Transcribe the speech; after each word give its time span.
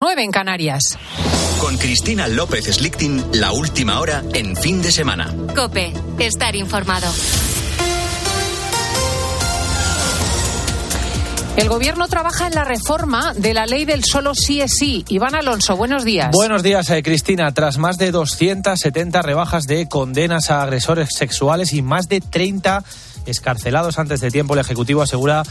9 0.00 0.22
en 0.22 0.30
Canarias. 0.30 0.96
Con 1.60 1.76
Cristina 1.76 2.28
López 2.28 2.66
Slichting, 2.66 3.32
la 3.32 3.50
última 3.50 3.98
hora 3.98 4.22
en 4.32 4.54
fin 4.54 4.80
de 4.80 4.92
semana. 4.92 5.34
Cope, 5.56 5.92
estar 6.20 6.54
informado. 6.54 7.12
El 11.56 11.68
gobierno 11.68 12.06
trabaja 12.06 12.46
en 12.46 12.54
la 12.54 12.62
reforma 12.62 13.34
de 13.34 13.52
la 13.54 13.66
ley 13.66 13.86
del 13.86 14.04
solo 14.04 14.36
sí 14.36 14.60
es 14.60 14.74
sí. 14.78 15.04
Iván 15.08 15.34
Alonso, 15.34 15.76
buenos 15.76 16.04
días. 16.04 16.30
Buenos 16.30 16.62
días, 16.62 16.88
eh, 16.90 17.02
Cristina. 17.02 17.52
Tras 17.52 17.78
más 17.78 17.98
de 17.98 18.12
270 18.12 19.20
rebajas 19.22 19.64
de 19.64 19.88
condenas 19.88 20.50
a 20.50 20.62
agresores 20.62 21.08
sexuales 21.12 21.72
y 21.72 21.82
más 21.82 22.08
de 22.08 22.20
30 22.20 22.84
escarcelados 23.26 23.98
antes 23.98 24.20
de 24.20 24.30
tiempo, 24.30 24.54
el 24.54 24.60
Ejecutivo 24.60 25.02
asegura 25.02 25.42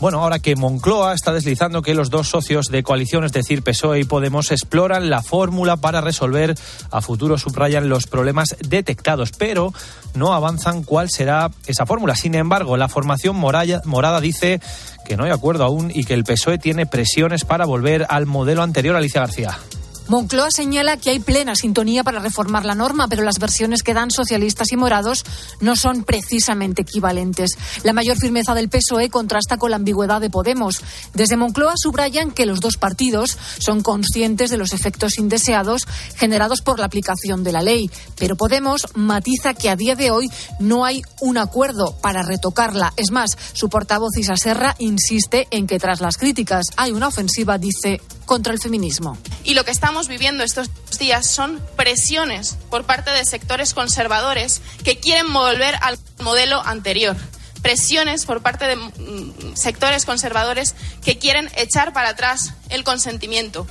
bueno, 0.00 0.20
ahora 0.20 0.38
que 0.38 0.56
Moncloa 0.56 1.14
está 1.14 1.32
deslizando 1.32 1.80
que 1.80 1.94
los 1.94 2.10
dos 2.10 2.28
socios 2.28 2.66
de 2.66 2.82
coalición, 2.82 3.24
es 3.24 3.32
decir, 3.32 3.62
PSOE 3.62 4.00
y 4.00 4.04
Podemos, 4.04 4.50
exploran 4.50 5.08
la 5.08 5.22
fórmula 5.22 5.76
para 5.76 6.00
resolver 6.00 6.54
a 6.90 7.00
futuro, 7.00 7.38
subrayan 7.38 7.88
los 7.88 8.06
problemas 8.06 8.56
detectados, 8.60 9.32
pero 9.32 9.72
no 10.14 10.34
avanzan 10.34 10.82
cuál 10.82 11.10
será 11.10 11.50
esa 11.66 11.86
fórmula. 11.86 12.16
Sin 12.16 12.34
embargo, 12.34 12.76
la 12.76 12.88
formación 12.88 13.36
morada 13.36 14.20
dice 14.20 14.60
que 15.06 15.16
no 15.16 15.24
hay 15.24 15.30
acuerdo 15.30 15.64
aún 15.64 15.90
y 15.94 16.04
que 16.04 16.14
el 16.14 16.24
PSOE 16.24 16.58
tiene 16.58 16.86
presiones 16.86 17.44
para 17.44 17.64
volver 17.64 18.06
al 18.08 18.26
modelo 18.26 18.62
anterior. 18.62 18.96
Alicia 18.96 19.20
García. 19.20 19.58
Moncloa 20.06 20.50
señala 20.50 20.98
que 20.98 21.10
hay 21.10 21.18
plena 21.18 21.56
sintonía 21.56 22.04
para 22.04 22.20
reformar 22.20 22.66
la 22.66 22.74
norma, 22.74 23.08
pero 23.08 23.22
las 23.22 23.38
versiones 23.38 23.82
que 23.82 23.94
dan 23.94 24.10
socialistas 24.10 24.70
y 24.70 24.76
morados 24.76 25.24
no 25.60 25.76
son 25.76 26.04
precisamente 26.04 26.82
equivalentes. 26.82 27.52
La 27.84 27.94
mayor 27.94 28.18
firmeza 28.18 28.54
del 28.54 28.68
PSOE 28.68 29.08
contrasta 29.08 29.56
con 29.56 29.70
la 29.70 29.76
ambigüedad 29.76 30.20
de 30.20 30.28
Podemos. 30.28 30.82
Desde 31.14 31.38
Moncloa 31.38 31.74
subrayan 31.76 32.32
que 32.32 32.44
los 32.44 32.60
dos 32.60 32.76
partidos 32.76 33.38
son 33.58 33.82
conscientes 33.82 34.50
de 34.50 34.58
los 34.58 34.74
efectos 34.74 35.18
indeseados 35.18 35.86
generados 36.16 36.60
por 36.60 36.78
la 36.78 36.86
aplicación 36.86 37.42
de 37.42 37.52
la 37.52 37.62
ley, 37.62 37.90
pero 38.18 38.36
Podemos 38.36 38.88
matiza 38.94 39.54
que 39.54 39.70
a 39.70 39.76
día 39.76 39.96
de 39.96 40.10
hoy 40.10 40.30
no 40.60 40.84
hay 40.84 41.02
un 41.20 41.38
acuerdo 41.38 41.96
para 42.02 42.22
retocarla. 42.22 42.92
Es 42.96 43.10
más, 43.10 43.38
su 43.54 43.70
portavoz 43.70 44.16
Isa 44.18 44.36
Serra 44.36 44.76
insiste 44.78 45.48
en 45.50 45.66
que 45.66 45.78
tras 45.78 46.02
las 46.02 46.18
críticas 46.18 46.66
hay 46.76 46.92
una 46.92 47.08
ofensiva, 47.08 47.56
dice, 47.56 48.02
contra 48.26 48.52
el 48.52 48.60
feminismo. 48.60 49.16
Y 49.44 49.54
lo 49.54 49.64
que 49.64 49.70
estamos 49.70 49.93
viviendo 50.08 50.44
estos 50.44 50.68
días 50.98 51.26
son 51.26 51.60
presiones 51.76 52.56
por 52.70 52.84
parte 52.84 53.10
de 53.10 53.24
sectores 53.24 53.74
conservadores 53.74 54.60
que 54.84 54.98
quieren 54.98 55.32
volver 55.32 55.76
al 55.80 55.98
modelo 56.20 56.60
anterior 56.64 57.16
presiones 57.64 58.26
por 58.26 58.42
parte 58.42 58.66
de 58.66 58.76
mm, 58.76 59.56
sectores 59.56 60.04
conservadores 60.04 60.74
que 61.02 61.16
quieren 61.16 61.48
echar 61.56 61.94
para 61.94 62.10
atrás 62.10 62.52
el 62.68 62.84
consentimiento. 62.84 63.66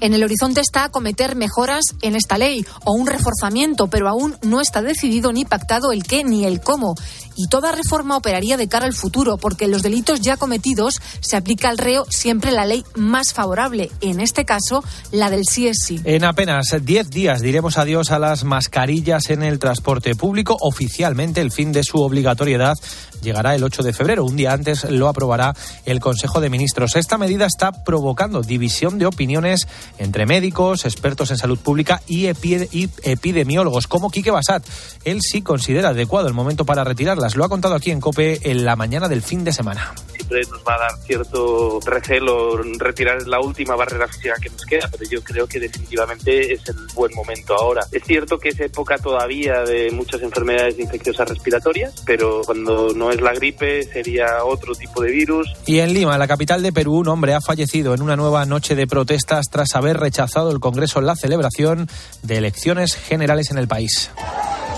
En 0.00 0.14
el 0.14 0.24
horizonte 0.24 0.62
está 0.62 0.88
cometer 0.88 1.36
mejoras 1.36 1.84
en 2.00 2.16
esta 2.16 2.38
ley 2.38 2.64
o 2.86 2.92
un 2.92 3.06
reforzamiento, 3.06 3.88
pero 3.88 4.08
aún 4.08 4.38
no 4.40 4.62
está 4.62 4.80
decidido 4.80 5.34
ni 5.34 5.44
pactado 5.44 5.92
el 5.92 6.04
qué 6.04 6.24
ni 6.24 6.46
el 6.46 6.62
cómo. 6.62 6.94
Y 7.42 7.46
toda 7.46 7.72
reforma 7.72 8.18
operaría 8.18 8.58
de 8.58 8.68
cara 8.68 8.84
al 8.84 8.92
futuro, 8.92 9.38
porque 9.38 9.64
en 9.64 9.70
los 9.70 9.82
delitos 9.82 10.20
ya 10.20 10.36
cometidos 10.36 11.00
se 11.20 11.38
aplica 11.38 11.70
al 11.70 11.78
reo 11.78 12.04
siempre 12.10 12.52
la 12.52 12.66
ley 12.66 12.84
más 12.96 13.32
favorable, 13.32 13.90
en 14.02 14.20
este 14.20 14.44
caso 14.44 14.84
la 15.10 15.30
del 15.30 15.46
sí 15.46 15.66
es 15.66 15.78
sí. 15.82 15.98
En 16.04 16.24
apenas 16.24 16.66
10 16.78 17.08
días 17.08 17.40
diremos 17.40 17.78
adiós 17.78 18.10
a 18.10 18.18
las 18.18 18.44
mascarillas 18.44 19.30
en 19.30 19.42
el 19.42 19.58
transporte 19.58 20.14
público. 20.14 20.54
Oficialmente 20.60 21.40
el 21.40 21.50
fin 21.50 21.72
de 21.72 21.82
su 21.82 22.02
obligatoriedad 22.02 22.76
llegará 23.22 23.54
el 23.54 23.64
8 23.64 23.82
de 23.82 23.92
febrero. 23.92 24.24
Un 24.24 24.36
día 24.36 24.52
antes 24.52 24.84
lo 24.84 25.08
aprobará 25.08 25.54
el 25.86 26.00
Consejo 26.00 26.40
de 26.40 26.50
Ministros. 26.50 26.96
Esta 26.96 27.18
medida 27.18 27.46
está 27.46 27.72
provocando 27.72 28.42
división 28.42 28.98
de 28.98 29.06
opiniones 29.06 29.66
entre 29.98 30.26
médicos, 30.26 30.84
expertos 30.84 31.30
en 31.30 31.38
salud 31.38 31.58
pública 31.58 32.02
y, 32.06 32.26
epidemiólogos, 32.26 33.86
como 33.86 34.10
Quique 34.10 34.30
Basat. 34.30 34.64
Él 35.04 35.20
sí 35.22 35.42
considera 35.42 35.90
adecuado 35.90 36.28
el 36.28 36.34
momento 36.34 36.64
para 36.64 36.84
retirarlas. 36.84 37.29
Lo 37.36 37.44
ha 37.44 37.48
contado 37.48 37.74
aquí 37.74 37.90
en 37.90 38.00
COPE 38.00 38.50
en 38.50 38.64
la 38.64 38.76
mañana 38.76 39.08
del 39.08 39.22
fin 39.22 39.44
de 39.44 39.52
semana. 39.52 39.94
Siempre 40.14 40.42
nos 40.50 40.60
va 40.60 40.74
a 40.74 40.78
dar 40.78 40.98
cierto 41.06 41.80
recelo 41.84 42.62
retirar 42.78 43.26
la 43.26 43.40
última 43.40 43.76
barrera 43.76 44.06
física 44.08 44.34
que 44.40 44.50
nos 44.50 44.64
queda, 44.64 44.88
pero 44.90 45.10
yo 45.10 45.22
creo 45.22 45.46
que 45.46 45.60
definitivamente 45.60 46.52
es 46.52 46.68
el 46.68 46.76
buen 46.94 47.14
momento 47.14 47.54
ahora. 47.54 47.82
Es 47.90 48.04
cierto 48.04 48.38
que 48.38 48.50
es 48.50 48.60
época 48.60 48.96
todavía 48.98 49.62
de 49.62 49.90
muchas 49.90 50.22
enfermedades 50.22 50.78
infecciosas 50.78 51.28
respiratorias, 51.28 51.94
pero 52.06 52.42
cuando 52.44 52.92
no 52.94 53.10
es 53.10 53.20
la 53.20 53.32
gripe 53.32 53.82
sería 53.84 54.44
otro 54.44 54.74
tipo 54.74 55.02
de 55.02 55.10
virus. 55.10 55.48
Y 55.66 55.80
en 55.80 55.92
Lima, 55.92 56.18
la 56.18 56.28
capital 56.28 56.62
de 56.62 56.72
Perú, 56.72 56.98
un 56.98 57.08
hombre 57.08 57.34
ha 57.34 57.40
fallecido 57.40 57.94
en 57.94 58.02
una 58.02 58.16
nueva 58.16 58.44
noche 58.46 58.74
de 58.74 58.86
protestas 58.86 59.46
tras 59.50 59.74
haber 59.74 59.98
rechazado 59.98 60.50
el 60.50 60.60
Congreso 60.60 61.00
la 61.00 61.16
celebración 61.16 61.88
de 62.22 62.38
elecciones 62.38 62.94
generales 62.94 63.50
en 63.50 63.58
el 63.58 63.68
país. 63.68 64.10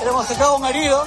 Hemos 0.07 0.27
sacado 0.27 0.57
un 0.57 0.67
herido 0.67 1.05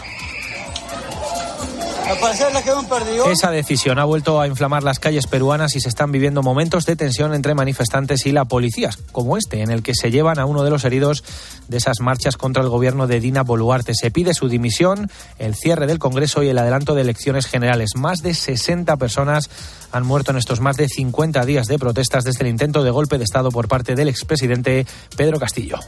esa 3.32 3.52
decisión 3.52 4.00
ha 4.00 4.06
vuelto 4.06 4.40
a 4.40 4.48
inflamar 4.48 4.84
las 4.84 5.00
calles 5.00 5.28
peruanas 5.28 5.76
y 5.76 5.82
se 5.82 5.90
están 5.90 6.12
viviendo 6.12 6.44
momentos 6.44 6.86
de 6.86 6.96
tensión 6.96 7.34
entre 7.34 7.56
manifestantes 7.56 8.26
y 8.26 8.32
la 8.32 8.46
policía, 8.46 8.92
como 9.12 9.38
este, 9.38 9.62
en 9.62 9.72
el 9.72 9.82
que 9.82 9.94
se 9.96 10.12
llevan 10.12 10.40
a 10.40 10.46
uno 10.46 10.64
de 10.64 10.70
los 10.70 10.86
heridos 10.86 11.24
de 11.68 11.78
esas 11.78 12.00
marchas 12.02 12.38
contra 12.38 12.62
el 12.62 12.70
gobierno 12.70 13.08
de 13.08 13.20
Dina 13.20 13.42
Boluarte. 13.44 13.94
Se 13.96 14.12
pide 14.12 14.34
su 14.34 14.50
dimisión, 14.50 15.10
el 15.40 15.56
cierre 15.56 15.88
del 15.88 16.00
Congreso 16.00 16.44
y 16.44 16.50
el 16.50 16.58
adelanto 16.58 16.94
de 16.94 17.02
elecciones 17.02 17.48
generales. 17.48 17.92
Más 17.96 18.22
de 18.22 18.34
60 18.34 18.96
personas 18.98 19.50
han 19.92 20.06
muerto 20.06 20.32
en 20.32 20.38
estos 20.38 20.60
más 20.60 20.78
de 20.78 20.88
50 20.88 21.46
días 21.46 21.68
de 21.68 21.80
protestas 21.80 22.24
desde 22.24 22.44
el 22.44 22.50
intento 22.50 22.84
de 22.84 22.92
golpe 22.92 23.18
de 23.18 23.24
Estado 23.24 23.50
por 23.52 23.68
parte 23.68 23.96
del 23.96 24.10
expresidente 24.10 24.86
Pedro 25.18 25.40
Castillo. 25.40 25.80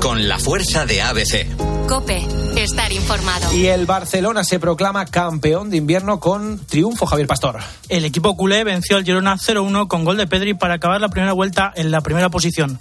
Con 0.00 0.28
la 0.28 0.38
fuerza 0.38 0.84
de 0.84 1.00
ABC. 1.02 1.86
Cope, 1.88 2.26
estar 2.56 2.92
informado. 2.92 3.54
Y 3.54 3.66
el 3.66 3.86
Barcelona 3.86 4.44
se 4.44 4.58
proclama 4.58 5.06
campeón 5.06 5.43
de 5.44 5.76
invierno 5.76 6.20
con 6.20 6.58
triunfo, 6.64 7.04
Javier 7.04 7.28
Pastor. 7.28 7.58
El 7.90 8.06
equipo 8.06 8.34
culé 8.34 8.64
venció 8.64 8.96
al 8.96 9.04
Girona 9.04 9.36
0-1 9.36 9.88
con 9.88 10.02
gol 10.02 10.16
de 10.16 10.26
Pedri 10.26 10.54
para 10.54 10.74
acabar 10.74 11.02
la 11.02 11.10
primera 11.10 11.34
vuelta 11.34 11.70
en 11.76 11.90
la 11.90 12.00
primera 12.00 12.30
posición. 12.30 12.80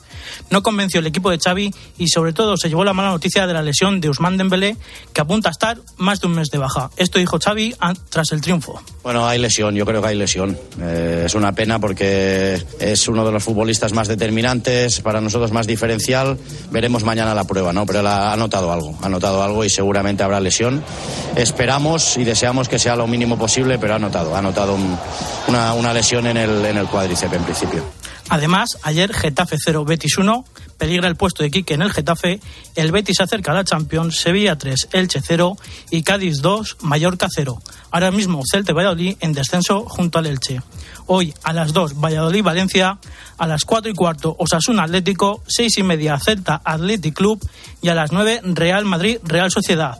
No 0.50 0.64
convenció 0.64 1.02
el 1.02 1.06
equipo 1.06 1.30
de 1.30 1.40
Xavi 1.40 1.74
y 1.98 2.08
sobre 2.08 2.32
todo 2.32 2.56
se 2.56 2.70
llevó 2.70 2.86
la 2.86 2.94
mala 2.94 3.10
noticia 3.10 3.46
de 3.48 3.54
la 3.54 3.62
lesión 3.62 4.00
de 4.00 4.10
Usman 4.10 4.38
Dembélé 4.38 4.78
que 5.12 5.20
apunta 5.20 5.50
a 5.50 5.52
estar 5.52 5.78
más 5.98 6.22
de 6.22 6.28
un 6.28 6.36
mes 6.36 6.52
de 6.52 6.58
baja. 6.58 6.90
Esto 6.96 7.20
dijo 7.20 7.38
Xavi 7.38 7.76
tras 8.10 8.32
el 8.32 8.40
triunfo. 8.40 8.82
Bueno, 9.04 9.28
hay 9.28 9.40
lesión, 9.40 9.76
yo 9.76 9.86
creo 9.86 10.02
que 10.02 10.08
hay 10.08 10.16
lesión. 10.16 10.58
Eh, 10.80 11.24
es 11.26 11.36
una 11.36 11.52
pena 11.52 11.80
porque 11.80 12.64
es 12.80 13.08
uno 13.10 13.26
de 13.26 13.34
los 13.34 13.44
futbolistas 13.44 13.92
más 13.92 14.08
determinantes, 14.08 15.02
para 15.02 15.20
nosotros 15.20 15.52
más 15.52 15.68
diferencial. 15.68 16.38
Veremos 16.72 17.04
mañana 17.04 17.36
la 17.36 17.44
prueba, 17.44 17.74
¿no? 17.74 17.86
Pero 17.86 18.08
ha 18.08 18.38
notado 18.38 18.72
algo, 18.72 18.98
ha 19.02 19.10
notado 19.10 19.44
algo 19.44 19.66
y 19.66 19.70
seguramente 19.70 20.24
habrá 20.24 20.40
lesión. 20.40 20.82
Esperamos 21.36 22.16
y 22.16 22.24
deseamos 22.24 22.53
que 22.70 22.80
sea 22.80 22.96
lo 22.96 23.08
mínimo 23.08 23.38
posible, 23.38 23.78
pero 23.80 23.96
ha 23.96 24.00
notado, 24.00 24.36
ha 24.36 24.42
notado 24.42 24.78
una, 25.48 25.74
una, 25.74 25.94
lesión 25.94 26.28
en 26.28 26.38
el, 26.38 26.64
en 26.66 26.78
el 26.78 26.88
cuádriceps 26.88 27.34
en 27.34 27.44
principio. 27.44 27.84
Además, 28.30 28.78
ayer 28.84 29.14
Getafe 29.14 29.58
0, 29.64 29.86
Betis 29.86 30.18
1, 30.18 30.46
peligra 30.78 31.08
el 31.08 31.16
puesto 31.16 31.44
de 31.44 31.52
Quique 31.52 31.74
en 31.74 31.82
el 31.82 31.92
Getafe, 31.92 32.40
el 32.76 32.92
Betis 32.92 33.20
acerca 33.20 33.52
a 33.52 33.56
la 33.56 33.64
Champions, 33.64 34.18
Sevilla 34.18 34.58
3, 34.58 34.90
Elche 34.92 35.20
0 35.22 35.58
y 35.92 36.04
Cádiz 36.04 36.42
2, 36.42 36.78
Mallorca 36.82 37.28
0. 37.30 37.62
Ahora 37.92 38.12
mismo 38.12 38.42
Celta 38.50 38.74
Valladolid 38.74 39.18
en 39.20 39.34
descenso 39.34 39.86
junto 39.88 40.20
al 40.20 40.28
Elche. 40.28 40.62
Hoy 41.06 41.34
a 41.44 41.54
las 41.54 41.74
2 41.74 42.00
Valladolid-Valencia, 42.00 42.98
a 43.38 43.48
las 43.48 43.66
4 43.66 43.92
y 43.92 43.94
cuarto 43.94 44.36
Osasuna 44.40 44.84
Atlético, 44.84 45.44
6 45.48 45.78
y 45.80 45.84
media 45.84 46.18
Celta 46.18 46.62
Athletic 46.64 47.14
Club 47.14 47.46
y 47.82 47.90
a 47.90 47.96
las 47.96 48.12
9 48.12 48.42
Real 48.44 48.86
Madrid-Real 48.86 49.52
Sociedad. 49.52 50.00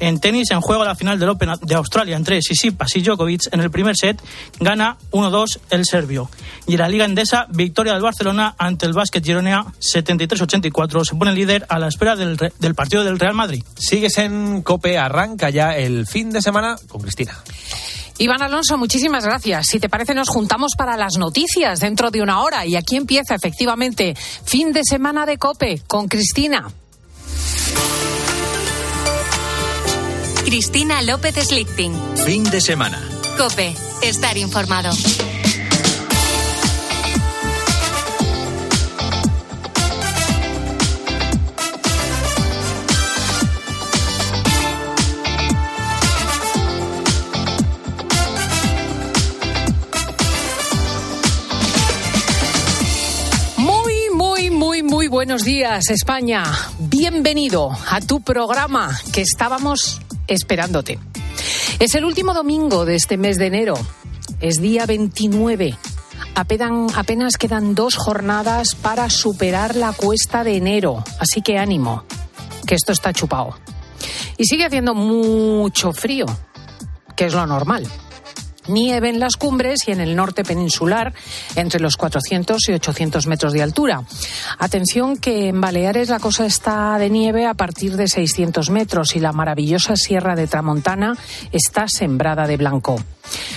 En 0.00 0.20
tenis, 0.20 0.50
en 0.50 0.60
juego 0.60 0.84
la 0.84 0.94
final 0.94 1.18
del 1.18 1.28
Open 1.28 1.50
de 1.62 1.74
Australia 1.74 2.16
entre 2.16 2.40
Sisipas 2.42 2.94
y 2.96 3.02
Djokovic, 3.02 3.52
en 3.52 3.60
el 3.60 3.70
primer 3.70 3.96
set 3.96 4.20
gana 4.60 4.96
1-2 5.10 5.58
el 5.70 5.84
serbio. 5.84 6.30
Y 6.66 6.74
en 6.74 6.80
la 6.80 6.88
Liga 6.88 7.04
Endesa, 7.04 7.46
victoria 7.50 7.92
del 7.92 8.02
Barcelona 8.02 8.54
ante 8.58 8.86
el 8.86 8.92
Básquet 8.92 9.24
Gironea 9.24 9.64
73-84. 9.80 11.04
Se 11.04 11.14
pone 11.14 11.32
líder 11.32 11.66
a 11.68 11.78
la 11.78 11.88
espera 11.88 12.16
del, 12.16 12.36
del 12.36 12.74
partido 12.74 13.04
del 13.04 13.18
Real 13.18 13.34
Madrid. 13.34 13.64
Sigues 13.76 14.18
en 14.18 14.62
COPE, 14.62 14.98
arranca 14.98 15.50
ya 15.50 15.76
el 15.76 16.06
fin 16.06 16.30
de 16.30 16.42
semana 16.42 16.76
con 16.88 17.02
Cristina. 17.02 17.42
Iván 18.18 18.42
Alonso, 18.42 18.78
muchísimas 18.78 19.24
gracias. 19.24 19.66
Si 19.66 19.80
te 19.80 19.88
parece, 19.88 20.14
nos 20.14 20.28
juntamos 20.28 20.72
para 20.76 20.96
las 20.96 21.16
noticias 21.18 21.80
dentro 21.80 22.10
de 22.10 22.22
una 22.22 22.40
hora. 22.42 22.64
Y 22.64 22.76
aquí 22.76 22.96
empieza 22.96 23.34
efectivamente 23.34 24.14
fin 24.44 24.72
de 24.72 24.82
semana 24.84 25.26
de 25.26 25.36
Cope 25.36 25.82
con 25.88 26.06
Cristina. 26.06 26.70
Cristina 30.44 31.00
López 31.02 31.34
Slichting. 31.34 31.94
Fin 32.24 32.44
de 32.44 32.60
semana. 32.60 33.02
Cope, 33.38 33.74
estar 34.02 34.36
informado. 34.36 34.90
Muy 55.04 55.08
buenos 55.08 55.44
días, 55.44 55.90
España. 55.90 56.44
Bienvenido 56.78 57.70
a 57.90 58.00
tu 58.00 58.22
programa 58.22 58.98
que 59.12 59.20
estábamos 59.20 60.00
esperándote. 60.26 60.98
Es 61.78 61.94
el 61.94 62.04
último 62.04 62.34
domingo 62.34 62.84
de 62.84 62.96
este 62.96 63.16
mes 63.16 63.38
de 63.38 63.46
enero. 63.46 63.74
Es 64.40 64.56
día 64.60 64.86
29. 64.86 65.76
Apenas, 66.34 67.36
quedan 67.36 67.74
dos 67.74 67.96
jornadas 67.96 68.74
para 68.80 69.08
superar 69.10 69.76
la 69.76 69.92
cuesta 69.92 70.44
de 70.44 70.56
enero. 70.56 71.04
Así 71.20 71.42
que 71.42 71.58
ánimo, 71.58 72.04
que 72.66 72.74
esto 72.74 72.92
está 72.92 73.12
chupado. 73.12 73.56
Y 74.36 74.44
sigue 74.44 74.64
haciendo 74.64 74.94
mucho 74.94 75.92
frío, 75.92 76.26
que 77.16 77.26
es 77.26 77.34
lo 77.34 77.46
normal 77.46 77.86
nieve 78.68 79.08
en 79.08 79.20
las 79.20 79.36
cumbres 79.36 79.80
y 79.86 79.92
en 79.92 80.00
el 80.00 80.16
norte 80.16 80.44
peninsular, 80.44 81.12
entre 81.56 81.80
los 81.80 81.96
400 81.96 82.68
y 82.68 82.72
800 82.72 83.26
metros 83.26 83.52
de 83.52 83.62
altura. 83.62 84.02
Atención 84.58 85.16
que 85.16 85.48
en 85.48 85.60
Baleares 85.60 86.08
la 86.08 86.18
cosa 86.18 86.46
está 86.46 86.98
de 86.98 87.10
nieve 87.10 87.46
a 87.46 87.54
partir 87.54 87.96
de 87.96 88.08
600 88.08 88.70
metros 88.70 89.16
y 89.16 89.20
la 89.20 89.32
maravillosa 89.32 89.96
Sierra 89.96 90.34
de 90.36 90.46
Tramontana 90.46 91.16
está 91.52 91.86
sembrada 91.88 92.46
de 92.46 92.56
blanco. 92.56 93.02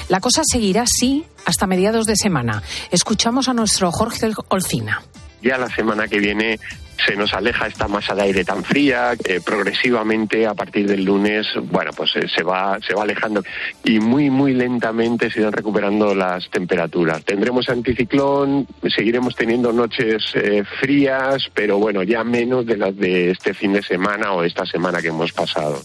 La 0.09 0.19
cosa 0.19 0.43
seguirá 0.45 0.83
así 0.83 1.25
hasta 1.45 1.67
mediados 1.67 2.05
de 2.05 2.15
semana. 2.15 2.63
Escuchamos 2.91 3.49
a 3.49 3.53
nuestro 3.53 3.91
Jorge 3.91 4.31
Olcina. 4.49 5.03
Ya 5.41 5.57
la 5.57 5.69
semana 5.69 6.07
que 6.07 6.19
viene 6.19 6.59
se 7.07 7.15
nos 7.15 7.33
aleja 7.33 7.67
esta 7.67 7.87
masa 7.87 8.13
de 8.13 8.23
aire 8.23 8.43
tan 8.43 8.63
fría, 8.63 9.13
que 9.15 9.39
progresivamente 9.39 10.45
a 10.45 10.53
partir 10.53 10.87
del 10.87 11.05
lunes, 11.05 11.47
bueno, 11.71 11.91
pues 11.95 12.11
eh, 12.17 12.27
se 12.27 12.43
va, 12.43 12.77
se 12.85 12.93
va 12.93 13.03
alejando 13.03 13.41
y 13.83 13.99
muy, 13.99 14.29
muy 14.29 14.53
lentamente 14.53 15.31
se 15.31 15.39
irán 15.39 15.53
recuperando 15.53 16.13
las 16.13 16.49
temperaturas. 16.49 17.23
Tendremos 17.23 17.69
anticiclón, 17.69 18.67
seguiremos 18.93 19.35
teniendo 19.35 19.71
noches 19.71 20.21
eh, 20.33 20.63
frías, 20.81 21.49
pero 21.53 21.77
bueno, 21.77 22.03
ya 22.03 22.25
menos 22.25 22.65
de 22.65 22.75
las 22.75 22.95
de 22.97 23.31
este 23.31 23.53
fin 23.53 23.71
de 23.71 23.81
semana 23.81 24.33
o 24.33 24.43
esta 24.43 24.65
semana 24.65 25.01
que 25.01 25.07
hemos 25.07 25.31
pasado. 25.31 25.79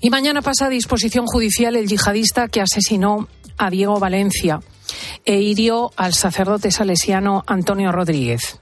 Y 0.00 0.08
mañana 0.08 0.40
pasa 0.40 0.66
a 0.66 0.70
disposición 0.70 1.26
judicial 1.26 1.76
el 1.76 1.86
yihadista 1.86 2.48
que 2.48 2.62
asesinó 2.62 3.28
a 3.58 3.68
Diego 3.68 3.98
Valencia 3.98 4.60
e 5.26 5.40
hirió 5.40 5.90
al 5.96 6.14
sacerdote 6.14 6.70
salesiano 6.70 7.44
Antonio 7.46 7.92
Rodríguez. 7.92 8.60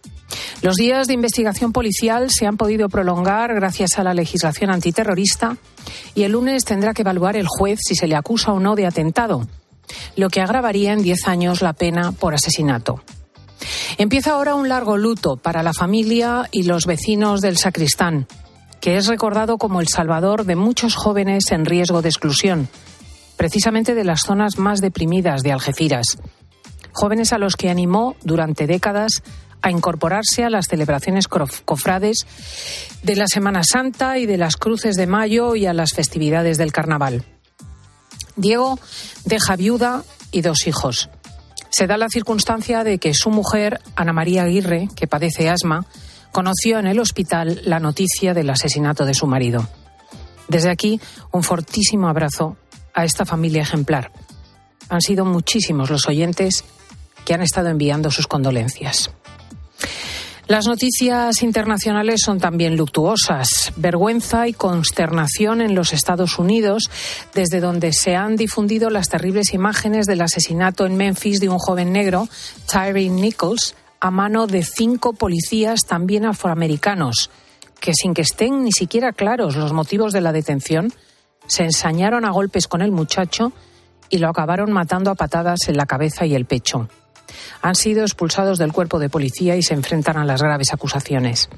Los 0.63 0.77
días 0.77 1.07
de 1.07 1.15
investigación 1.15 1.73
policial 1.73 2.31
se 2.31 2.47
han 2.47 2.57
podido 2.57 2.89
prolongar 2.89 3.55
gracias 3.55 3.99
a 3.99 4.05
la 4.05 4.15
legislación 4.15 4.71
antiterrorista 4.71 5.57
y 6.15 6.25
el 6.25 6.33
lunes 6.33 6.65
tendrá 6.65 6.95
que 6.95 7.03
evaluar 7.03 7.37
el 7.37 7.47
juez 7.47 7.79
si 7.83 7.95
se 7.95 8.07
le 8.07 8.17
acusa 8.17 8.53
o 8.53 8.61
no 8.61 8.75
de 8.75 8.87
atentado, 8.87 9.47
lo 10.17 10.31
que 10.31 10.41
agravaría 10.41 10.93
en 10.93 11.03
10 11.03 11.29
años 11.29 11.63
la 11.63 11.73
pena 11.73 12.13
por 12.13 12.35
asesinato. 12.35 13.03
Empieza 13.99 14.33
ahora 14.33 14.55
un 14.55 14.69
largo 14.69 14.97
luto 14.97 15.37
para 15.37 15.63
la 15.63 15.73
familia 15.73 16.49
y 16.53 16.65
los 16.65 16.87
vecinos 16.87 17.41
del 17.41 17.57
sacristán, 17.57 18.27
que 18.81 18.97
es 18.97 19.07
recordado 19.07 19.59
como 19.59 19.81
el 19.81 19.89
salvador 19.89 20.45
de 20.45 20.57
muchos 20.57 20.95
jóvenes 20.95 21.51
en 21.51 21.65
riesgo 21.65 22.03
de 22.03 22.09
exclusión, 22.09 22.69
precisamente 23.37 23.95
de 23.95 24.05
las 24.05 24.21
zonas 24.21 24.59
más 24.59 24.81
deprimidas 24.81 25.43
de 25.43 25.53
Algeciras. 25.53 26.19
Jóvenes 26.93 27.33
a 27.33 27.39
los 27.39 27.57
que 27.57 27.71
animó 27.71 28.17
durante 28.23 28.67
décadas 28.67 29.23
a 29.67 29.71
incorporarse 29.73 30.45
a 30.45 30.51
las 30.51 30.69
celebraciones 30.69 31.27
cofrades 31.27 32.25
de 33.03 33.17
la 33.17 33.27
Semana 33.27 33.65
Santa 33.65 34.17
y 34.17 34.25
de 34.25 34.39
las 34.39 34.57
cruces 34.57 34.95
de 34.95 35.09
mayo 35.09 35.57
y 35.57 35.67
a 35.67 35.73
las 35.73 35.93
festividades 35.93 36.57
del 36.57 36.71
carnaval. 36.71 37.25
Diego 38.37 38.79
deja 39.25 39.57
viuda 39.57 40.05
y 40.31 40.43
dos 40.43 40.69
hijos. 40.69 41.11
Se 41.69 41.89
da 41.89 41.97
la 41.97 42.09
circunstancia 42.09 42.85
de 42.85 42.99
que 42.99 43.13
su 43.13 43.31
mujer, 43.31 43.81
Ana 43.97 44.13
María 44.13 44.45
Aguirre, 44.45 44.89
que 44.95 45.09
padece 45.09 45.51
asma, 45.51 45.85
conoció 46.31 46.79
en 46.79 46.87
el 46.87 47.01
hospital 47.01 47.61
la 47.65 47.81
noticia 47.81 48.35
del 48.35 48.51
asesinato 48.51 49.05
de 49.05 49.15
su 49.15 49.27
marido. 49.27 49.69
Desde 50.47 50.71
aquí, 50.71 51.01
un 51.33 51.43
fortísimo 51.43 52.09
abrazo 52.09 52.57
a 52.95 53.05
esta 53.05 53.27
familia 53.27 53.63
ejemplar. 53.63 54.13
Han 54.91 55.01
sido 55.01 55.25
muchísimos 55.25 55.91
los 55.91 56.07
oyentes 56.07 56.65
que 57.25 57.35
han 57.35 57.43
estado 57.43 57.69
enviando 57.69 58.13
sus 58.13 58.29
condolencias. 58.29 59.11
Las 60.49 60.69
noticias 60.69 61.43
internacionales 61.43 62.21
son 62.25 62.39
también 62.39 62.77
luctuosas. 62.77 63.73
Vergüenza 63.75 64.47
y 64.47 64.53
consternación 64.53 65.61
en 65.61 65.75
los 65.75 65.93
Estados 65.93 66.39
Unidos, 66.39 66.89
desde 67.35 67.59
donde 67.59 67.93
se 67.93 68.15
han 68.15 68.37
difundido 68.37 68.89
las 68.89 69.09
terribles 69.09 69.55
imágenes 69.55 70.07
del 70.07 70.21
asesinato 70.21 70.87
en 70.87 70.97
Memphis 70.97 71.41
de 71.41 71.49
un 71.49 71.59
joven 71.59 71.93
negro, 71.93 72.29
Tyree 72.71 73.11
Nichols, 73.11 73.75
a 73.99 74.13
mano 74.13 74.47
de 74.47 74.63
cinco 74.63 75.15
policías 75.15 75.81
también 75.81 76.25
afroamericanos, 76.25 77.29
que 77.81 77.93
sin 77.93 78.15
que 78.15 78.23
estén 78.23 78.63
ni 78.63 78.71
siquiera 78.71 79.13
claros 79.13 79.57
los 79.57 79.73
motivos 79.73 80.13
de 80.13 80.21
la 80.21 80.31
detención, 80.31 80.93
se 81.49 81.65
ensañaron 81.65 82.25
a 82.25 82.31
golpes 82.31 82.69
con 82.69 82.83
el 82.83 82.93
muchacho 82.93 83.53
y 84.11 84.19
lo 84.19 84.29
acabaron 84.29 84.71
matando 84.71 85.11
a 85.11 85.17
patadas 85.17 85.59
en 85.67 85.77
la 85.77 85.87
cabeza 85.87 86.25
y 86.25 86.37
el 86.37 86.45
pecho 86.45 86.89
han 87.63 87.75
sido 87.75 88.03
expulsados 88.03 88.59
del 88.59 88.73
cuerpo 88.73 88.99
de 88.99 89.09
policía 89.09 89.57
y 89.57 89.63
se 89.63 89.75
enfrentan 89.75 90.17
a 90.17 90.25
las 90.25 90.43
graves 90.43 90.73
acusaciones. 90.73 91.49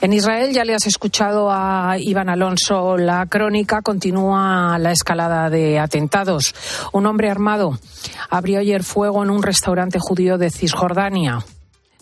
En 0.00 0.12
Israel 0.12 0.52
ya 0.52 0.64
le 0.64 0.74
has 0.74 0.86
escuchado 0.86 1.50
a 1.50 1.96
Iván 1.98 2.28
Alonso 2.28 2.96
la 2.96 3.26
crónica, 3.26 3.82
continúa 3.82 4.78
la 4.78 4.92
escalada 4.92 5.50
de 5.50 5.78
atentados. 5.78 6.54
Un 6.92 7.06
hombre 7.06 7.30
armado 7.30 7.78
abrió 8.30 8.60
ayer 8.60 8.84
fuego 8.84 9.22
en 9.24 9.30
un 9.30 9.42
restaurante 9.42 9.98
judío 9.98 10.38
de 10.38 10.50
Cisjordania. 10.50 11.44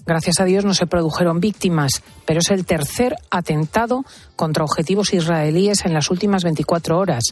Gracias 0.04 0.38
a 0.38 0.44
Dios 0.44 0.64
no 0.64 0.72
se 0.72 0.86
produjeron 0.86 1.40
víctimas, 1.40 2.02
pero 2.26 2.38
es 2.38 2.50
el 2.50 2.64
tercer 2.64 3.16
atentado 3.30 4.04
contra 4.36 4.62
objetivos 4.62 5.12
israelíes 5.12 5.84
en 5.84 5.94
las 5.94 6.10
últimas 6.10 6.44
24 6.44 6.96
horas 6.96 7.24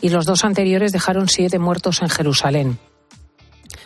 y 0.00 0.08
los 0.08 0.24
dos 0.24 0.44
anteriores 0.44 0.92
dejaron 0.92 1.28
siete 1.28 1.58
muertos 1.58 2.00
en 2.00 2.08
Jerusalén. 2.08 2.78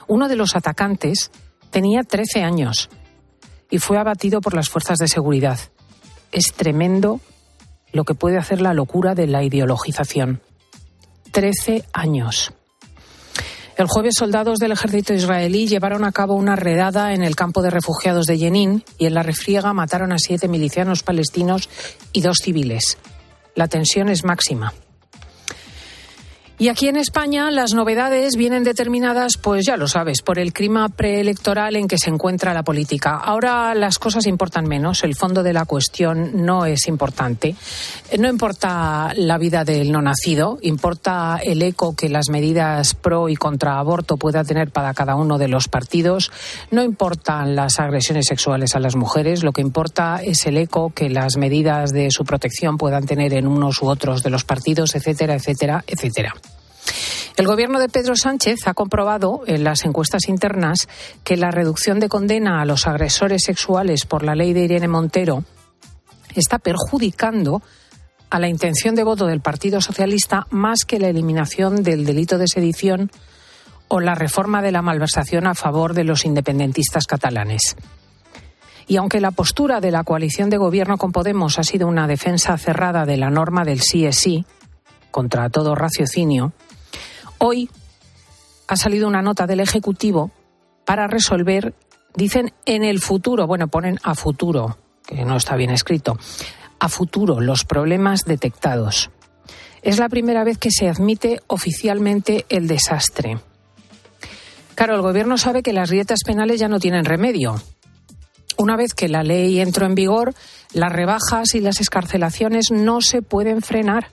Uno 0.09 0.29
de 0.29 0.37
los 0.37 0.57
atacantes 0.57 1.31
tenía 1.71 2.03
13 2.03 2.43
años 2.43 2.89
y 3.71 3.79
fue 3.79 3.99
abatido 3.99 4.41
por 4.41 4.55
las 4.55 4.69
fuerzas 4.69 4.99
de 4.99 5.07
seguridad. 5.07 5.59
Es 6.33 6.55
tremendo 6.55 7.21
lo 7.93 8.05
que 8.05 8.15
puede 8.15 8.39
hacer 8.39 8.61
la 8.61 8.75
locura 8.75 9.15
de 9.15 9.27
la 9.27 9.45
ideologización. 9.45 10.41
13 11.31 11.85
años. 11.93 12.53
El 13.77 13.87
jueves 13.87 14.15
soldados 14.19 14.59
del 14.59 14.73
ejército 14.73 15.15
israelí 15.15 15.69
llevaron 15.69 16.05
a 16.05 16.11
cabo 16.11 16.35
una 16.35 16.57
redada 16.57 17.13
en 17.13 17.23
el 17.23 17.37
campo 17.37 17.63
de 17.63 17.71
refugiados 17.71 18.27
de 18.27 18.39
Jenin 18.39 18.83
y 18.99 19.07
en 19.07 19.15
la 19.15 19.23
refriega 19.23 19.73
mataron 19.73 20.11
a 20.11 20.19
siete 20.19 20.49
milicianos 20.49 21.05
palestinos 21.05 21.69
y 22.13 22.23
dos 22.23 22.39
civiles. 22.43 22.99
La 23.55 23.69
tensión 23.69 24.09
es 24.09 24.25
máxima. 24.25 24.73
Y 26.61 26.67
aquí 26.67 26.89
en 26.89 26.97
España 26.97 27.53
las 27.53 27.73
novedades 27.73 28.35
vienen 28.35 28.65
determinadas, 28.65 29.37
pues 29.41 29.65
ya 29.65 29.77
lo 29.77 29.87
sabes, 29.87 30.23
por 30.23 30.41
el 30.41 30.53
clima 30.53 30.89
preelectoral 30.89 31.77
en 31.77 31.87
que 31.87 31.99
se 31.99 32.11
encuentra 32.11 32.53
la 32.53 32.65
política. 32.65 33.15
Ahora 33.15 33.77
las 33.77 34.01
cosas 34.01 34.27
importan 34.27 34.67
menos, 34.67 35.05
el 35.05 35.15
fondo 35.15 35.45
de 35.45 35.53
la 35.53 35.67
cuestión 35.67 36.45
no 36.45 36.67
es 36.67 36.89
importante. 36.89 37.55
No 38.19 38.29
importa 38.29 39.13
la 39.15 39.39
vida 39.39 39.65
del 39.65 39.93
no 39.93 40.03
nacido, 40.03 40.59
importa 40.63 41.39
el 41.41 41.63
eco 41.63 41.95
que 41.95 42.09
las 42.09 42.29
medidas 42.29 42.95
pro 42.95 43.29
y 43.29 43.37
contra 43.37 43.79
aborto 43.79 44.17
pueda 44.17 44.43
tener 44.43 44.73
para 44.73 44.95
cada 44.95 45.15
uno 45.15 45.39
de 45.39 45.47
los 45.47 45.69
partidos. 45.69 46.33
No 46.73 46.83
importan 46.83 47.55
las 47.55 47.79
agresiones 47.79 48.27
sexuales 48.27 48.75
a 48.75 48.81
las 48.81 48.97
mujeres, 48.97 49.45
lo 49.45 49.53
que 49.53 49.63
importa 49.63 50.21
es 50.25 50.45
el 50.47 50.57
eco 50.57 50.91
que 50.93 51.09
las 51.09 51.37
medidas 51.37 51.93
de 51.93 52.11
su 52.11 52.25
protección 52.25 52.79
puedan 52.79 53.07
tener 53.07 53.33
en 53.35 53.47
unos 53.47 53.81
u 53.81 53.87
otros 53.87 54.25
de 54.25 54.31
los 54.31 54.43
partidos, 54.43 54.97
etcétera, 54.97 55.37
etcétera, 55.37 55.85
etcétera. 55.87 56.35
El 57.37 57.47
gobierno 57.47 57.79
de 57.79 57.89
Pedro 57.89 58.17
Sánchez 58.17 58.67
ha 58.67 58.75
comprobado 58.75 59.43
en 59.47 59.63
las 59.63 59.85
encuestas 59.85 60.29
internas 60.29 60.89
que 61.23 61.37
la 61.37 61.51
reducción 61.51 62.01
de 62.01 62.09
condena 62.09 62.61
a 62.61 62.65
los 62.65 62.87
agresores 62.87 63.43
sexuales 63.45 64.07
por 64.07 64.25
la 64.25 64.35
ley 64.35 64.53
de 64.53 64.65
Irene 64.65 64.89
Montero 64.89 65.45
está 66.35 66.59
perjudicando 66.59 67.63
a 68.31 68.39
la 68.39 68.49
intención 68.49 68.95
de 68.95 69.05
voto 69.05 69.27
del 69.27 69.41
Partido 69.41 69.81
Socialista 69.81 70.47
más 70.51 70.85
que 70.85 70.99
la 70.99 71.09
eliminación 71.09 71.83
del 71.83 72.05
delito 72.05 72.39
de 72.39 72.49
sedición 72.49 73.11
o 73.89 74.01
la 74.01 74.15
reforma 74.15 74.61
de 74.61 74.73
la 74.73 74.83
malversación 74.83 75.47
a 75.47 75.55
favor 75.55 75.95
de 75.95 76.05
los 76.05 76.25
independentistas 76.25 77.07
catalanes. 77.07 77.77
Y 78.87 78.97
aunque 78.97 79.21
la 79.21 79.31
postura 79.31 79.81
de 79.81 79.91
la 79.91 80.05
coalición 80.05 80.51
de 80.51 80.57
gobierno 80.57 80.97
con 80.99 81.13
Podemos 81.13 81.59
ha 81.59 81.63
sido 81.63 81.87
una 81.87 82.07
defensa 82.07 82.57
cerrada 82.59 83.05
de 83.05 83.17
la 83.17 83.31
norma 83.31 83.65
del 83.65 83.81
sí 83.81 84.07
es 84.07 84.17
sí, 84.17 84.45
contra 85.11 85.51
todo 85.51 85.75
raciocinio, 85.75 86.53
Hoy 87.39 87.71
ha 88.67 88.77
salido 88.77 89.07
una 89.07 89.23
nota 89.23 89.47
del 89.47 89.61
Ejecutivo 89.61 90.33
para 90.85 91.07
resolver, 91.07 91.75
dicen 92.15 92.53
en 92.67 92.83
el 92.83 93.01
futuro, 93.01 93.47
bueno, 93.47 93.69
ponen 93.69 93.99
a 94.03 94.15
futuro, 94.15 94.79
que 95.07 95.25
no 95.25 95.37
está 95.37 95.55
bien 95.55 95.71
escrito, 95.71 96.19
a 96.81 96.89
futuro 96.89 97.41
los 97.41 97.65
problemas 97.65 98.25
detectados. 98.25 99.11
Es 99.83 99.99
la 99.99 100.09
primera 100.09 100.43
vez 100.43 100.59
que 100.59 100.73
se 100.73 100.89
admite 100.89 101.41
oficialmente 101.47 102.45
el 102.49 102.67
desastre. 102.67 103.39
Claro, 104.75 104.97
el 104.97 105.03
Gobierno 105.03 105.39
sabe 105.39 105.63
que 105.63 105.73
las 105.73 105.91
dietas 105.91 106.21
penales 106.25 106.59
ya 106.59 106.69
no 106.69 106.81
tienen 106.81 107.05
remedio. 107.05 107.55
Una 108.57 108.77
vez 108.77 108.95
que 108.95 109.09
la 109.09 109.23
ley 109.23 109.61
entró 109.61 109.87
en 109.87 109.95
vigor, 109.95 110.35
las 110.73 110.93
rebajas 110.93 111.55
y 111.55 111.61
las 111.61 111.81
escarcelaciones 111.81 112.73
no 112.73 113.01
se 113.01 113.23
pueden 113.23 113.63
frenar 113.63 114.09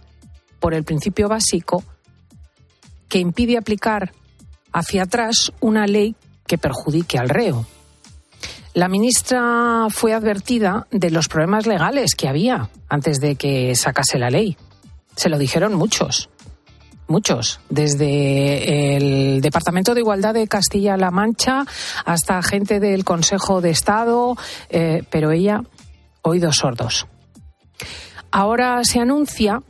por 0.60 0.76
el 0.76 0.84
principio 0.84 1.28
básico 1.28 1.84
que 3.08 3.20
impide 3.20 3.58
aplicar 3.58 4.12
hacia 4.72 5.04
atrás 5.04 5.52
una 5.60 5.86
ley 5.88 6.16
que 6.48 6.58
perjudique 6.58 7.18
al 7.18 7.30
reo. 7.30 7.66
La 8.74 8.90
ministra 8.90 9.88
fue 9.90 10.14
advertida 10.14 10.86
de 10.92 11.10
los 11.10 11.30
problemas 11.30 11.66
legales 11.66 12.14
que 12.16 12.28
había 12.28 12.70
antes 12.90 13.22
de 13.22 13.36
que 13.36 13.74
sacase 13.76 14.20
la 14.20 14.30
ley. 14.30 14.58
Se 15.16 15.30
lo 15.30 15.38
dijeron 15.38 15.76
muchos, 15.76 16.30
muchos, 17.08 17.62
desde 17.70 18.98
el 18.98 19.42
Departamento 19.42 19.94
de 19.94 20.02
Igualdad 20.02 20.34
de 20.34 20.48
Castilla-La 20.48 21.10
Mancha 21.10 21.66
hasta 22.04 22.44
gente 22.44 22.82
del 22.82 23.06
Consejo 23.06 23.62
de 23.62 23.70
Estado, 23.70 24.36
eh, 24.70 25.04
pero 25.10 25.32
ella, 25.32 25.62
oídos 26.22 26.58
sordos. 26.58 27.08
Ahora 28.30 28.84
se 28.84 29.00
anuncia 29.00 29.62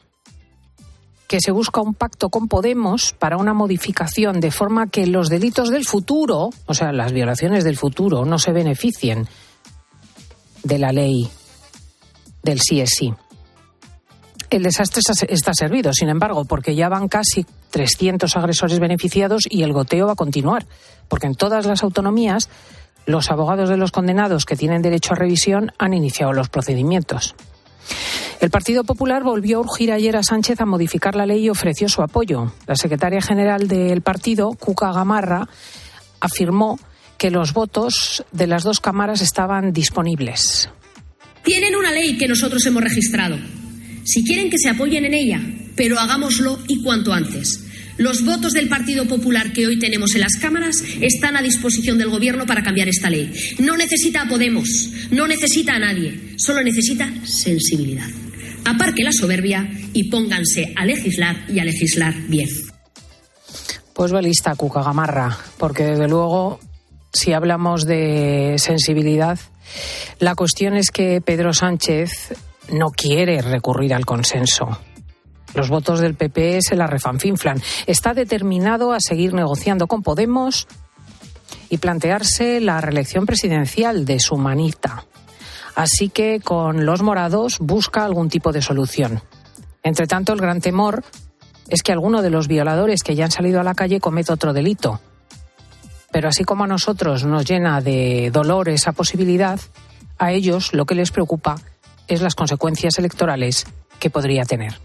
que 1.27 1.41
se 1.41 1.51
busca 1.51 1.81
un 1.81 1.93
pacto 1.93 2.29
con 2.29 2.47
Podemos 2.47 3.13
para 3.17 3.37
una 3.37 3.53
modificación 3.53 4.39
de 4.39 4.51
forma 4.51 4.87
que 4.87 5.07
los 5.07 5.29
delitos 5.29 5.69
del 5.69 5.85
futuro, 5.85 6.49
o 6.65 6.73
sea, 6.73 6.91
las 6.91 7.11
violaciones 7.11 7.63
del 7.63 7.77
futuro, 7.77 8.25
no 8.25 8.39
se 8.39 8.51
beneficien 8.51 9.27
de 10.63 10.79
la 10.79 10.91
ley 10.91 11.29
del 12.43 12.61
sí 12.61 12.79
es 12.79 12.91
sí. 12.95 13.13
El 14.49 14.63
desastre 14.63 15.01
está 15.27 15.53
servido, 15.53 15.91
sin 15.93 16.09
embargo, 16.09 16.45
porque 16.45 16.75
ya 16.75 16.87
van 16.87 17.07
casi 17.07 17.45
300 17.71 18.37
agresores 18.37 18.79
beneficiados 18.79 19.43
y 19.49 19.63
el 19.63 19.73
goteo 19.73 20.05
va 20.05 20.13
a 20.13 20.15
continuar, 20.15 20.65
porque 21.07 21.27
en 21.27 21.35
todas 21.35 21.65
las 21.65 21.83
autonomías 21.83 22.49
los 23.05 23.31
abogados 23.31 23.69
de 23.69 23.77
los 23.77 23.91
condenados 23.91 24.45
que 24.45 24.55
tienen 24.55 24.81
derecho 24.81 25.13
a 25.13 25.17
revisión 25.17 25.71
han 25.77 25.93
iniciado 25.93 26.33
los 26.33 26.49
procedimientos. 26.49 27.35
El 28.41 28.49
Partido 28.49 28.83
Popular 28.83 29.23
volvió 29.23 29.57
a 29.57 29.61
urgir 29.61 29.91
ayer 29.91 30.15
a 30.15 30.23
Sánchez 30.23 30.61
a 30.61 30.65
modificar 30.65 31.15
la 31.15 31.25
ley 31.25 31.45
y 31.45 31.49
ofreció 31.49 31.89
su 31.89 32.01
apoyo. 32.01 32.53
La 32.67 32.75
secretaria 32.75 33.21
general 33.21 33.67
del 33.67 34.01
partido, 34.01 34.51
Cuca 34.51 34.91
Gamarra, 34.91 35.47
afirmó 36.19 36.79
que 37.17 37.31
los 37.31 37.53
votos 37.53 38.23
de 38.31 38.47
las 38.47 38.63
dos 38.63 38.79
cámaras 38.79 39.21
estaban 39.21 39.71
disponibles. 39.71 40.69
Tienen 41.43 41.75
una 41.75 41.91
ley 41.91 42.17
que 42.17 42.27
nosotros 42.27 42.65
hemos 42.65 42.83
registrado. 42.83 43.37
Si 44.03 44.23
quieren 44.23 44.49
que 44.49 44.57
se 44.57 44.69
apoyen 44.69 45.05
en 45.05 45.13
ella, 45.13 45.41
pero 45.75 45.99
hagámoslo 45.99 46.59
y 46.67 46.83
cuanto 46.83 47.13
antes. 47.13 47.64
Los 47.97 48.25
votos 48.25 48.51
del 48.51 48.67
Partido 48.67 49.07
Popular 49.07 49.53
que 49.53 49.67
hoy 49.67 49.79
tenemos 49.79 50.15
en 50.15 50.21
las 50.21 50.35
cámaras 50.35 50.83
están 50.99 51.37
a 51.37 51.41
disposición 51.41 51.97
del 51.97 52.09
Gobierno 52.09 52.45
para 52.45 52.61
cambiar 52.61 52.89
esta 52.89 53.09
ley. 53.09 53.31
No 53.59 53.77
necesita 53.77 54.23
a 54.23 54.27
Podemos, 54.27 54.89
no 55.11 55.27
necesita 55.27 55.75
a 55.75 55.79
nadie, 55.79 56.33
solo 56.37 56.61
necesita 56.61 57.09
sensibilidad. 57.23 58.07
Aparque 58.65 59.03
la 59.03 59.13
soberbia 59.13 59.69
y 59.93 60.09
pónganse 60.09 60.73
a 60.75 60.85
legislar 60.85 61.45
y 61.47 61.59
a 61.59 61.65
legislar 61.65 62.13
bien. 62.27 62.49
Pues 63.93 64.13
va 64.13 64.21
lista, 64.21 64.55
Cuca 64.55 64.83
Gamarra, 64.83 65.37
porque 65.57 65.83
desde 65.83 66.09
luego, 66.09 66.59
si 67.13 67.31
hablamos 67.31 67.85
de 67.85 68.55
sensibilidad, 68.57 69.39
la 70.19 70.35
cuestión 70.35 70.75
es 70.75 70.91
que 70.91 71.21
Pedro 71.21 71.53
Sánchez 71.53 72.33
no 72.73 72.89
quiere 72.89 73.41
recurrir 73.41 73.93
al 73.93 74.05
consenso. 74.05 74.79
Los 75.55 75.69
votos 75.69 75.99
del 75.99 76.15
PP 76.15 76.59
se 76.61 76.75
la 76.75 76.85
refanfinflan. 76.85 77.61
Está 77.87 78.13
determinado 78.13 78.93
a 78.93 78.99
seguir 78.99 79.33
negociando 79.33 79.87
con 79.87 80.03
Podemos 80.03 80.67
y 81.69 81.77
plantearse 81.77 82.59
la 82.59 82.81
reelección 82.81 83.25
presidencial 83.25 84.05
de 84.05 84.19
su 84.19 84.37
manita. 84.37 85.05
Así 85.75 86.09
que 86.09 86.39
con 86.41 86.85
los 86.85 87.01
morados 87.01 87.57
busca 87.59 88.05
algún 88.05 88.29
tipo 88.29 88.51
de 88.51 88.61
solución. 88.61 89.21
Entre 89.81 90.07
tanto, 90.07 90.33
el 90.33 90.41
gran 90.41 90.61
temor 90.61 91.03
es 91.69 91.83
que 91.83 91.91
alguno 91.91 92.21
de 92.21 92.29
los 92.29 92.47
violadores 92.47 93.01
que 93.03 93.15
ya 93.15 93.25
han 93.25 93.31
salido 93.31 93.59
a 93.59 93.63
la 93.63 93.75
calle 93.75 93.99
cometa 93.99 94.33
otro 94.33 94.53
delito. 94.53 94.99
Pero 96.11 96.29
así 96.29 96.43
como 96.43 96.63
a 96.63 96.67
nosotros 96.67 97.25
nos 97.25 97.45
llena 97.45 97.81
de 97.81 98.29
dolor 98.31 98.69
esa 98.69 98.93
posibilidad, 98.93 99.59
a 100.17 100.31
ellos 100.31 100.73
lo 100.73 100.85
que 100.85 100.95
les 100.95 101.11
preocupa 101.11 101.55
es 102.07 102.21
las 102.21 102.35
consecuencias 102.35 102.97
electorales 102.99 103.65
que 103.99 104.09
podría 104.09 104.45
tener. 104.45 104.79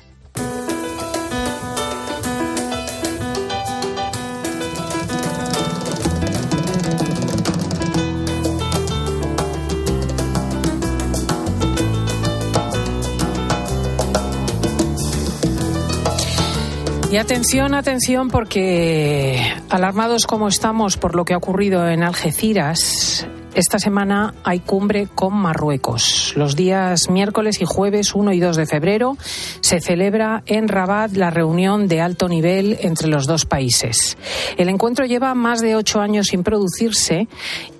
Y 17.10 17.16
atención, 17.16 17.74
atención, 17.74 18.28
porque 18.28 19.42
alarmados 19.68 20.28
como 20.28 20.46
estamos 20.46 20.96
por 20.96 21.16
lo 21.16 21.24
que 21.24 21.34
ha 21.34 21.38
ocurrido 21.38 21.88
en 21.88 22.04
Algeciras, 22.04 23.26
esta 23.52 23.80
semana 23.80 24.32
hay 24.44 24.60
cumbre 24.60 25.08
con 25.12 25.34
Marruecos. 25.34 26.34
Los 26.36 26.54
días 26.54 27.10
miércoles 27.10 27.60
y 27.60 27.64
jueves 27.64 28.14
1 28.14 28.32
y 28.32 28.38
2 28.38 28.54
de 28.54 28.66
febrero 28.66 29.16
se 29.60 29.80
celebra 29.80 30.44
en 30.46 30.68
Rabat 30.68 31.16
la 31.16 31.30
reunión 31.30 31.88
de 31.88 32.00
alto 32.00 32.28
nivel 32.28 32.78
entre 32.80 33.08
los 33.08 33.26
dos 33.26 33.44
países. 33.44 34.16
El 34.56 34.68
encuentro 34.68 35.04
lleva 35.04 35.34
más 35.34 35.60
de 35.60 35.74
ocho 35.74 36.00
años 36.00 36.28
sin 36.28 36.44
producirse 36.44 37.26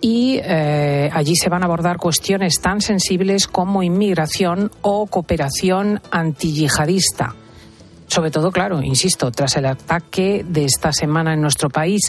y 0.00 0.40
eh, 0.42 1.08
allí 1.12 1.36
se 1.36 1.48
van 1.48 1.62
a 1.62 1.66
abordar 1.66 1.98
cuestiones 1.98 2.60
tan 2.60 2.80
sensibles 2.80 3.46
como 3.46 3.84
inmigración 3.84 4.72
o 4.82 5.06
cooperación 5.06 6.00
antiyihadista 6.10 7.36
sobre 8.10 8.30
todo, 8.30 8.50
claro, 8.50 8.82
insisto, 8.82 9.30
tras 9.30 9.56
el 9.56 9.66
ataque 9.66 10.44
de 10.46 10.64
esta 10.64 10.92
semana 10.92 11.32
en 11.32 11.40
nuestro 11.40 11.70
país. 11.70 12.00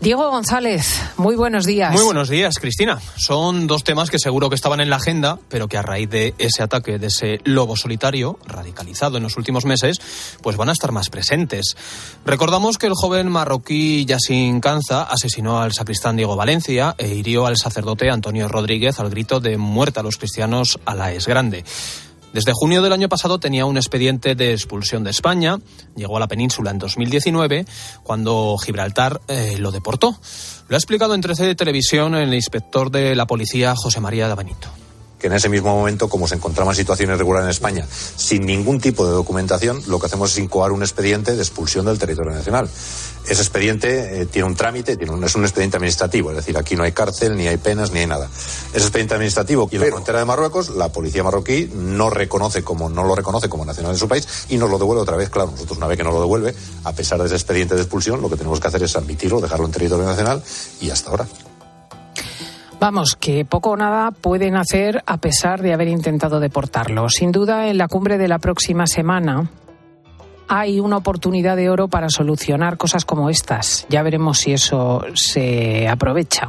Diego 0.00 0.30
González, 0.30 1.02
muy 1.16 1.34
buenos 1.34 1.66
días. 1.66 1.92
Muy 1.92 2.04
buenos 2.04 2.28
días, 2.28 2.58
Cristina. 2.58 3.00
Son 3.16 3.66
dos 3.66 3.82
temas 3.82 4.08
que 4.10 4.20
seguro 4.20 4.48
que 4.48 4.54
estaban 4.54 4.80
en 4.80 4.88
la 4.88 4.96
agenda, 4.96 5.38
pero 5.48 5.66
que 5.66 5.76
a 5.76 5.82
raíz 5.82 6.08
de 6.10 6.34
ese 6.38 6.62
ataque, 6.62 6.98
de 6.98 7.08
ese 7.08 7.40
lobo 7.44 7.76
solitario, 7.76 8.38
radicalizado 8.46 9.16
en 9.16 9.24
los 9.24 9.36
últimos 9.36 9.64
meses, 9.64 10.00
pues 10.42 10.56
van 10.56 10.68
a 10.68 10.72
estar 10.72 10.92
más 10.92 11.10
presentes. 11.10 11.76
Recordamos 12.24 12.78
que 12.78 12.86
el 12.86 12.94
joven 12.94 13.28
marroquí 13.28 14.04
Yassin 14.04 14.60
Canza 14.60 15.02
asesinó 15.02 15.60
al 15.60 15.72
sacristán 15.72 16.16
Diego 16.16 16.36
Valencia 16.36 16.94
e 16.98 17.08
hirió 17.08 17.46
al 17.46 17.56
sacerdote 17.56 18.10
Antonio 18.10 18.46
Rodríguez 18.46 19.00
al 19.00 19.10
grito 19.10 19.40
de 19.40 19.58
muerte 19.58 20.00
a 20.00 20.02
los 20.04 20.18
cristianos 20.18 20.78
a 20.84 20.94
la 20.94 21.12
es 21.12 21.26
grande. 21.26 21.64
Desde 22.32 22.52
junio 22.54 22.82
del 22.82 22.92
año 22.92 23.08
pasado 23.08 23.38
tenía 23.38 23.64
un 23.64 23.76
expediente 23.76 24.34
de 24.34 24.52
expulsión 24.52 25.04
de 25.04 25.10
España, 25.10 25.58
llegó 25.96 26.16
a 26.16 26.20
la 26.20 26.28
península 26.28 26.70
en 26.70 26.78
2019, 26.78 27.64
cuando 28.02 28.56
Gibraltar 28.58 29.20
eh, 29.28 29.56
lo 29.58 29.70
deportó. 29.70 30.18
Lo 30.68 30.76
ha 30.76 30.78
explicado 30.78 31.14
en 31.14 31.20
13 31.20 31.44
de 31.44 31.54
televisión 31.54 32.14
el 32.14 32.34
inspector 32.34 32.90
de 32.90 33.14
la 33.14 33.26
policía 33.26 33.74
José 33.76 34.00
María 34.00 34.28
Davanito 34.28 34.68
que 35.18 35.26
en 35.26 35.32
ese 35.32 35.48
mismo 35.48 35.74
momento, 35.74 36.08
como 36.08 36.28
se 36.28 36.36
encontraba 36.36 36.70
en 36.72 36.76
situación 36.76 37.10
irregular 37.10 37.42
en 37.42 37.50
España, 37.50 37.86
sin 37.88 38.46
ningún 38.46 38.80
tipo 38.80 39.06
de 39.06 39.12
documentación, 39.12 39.82
lo 39.86 39.98
que 39.98 40.06
hacemos 40.06 40.32
es 40.32 40.38
incoar 40.38 40.72
un 40.72 40.82
expediente 40.82 41.34
de 41.34 41.42
expulsión 41.42 41.86
del 41.86 41.98
territorio 41.98 42.32
nacional. 42.32 42.68
Ese 43.28 43.42
expediente 43.42 44.22
eh, 44.22 44.26
tiene 44.26 44.48
un 44.48 44.54
trámite, 44.54 44.96
tiene 44.96 45.12
un, 45.12 45.22
es 45.22 45.34
un 45.34 45.44
expediente 45.44 45.76
administrativo, 45.76 46.30
es 46.30 46.36
decir, 46.36 46.56
aquí 46.56 46.76
no 46.76 46.84
hay 46.84 46.92
cárcel, 46.92 47.36
ni 47.36 47.46
hay 47.46 47.58
penas, 47.58 47.90
ni 47.90 48.00
hay 48.00 48.06
nada. 48.06 48.26
Ese 48.72 48.78
expediente 48.78 49.14
administrativo 49.14 49.68
y 49.70 49.76
en 49.76 49.82
la 49.82 49.88
frontera 49.88 50.18
de 50.20 50.24
Marruecos, 50.24 50.70
la 50.70 50.90
policía 50.90 51.22
marroquí 51.22 51.70
no 51.74 52.08
reconoce 52.08 52.62
como, 52.62 52.88
no 52.88 53.04
lo 53.04 53.14
reconoce 53.14 53.48
como 53.48 53.64
nacional 53.64 53.92
de 53.92 53.98
su 53.98 54.08
país 54.08 54.26
y 54.48 54.56
nos 54.56 54.70
lo 54.70 54.78
devuelve 54.78 55.02
otra 55.02 55.16
vez. 55.16 55.28
Claro, 55.28 55.50
nosotros 55.50 55.76
una 55.76 55.86
vez 55.86 55.98
que 55.98 56.04
nos 56.04 56.14
lo 56.14 56.20
devuelve, 56.20 56.54
a 56.84 56.92
pesar 56.92 57.18
de 57.18 57.26
ese 57.26 57.34
expediente 57.34 57.74
de 57.74 57.82
expulsión, 57.82 58.22
lo 58.22 58.30
que 58.30 58.36
tenemos 58.36 58.60
que 58.60 58.68
hacer 58.68 58.82
es 58.82 58.96
admitirlo, 58.96 59.40
dejarlo 59.40 59.66
en 59.66 59.72
territorio 59.72 60.06
nacional 60.06 60.42
y 60.80 60.90
hasta 60.90 61.10
ahora. 61.10 61.26
Vamos, 62.80 63.16
que 63.16 63.44
poco 63.44 63.70
o 63.70 63.76
nada 63.76 64.12
pueden 64.12 64.56
hacer 64.56 65.02
a 65.04 65.16
pesar 65.16 65.62
de 65.62 65.72
haber 65.72 65.88
intentado 65.88 66.38
deportarlo. 66.38 67.08
Sin 67.08 67.32
duda, 67.32 67.68
en 67.68 67.76
la 67.76 67.88
cumbre 67.88 68.18
de 68.18 68.28
la 68.28 68.38
próxima 68.38 68.86
semana 68.86 69.50
hay 70.46 70.78
una 70.78 70.96
oportunidad 70.96 71.56
de 71.56 71.70
oro 71.70 71.88
para 71.88 72.08
solucionar 72.08 72.76
cosas 72.76 73.04
como 73.04 73.30
estas. 73.30 73.84
Ya 73.90 74.02
veremos 74.02 74.38
si 74.38 74.52
eso 74.52 75.04
se 75.14 75.88
aprovecha. 75.88 76.48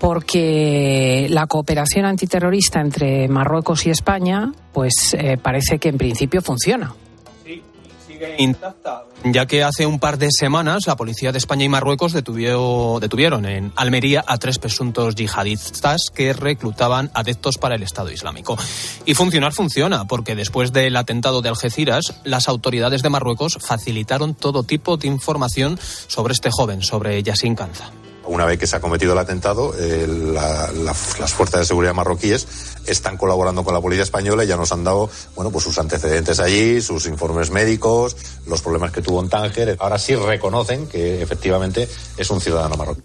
Porque 0.00 1.26
la 1.28 1.46
cooperación 1.46 2.06
antiterrorista 2.06 2.80
entre 2.80 3.28
Marruecos 3.28 3.84
y 3.86 3.90
España, 3.90 4.52
pues 4.72 5.14
eh, 5.18 5.36
parece 5.36 5.78
que 5.78 5.90
en 5.90 5.98
principio 5.98 6.40
funciona 6.40 6.94
ya 9.24 9.46
que 9.46 9.62
hace 9.62 9.86
un 9.86 9.98
par 9.98 10.18
de 10.18 10.28
semanas 10.30 10.86
la 10.86 10.96
policía 10.96 11.32
de 11.32 11.38
España 11.38 11.64
y 11.64 11.68
Marruecos 11.68 12.12
detuvieron 12.12 13.44
en 13.46 13.72
Almería 13.76 14.24
a 14.26 14.38
tres 14.38 14.58
presuntos 14.58 15.14
yihadistas 15.14 16.10
que 16.14 16.32
reclutaban 16.32 17.10
adeptos 17.14 17.58
para 17.58 17.74
el 17.74 17.82
Estado 17.82 18.10
Islámico. 18.10 18.56
Y 19.04 19.14
funcionar 19.14 19.52
funciona, 19.52 20.06
porque 20.06 20.34
después 20.34 20.72
del 20.72 20.96
atentado 20.96 21.42
de 21.42 21.48
Algeciras, 21.48 22.14
las 22.24 22.48
autoridades 22.48 23.02
de 23.02 23.10
Marruecos 23.10 23.58
facilitaron 23.60 24.34
todo 24.34 24.62
tipo 24.62 24.96
de 24.96 25.08
información 25.08 25.78
sobre 26.06 26.32
este 26.32 26.50
joven, 26.50 26.82
sobre 26.82 27.22
Yassin 27.22 27.54
Kanza. 27.54 27.90
Una 28.28 28.44
vez 28.44 28.58
que 28.58 28.66
se 28.66 28.76
ha 28.76 28.80
cometido 28.80 29.14
el 29.14 29.18
atentado, 29.18 29.74
eh, 29.78 30.06
las 30.06 31.32
fuerzas 31.32 31.60
de 31.60 31.66
seguridad 31.66 31.94
marroquíes 31.94 32.46
están 32.86 33.16
colaborando 33.16 33.64
con 33.64 33.72
la 33.72 33.80
policía 33.80 34.04
española 34.04 34.44
y 34.44 34.46
ya 34.46 34.56
nos 34.56 34.70
han 34.70 34.84
dado, 34.84 35.08
bueno, 35.34 35.50
pues 35.50 35.64
sus 35.64 35.78
antecedentes 35.78 36.38
allí, 36.38 36.80
sus 36.82 37.06
informes 37.06 37.50
médicos, 37.50 38.16
los 38.46 38.60
problemas 38.60 38.92
que 38.92 39.02
tuvo 39.02 39.22
en 39.22 39.30
Tánger. 39.30 39.76
Ahora 39.80 39.98
sí 39.98 40.14
reconocen 40.14 40.86
que 40.86 41.22
efectivamente 41.22 41.88
es 42.16 42.30
un 42.30 42.40
ciudadano 42.40 42.76
marroquí. 42.76 43.02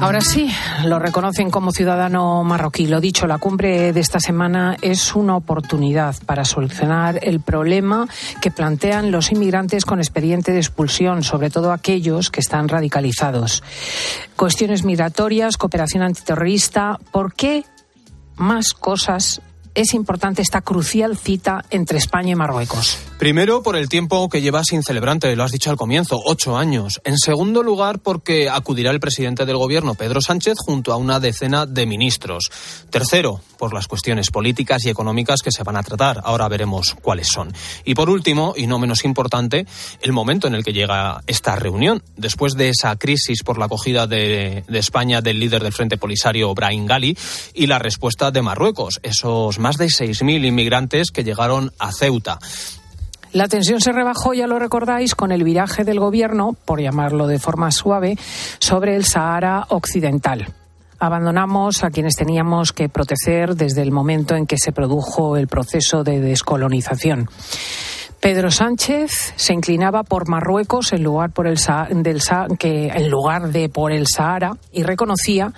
Ahora 0.00 0.20
sí, 0.20 0.48
lo 0.84 1.00
reconocen 1.00 1.50
como 1.50 1.72
ciudadano 1.72 2.44
marroquí. 2.44 2.86
Lo 2.86 3.00
dicho, 3.00 3.26
la 3.26 3.38
cumbre 3.38 3.92
de 3.92 4.00
esta 4.00 4.20
semana 4.20 4.76
es 4.80 5.16
una 5.16 5.36
oportunidad 5.36 6.14
para 6.24 6.44
solucionar 6.44 7.18
el 7.22 7.40
problema 7.40 8.06
que 8.40 8.52
plantean 8.52 9.10
los 9.10 9.32
inmigrantes 9.32 9.84
con 9.84 9.98
expediente 9.98 10.52
de 10.52 10.58
expulsión, 10.58 11.24
sobre 11.24 11.50
todo 11.50 11.72
aquellos 11.72 12.30
que 12.30 12.40
están 12.40 12.68
radicalizados. 12.68 13.64
Cuestiones 14.36 14.84
migratorias, 14.84 15.56
cooperación 15.56 16.04
antiterrorista. 16.04 16.98
¿Por 17.10 17.34
qué 17.34 17.64
más 18.36 18.74
cosas 18.74 19.42
es 19.78 19.94
importante 19.94 20.42
esta 20.42 20.60
crucial 20.60 21.16
cita 21.16 21.64
entre 21.70 21.98
España 21.98 22.32
y 22.32 22.34
Marruecos? 22.34 22.98
Primero, 23.16 23.62
por 23.62 23.76
el 23.76 23.88
tiempo 23.88 24.28
que 24.28 24.40
lleva 24.40 24.64
sin 24.64 24.82
celebrante, 24.82 25.34
lo 25.36 25.44
has 25.44 25.52
dicho 25.52 25.70
al 25.70 25.76
comienzo, 25.76 26.20
ocho 26.24 26.56
años. 26.56 27.00
En 27.04 27.16
segundo 27.16 27.62
lugar, 27.62 28.00
porque 28.00 28.50
acudirá 28.50 28.90
el 28.90 28.98
presidente 28.98 29.46
del 29.46 29.56
gobierno, 29.56 29.94
Pedro 29.94 30.20
Sánchez, 30.20 30.54
junto 30.58 30.92
a 30.92 30.96
una 30.96 31.20
decena 31.20 31.64
de 31.64 31.86
ministros. 31.86 32.50
Tercero, 32.90 33.40
por 33.58 33.74
las 33.74 33.86
cuestiones 33.86 34.30
políticas 34.30 34.84
y 34.84 34.90
económicas 34.90 35.42
que 35.42 35.52
se 35.52 35.64
van 35.64 35.76
a 35.76 35.82
tratar. 35.82 36.20
Ahora 36.24 36.48
veremos 36.48 36.96
cuáles 37.02 37.28
son. 37.28 37.52
Y 37.84 37.94
por 37.94 38.08
último, 38.08 38.54
y 38.56 38.66
no 38.66 38.78
menos 38.78 39.04
importante, 39.04 39.66
el 40.00 40.12
momento 40.12 40.46
en 40.46 40.54
el 40.54 40.64
que 40.64 40.72
llega 40.72 41.22
esta 41.26 41.56
reunión. 41.56 42.02
Después 42.16 42.54
de 42.54 42.70
esa 42.70 42.96
crisis 42.96 43.42
por 43.42 43.58
la 43.58 43.66
acogida 43.66 44.06
de, 44.06 44.64
España 44.68 45.20
del 45.20 45.40
líder 45.40 45.62
del 45.62 45.72
Frente 45.72 45.98
Polisario, 45.98 46.54
Brahim 46.54 46.86
Gali, 46.86 47.16
y 47.52 47.66
la 47.66 47.78
respuesta 47.78 48.30
de 48.30 48.42
Marruecos, 48.42 49.00
esos 49.02 49.58
más 49.58 49.76
de 49.76 49.86
6.000 49.86 50.46
inmigrantes 50.46 51.10
que 51.10 51.24
llegaron 51.24 51.72
a 51.78 51.92
Ceuta. 51.92 52.38
La 53.32 53.48
tensión 53.48 53.80
se 53.80 53.92
rebajó, 53.92 54.32
ya 54.32 54.46
lo 54.46 54.58
recordáis, 54.58 55.14
con 55.14 55.32
el 55.32 55.44
viraje 55.44 55.84
del 55.84 56.00
gobierno, 56.00 56.56
por 56.64 56.80
llamarlo 56.80 57.26
de 57.26 57.38
forma 57.38 57.70
suave, 57.70 58.16
sobre 58.58 58.96
el 58.96 59.04
Sahara 59.04 59.66
Occidental. 59.68 60.54
Abandonamos 61.00 61.84
a 61.84 61.90
quienes 61.90 62.16
teníamos 62.16 62.72
que 62.72 62.88
proteger 62.88 63.54
desde 63.54 63.82
el 63.82 63.92
momento 63.92 64.34
en 64.34 64.46
que 64.46 64.58
se 64.58 64.72
produjo 64.72 65.36
el 65.36 65.46
proceso 65.46 66.02
de 66.02 66.20
descolonización. 66.20 67.28
Pedro 68.20 68.50
Sánchez 68.50 69.32
se 69.36 69.52
inclinaba 69.52 70.02
por 70.02 70.28
Marruecos 70.28 70.92
en 70.92 71.04
lugar, 71.04 71.30
por 71.30 71.46
el, 71.46 71.56
del, 72.02 72.20
que, 72.58 72.88
en 72.88 73.10
lugar 73.10 73.52
de 73.52 73.68
por 73.68 73.92
el 73.92 74.06
Sahara 74.08 74.56
y 74.72 74.82
reconocía 74.82 75.52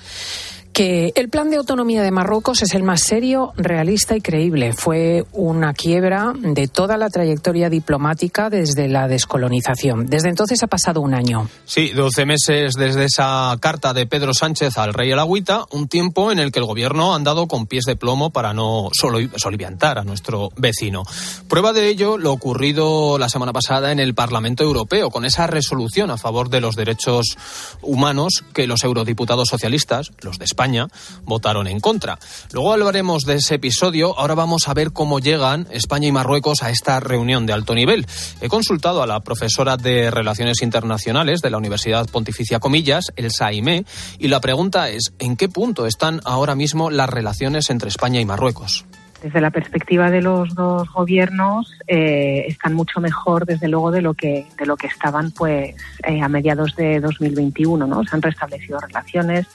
que 0.72 1.12
el 1.14 1.28
plan 1.28 1.50
de 1.50 1.56
autonomía 1.56 2.02
de 2.02 2.10
Marruecos 2.10 2.62
es 2.62 2.74
el 2.74 2.82
más 2.82 3.02
serio, 3.02 3.52
realista 3.56 4.16
y 4.16 4.20
creíble. 4.20 4.72
Fue 4.72 5.24
una 5.32 5.74
quiebra 5.74 6.32
de 6.36 6.68
toda 6.68 6.96
la 6.96 7.10
trayectoria 7.10 7.68
diplomática 7.68 8.50
desde 8.50 8.88
la 8.88 9.08
descolonización. 9.08 10.06
Desde 10.06 10.28
entonces 10.28 10.62
ha 10.62 10.66
pasado 10.66 11.00
un 11.00 11.14
año. 11.14 11.48
Sí, 11.64 11.90
12 11.90 12.26
meses 12.26 12.74
desde 12.74 13.04
esa 13.04 13.56
carta 13.60 13.92
de 13.92 14.06
Pedro 14.06 14.34
Sánchez 14.34 14.78
al 14.78 14.94
rey 14.94 15.10
Alagüita, 15.12 15.64
un 15.70 15.88
tiempo 15.88 16.30
en 16.32 16.38
el 16.38 16.52
que 16.52 16.60
el 16.60 16.66
gobierno 16.66 17.12
ha 17.12 17.16
andado 17.16 17.46
con 17.46 17.66
pies 17.66 17.84
de 17.84 17.96
plomo 17.96 18.30
para 18.30 18.52
no 18.52 18.90
soliviantar 18.92 19.98
a 19.98 20.04
nuestro 20.04 20.50
vecino. 20.56 21.02
Prueba 21.48 21.72
de 21.72 21.88
ello 21.88 22.18
lo 22.18 22.32
ocurrido 22.32 23.18
la 23.18 23.28
semana 23.28 23.52
pasada 23.52 23.92
en 23.92 23.98
el 23.98 24.14
Parlamento 24.14 24.64
Europeo, 24.64 25.10
con 25.10 25.24
esa 25.24 25.46
resolución 25.46 26.10
a 26.10 26.16
favor 26.16 26.48
de 26.48 26.60
los 26.60 26.76
derechos 26.76 27.36
humanos 27.82 28.44
que 28.52 28.66
los 28.66 28.84
eurodiputados 28.84 29.48
socialistas, 29.48 30.10
los 30.20 30.38
de 30.38 30.44
España 30.60 30.88
votaron 31.24 31.66
en 31.68 31.80
contra. 31.80 32.18
Luego 32.52 32.74
hablaremos 32.74 33.24
de 33.24 33.36
ese 33.36 33.54
episodio. 33.54 34.18
Ahora 34.18 34.34
vamos 34.34 34.68
a 34.68 34.74
ver 34.74 34.92
cómo 34.92 35.18
llegan 35.18 35.66
España 35.70 36.06
y 36.06 36.12
Marruecos 36.12 36.62
a 36.62 36.68
esta 36.68 37.00
reunión 37.00 37.46
de 37.46 37.54
alto 37.54 37.74
nivel. 37.74 38.06
He 38.42 38.50
consultado 38.50 39.02
a 39.02 39.06
la 39.06 39.20
profesora 39.20 39.78
de 39.78 40.10
Relaciones 40.10 40.60
Internacionales 40.60 41.40
de 41.40 41.48
la 41.48 41.56
Universidad 41.56 42.10
Pontificia 42.10 42.58
Comillas, 42.58 43.06
el 43.16 43.32
SAIME, 43.32 43.86
y 44.18 44.28
la 44.28 44.42
pregunta 44.42 44.90
es, 44.90 45.14
¿en 45.18 45.38
qué 45.38 45.48
punto 45.48 45.86
están 45.86 46.20
ahora 46.24 46.54
mismo 46.54 46.90
las 46.90 47.08
relaciones 47.08 47.70
entre 47.70 47.88
España 47.88 48.20
y 48.20 48.26
Marruecos? 48.26 48.84
Desde 49.22 49.40
la 49.40 49.50
perspectiva 49.50 50.10
de 50.10 50.22
los 50.22 50.54
dos 50.54 50.90
gobiernos 50.92 51.74
eh, 51.86 52.44
están 52.48 52.74
mucho 52.74 53.00
mejor 53.00 53.46
desde 53.46 53.68
luego 53.68 53.90
de 53.90 54.02
lo 54.02 54.14
que 54.14 54.46
de 54.58 54.66
lo 54.66 54.76
que 54.76 54.86
estaban 54.86 55.30
pues 55.30 55.74
eh, 56.06 56.22
a 56.22 56.28
mediados 56.28 56.74
de 56.76 57.00
2021 57.00 57.86
no 57.86 58.04
se 58.04 58.16
han 58.16 58.22
restablecido 58.22 58.78
relaciones 58.80 59.46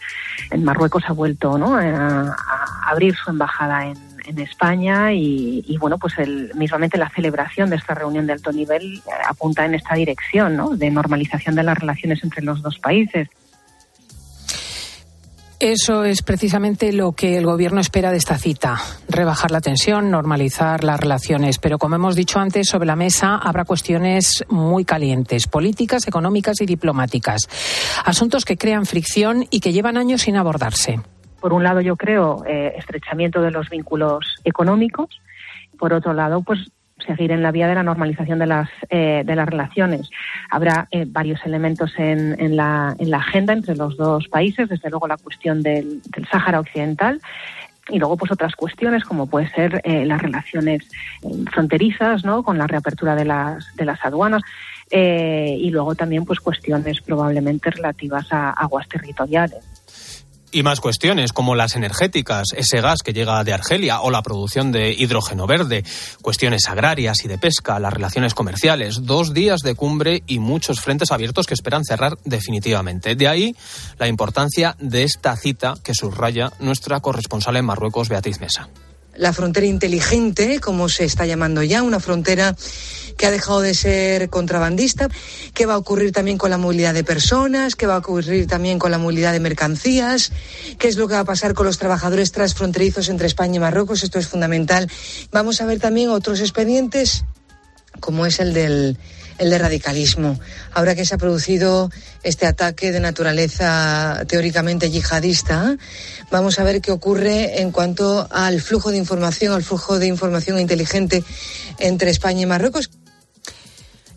en 0.52 0.64
Marruecos 0.64 1.04
ha 1.08 1.14
vuelto 1.14 1.58
¿no? 1.58 1.76
a, 1.76 2.36
abrir 2.88 3.16
su 3.16 3.32
embajada 3.32 3.88
en, 3.88 3.98
en 4.26 4.40
España 4.40 5.12
y, 5.14 5.78
bueno 5.80 5.98
pues 5.98 6.18
el, 6.20 6.52
mismamente 6.56 6.98
la 6.98 7.10
celebración 7.10 7.70
de 7.70 7.78
esta 7.78 7.96
reunión 7.96 8.28
de 8.28 8.34
alto 8.34 8.52
nivel 8.52 9.02
apunta 9.28 9.66
en 9.66 9.76
esta 9.76 9.96
dirección 9.96 10.56
¿no? 10.56 10.70
de 10.76 10.92
normalización 10.92 11.56
de 11.56 11.64
las 11.64 11.78
relaciones 11.78 12.24
entre 12.24 12.44
los 12.44 12.62
dos 12.62 12.78
países 12.80 13.30
eso 15.60 16.04
es 16.04 16.22
precisamente 16.22 16.92
lo 16.92 17.14
que 17.14 17.38
el 17.38 17.46
Gobierno 17.46 17.80
espera 17.80 18.12
de 18.12 18.18
esta 18.18 18.38
cita, 18.38 18.78
rebajar 19.08 19.52
la 19.52 19.62
tensión, 19.62 20.12
normalizar 20.12 20.84
las 20.84 21.00
relaciones. 21.00 21.60
Pero, 21.60 21.78
como 21.78 21.96
hemos 21.96 22.16
dicho 22.16 22.40
antes, 22.40 22.68
sobre 22.68 22.86
la 22.86 22.96
mesa 22.96 23.36
habrá 23.36 23.66
cuestiones 23.66 24.44
muy 24.50 24.86
calientes, 24.86 25.48
políticas, 25.48 26.08
económicas 26.08 26.62
y 26.62 26.66
diplomáticas. 26.66 27.48
Asuntos 28.04 28.46
que 28.46 28.58
crean 28.58 28.86
fricción 28.86 29.46
y 29.50 29.60
que 29.60 29.74
llevan 29.74 29.98
años 29.98 30.24
sin 30.24 30.36
abordarse. 30.36 31.00
Por 31.40 31.54
un 31.54 31.64
lado, 31.64 31.82
yo 31.82 31.96
creo 31.96 32.44
eh, 32.48 32.74
estrechamiento 32.78 33.42
de 33.42 33.52
los 33.52 33.70
vínculos 33.70 34.26
económicos. 34.44 35.22
Por 35.78 35.94
otro 35.94 36.14
lado, 36.14 36.42
pues 36.42 36.60
seguir 37.06 37.32
en 37.32 37.44
la 37.44 37.52
vía 37.52 37.68
de 37.68 37.76
la 37.76 37.84
normalización 37.84 38.40
de 38.40 38.48
las, 38.48 38.70
eh, 38.90 39.24
de 39.26 39.36
las 39.36 39.48
relaciones. 39.48 40.10
Habrá 40.50 40.88
eh, 40.92 41.06
varios 41.08 41.46
elementos 41.46 41.94
en, 41.98 42.40
en, 42.40 42.56
la, 42.56 42.96
en 42.98 43.10
la 43.12 43.18
agenda 43.18 43.54
entre 43.54 43.76
los 43.76 43.98
dos 43.98 44.28
países, 44.28 44.70
desde 44.70 44.90
luego 44.90 45.08
la 45.08 45.18
cuestión 45.18 45.62
del, 45.62 46.02
del 46.04 46.28
Sáhara 46.28 46.60
Occidental 46.60 47.20
y 47.90 48.00
luego 48.00 48.18
pues 48.18 48.32
otras 48.32 48.56
cuestiones 48.56 49.04
como 49.04 49.28
puede 49.28 49.48
ser 49.50 49.80
eh, 49.84 50.08
las 50.08 50.20
relaciones 50.20 50.90
fronterizas 51.52 52.26
no 52.26 52.42
con 52.42 52.58
la 52.58 52.66
reapertura 52.66 53.14
de 53.14 53.26
las 53.26 53.76
de 53.76 53.86
las 53.86 54.04
aduanas 54.04 54.42
y 54.90 55.70
luego 55.70 55.94
también 55.94 56.26
pues 56.26 56.40
cuestiones 56.40 57.02
probablemente 57.02 57.70
relativas 57.70 58.32
a 58.32 58.50
aguas 58.52 58.88
territoriales 58.88 59.75
y 60.56 60.64
más 60.64 60.80
cuestiones 60.80 61.34
como 61.34 61.54
las 61.54 61.76
energéticas, 61.76 62.46
ese 62.56 62.80
gas 62.80 63.04
que 63.04 63.12
llega 63.12 63.44
de 63.44 63.52
Argelia 63.52 64.00
o 64.00 64.10
la 64.10 64.22
producción 64.22 64.72
de 64.72 64.94
hidrógeno 64.94 65.48
verde, 65.48 65.84
cuestiones 66.22 66.70
agrarias 66.70 67.26
y 67.26 67.28
de 67.28 67.38
pesca, 67.38 67.78
las 67.78 67.94
relaciones 67.94 68.34
comerciales, 68.34 69.06
dos 69.06 69.34
días 69.34 69.60
de 69.60 69.76
cumbre 69.76 70.24
y 70.28 70.40
muchos 70.40 70.80
frentes 70.80 71.12
abiertos 71.12 71.46
que 71.46 71.56
esperan 71.56 71.84
cerrar 71.84 72.18
definitivamente. 72.24 73.16
De 73.16 73.28
ahí 73.28 73.54
la 74.00 74.08
importancia 74.08 74.78
de 74.80 75.04
esta 75.04 75.36
cita 75.36 75.74
que 75.84 75.94
subraya 75.94 76.54
nuestra 76.60 77.02
corresponsal 77.02 77.58
en 77.58 77.66
Marruecos, 77.66 78.08
Beatriz 78.08 78.40
Mesa 78.40 78.70
la 79.18 79.34
frontera 79.34 79.66
inteligente, 79.66 80.60
como 80.60 80.90
se 80.90 81.06
está 81.06 81.26
llamando 81.26 81.64
ya, 81.64 81.84
una 81.84 82.00
frontera 82.00 82.56
que 83.18 83.26
ha 83.26 83.32
dejado 83.32 83.62
de 83.62 83.74
ser 83.74 84.30
contrabandista, 84.30 85.10
qué 85.54 85.66
va 85.66 85.76
a 85.76 85.78
ocurrir 85.78 86.12
también 86.12 86.38
con 86.38 86.50
la 86.50 86.58
movilidad 86.58 86.94
de 86.94 87.04
personas, 87.04 87.76
qué 87.76 87.88
va 87.88 87.96
a 87.96 88.00
ocurrir 88.00 88.48
también 88.48 88.78
con 88.78 88.92
la 88.92 88.98
movilidad 88.98 89.32
de 89.32 89.40
mercancías, 89.40 90.32
qué 90.78 90.88
es 90.88 90.98
lo 90.98 91.08
que 91.08 91.14
va 91.14 91.22
a 91.22 91.26
pasar 91.26 91.54
con 91.54 91.66
los 91.66 91.78
trabajadores 91.78 92.32
transfronterizos 92.32 93.10
entre 93.10 93.28
España 93.28 93.56
y 93.56 93.60
Marruecos, 93.60 94.04
esto 94.04 94.20
es 94.20 94.28
fundamental. 94.28 94.90
Vamos 95.32 95.62
a 95.62 95.66
ver 95.66 95.80
también 95.80 96.10
otros 96.10 96.42
expedientes, 96.42 97.24
como 98.00 98.26
es 98.26 98.40
el 98.40 98.54
del 98.54 98.98
el 99.38 99.50
de 99.50 99.58
radicalismo. 99.58 100.40
Ahora 100.74 100.96
que 100.96 101.06
se 101.06 101.16
ha 101.16 101.18
producido 101.18 101.90
este 102.24 102.46
ataque 102.46 102.92
de 102.92 103.00
naturaleza 103.00 104.24
teóricamente 104.28 104.90
yihadista, 104.90 105.78
vamos 106.32 106.60
a 106.60 106.64
ver 106.64 106.82
qué 106.82 106.92
ocurre 106.92 107.62
en 107.62 107.72
cuanto 107.72 108.28
al 108.32 108.62
flujo 108.62 108.92
de 108.92 108.98
información, 108.98 109.54
al 109.54 109.64
flujo 109.64 110.00
de 110.00 110.08
información 110.08 110.60
inteligente 110.60 111.24
entre 111.80 112.12
España 112.12 112.42
y 112.42 112.46
Marruecos. 112.46 112.90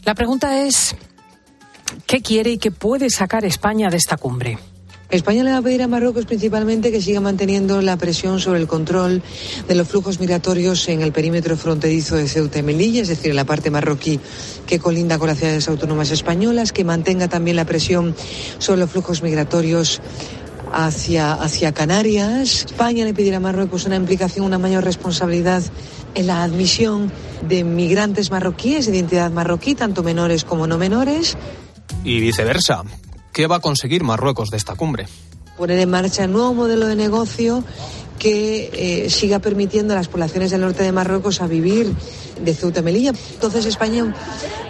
La 0.05 0.15
pregunta 0.15 0.65
es, 0.67 0.95
¿qué 2.07 2.23
quiere 2.23 2.51
y 2.51 2.59
qué 2.59 2.71
puede 2.71 3.11
sacar 3.11 3.45
España 3.45 3.89
de 3.91 3.97
esta 3.97 4.17
cumbre? 4.17 4.59
España 5.11 5.43
le 5.43 5.53
va 5.53 5.59
a 5.59 5.63
pedir 5.63 5.83
a 5.83 5.89
Marruecos 5.89 6.27
principalmente 6.27 6.93
que 6.93 7.01
siga 7.01 7.23
manteniendo 7.23 7.81
la 7.81 7.97
presión 7.97 8.41
sobre 8.41 8.61
el 8.61 8.67
control 8.67 9.23
de 9.67 9.75
los 9.75 9.89
flujos 9.89 10.21
migratorios 10.21 10.87
en 10.89 11.01
el 11.01 11.13
perímetro 11.13 11.57
fronterizo 11.57 12.17
de 12.17 12.29
Ceuta 12.29 12.59
y 12.59 12.63
Melilla, 12.63 13.01
es 13.01 13.09
decir, 13.09 13.31
en 13.31 13.37
la 13.37 13.47
parte 13.47 13.71
marroquí 13.71 14.21
que 14.67 14.79
colinda 14.79 15.19
con 15.19 15.29
las 15.29 15.39
ciudades 15.39 15.67
autónomas 15.67 16.11
españolas, 16.11 16.73
que 16.73 16.85
mantenga 16.85 17.27
también 17.27 17.57
la 17.57 17.65
presión 17.65 18.15
sobre 18.59 18.81
los 18.81 18.91
flujos 18.91 19.23
migratorios 19.23 20.03
hacia, 20.75 21.33
hacia 21.33 21.73
Canarias. 21.73 22.67
España 22.67 23.07
le 23.07 23.15
pedirá 23.15 23.39
a 23.39 23.41
Marruecos 23.41 23.87
una 23.87 23.97
implicación, 23.97 24.45
una 24.45 24.59
mayor 24.59 24.85
responsabilidad 24.85 25.63
en 26.15 26.27
la 26.27 26.43
admisión 26.43 27.11
de 27.49 27.65
migrantes 27.65 28.31
marroquíes 28.31 28.85
de 28.85 28.97
identidad 28.97 29.31
marroquí, 29.31 29.75
tanto 29.75 30.03
menores 30.03 30.45
como 30.45 30.67
no 30.67 30.77
menores. 30.77 31.39
Y 32.05 32.21
viceversa 32.21 32.85
qué 33.33 33.47
va 33.47 33.57
a 33.57 33.61
conseguir 33.61 34.05
Marruecos 34.05 34.51
de 34.51 34.57
esta 34.57 34.75
cumbre. 34.75 35.07
Poner 35.57 35.79
en 35.79 35.91
marcha 35.91 36.25
un 36.25 36.33
nuevo 36.33 36.55
modelo 36.55 36.87
de 36.87 36.97
negocio 36.97 37.65
que 38.19 38.71
eh, 39.07 39.11
siga 39.11 39.39
permitiendo 39.39 39.95
a 39.95 39.97
las 39.97 40.09
poblaciones 40.09 40.51
del 40.51 40.61
norte 40.61 40.83
de 40.83 40.93
Marruecos 40.93 41.41
a 41.41 41.47
vivir 41.47 41.93
de 42.41 42.55
Ceuta 42.55 42.83
Melilla. 42.83 43.13
Entonces 43.33 43.65
España 43.65 44.15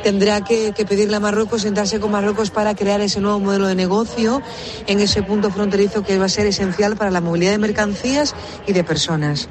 tendrá 0.02 0.44
que, 0.44 0.72
pedirle 0.88 1.16
a 1.16 1.20
Marruecos, 1.20 1.62
sentarse 1.62 1.98
con 1.98 2.10
Marruecos 2.10 2.50
para 2.50 2.74
crear 2.74 3.00
ese 3.00 3.20
nuevo 3.20 3.40
modelo 3.40 3.66
de 3.66 3.74
negocio 3.74 4.42
en 4.86 5.00
ese 5.00 5.22
punto 5.22 5.50
fronterizo 5.50 6.02
que 6.02 6.18
va 6.18 6.26
a 6.26 6.30
ser 6.30 6.46
esencial 6.46 6.96
para 6.96 7.10
la 7.10 7.20
movilidad 7.20 7.52
de 7.52 7.58
mercancías 7.58 8.34
y 8.66 8.72
de 8.72 8.84
personas. 8.84 9.48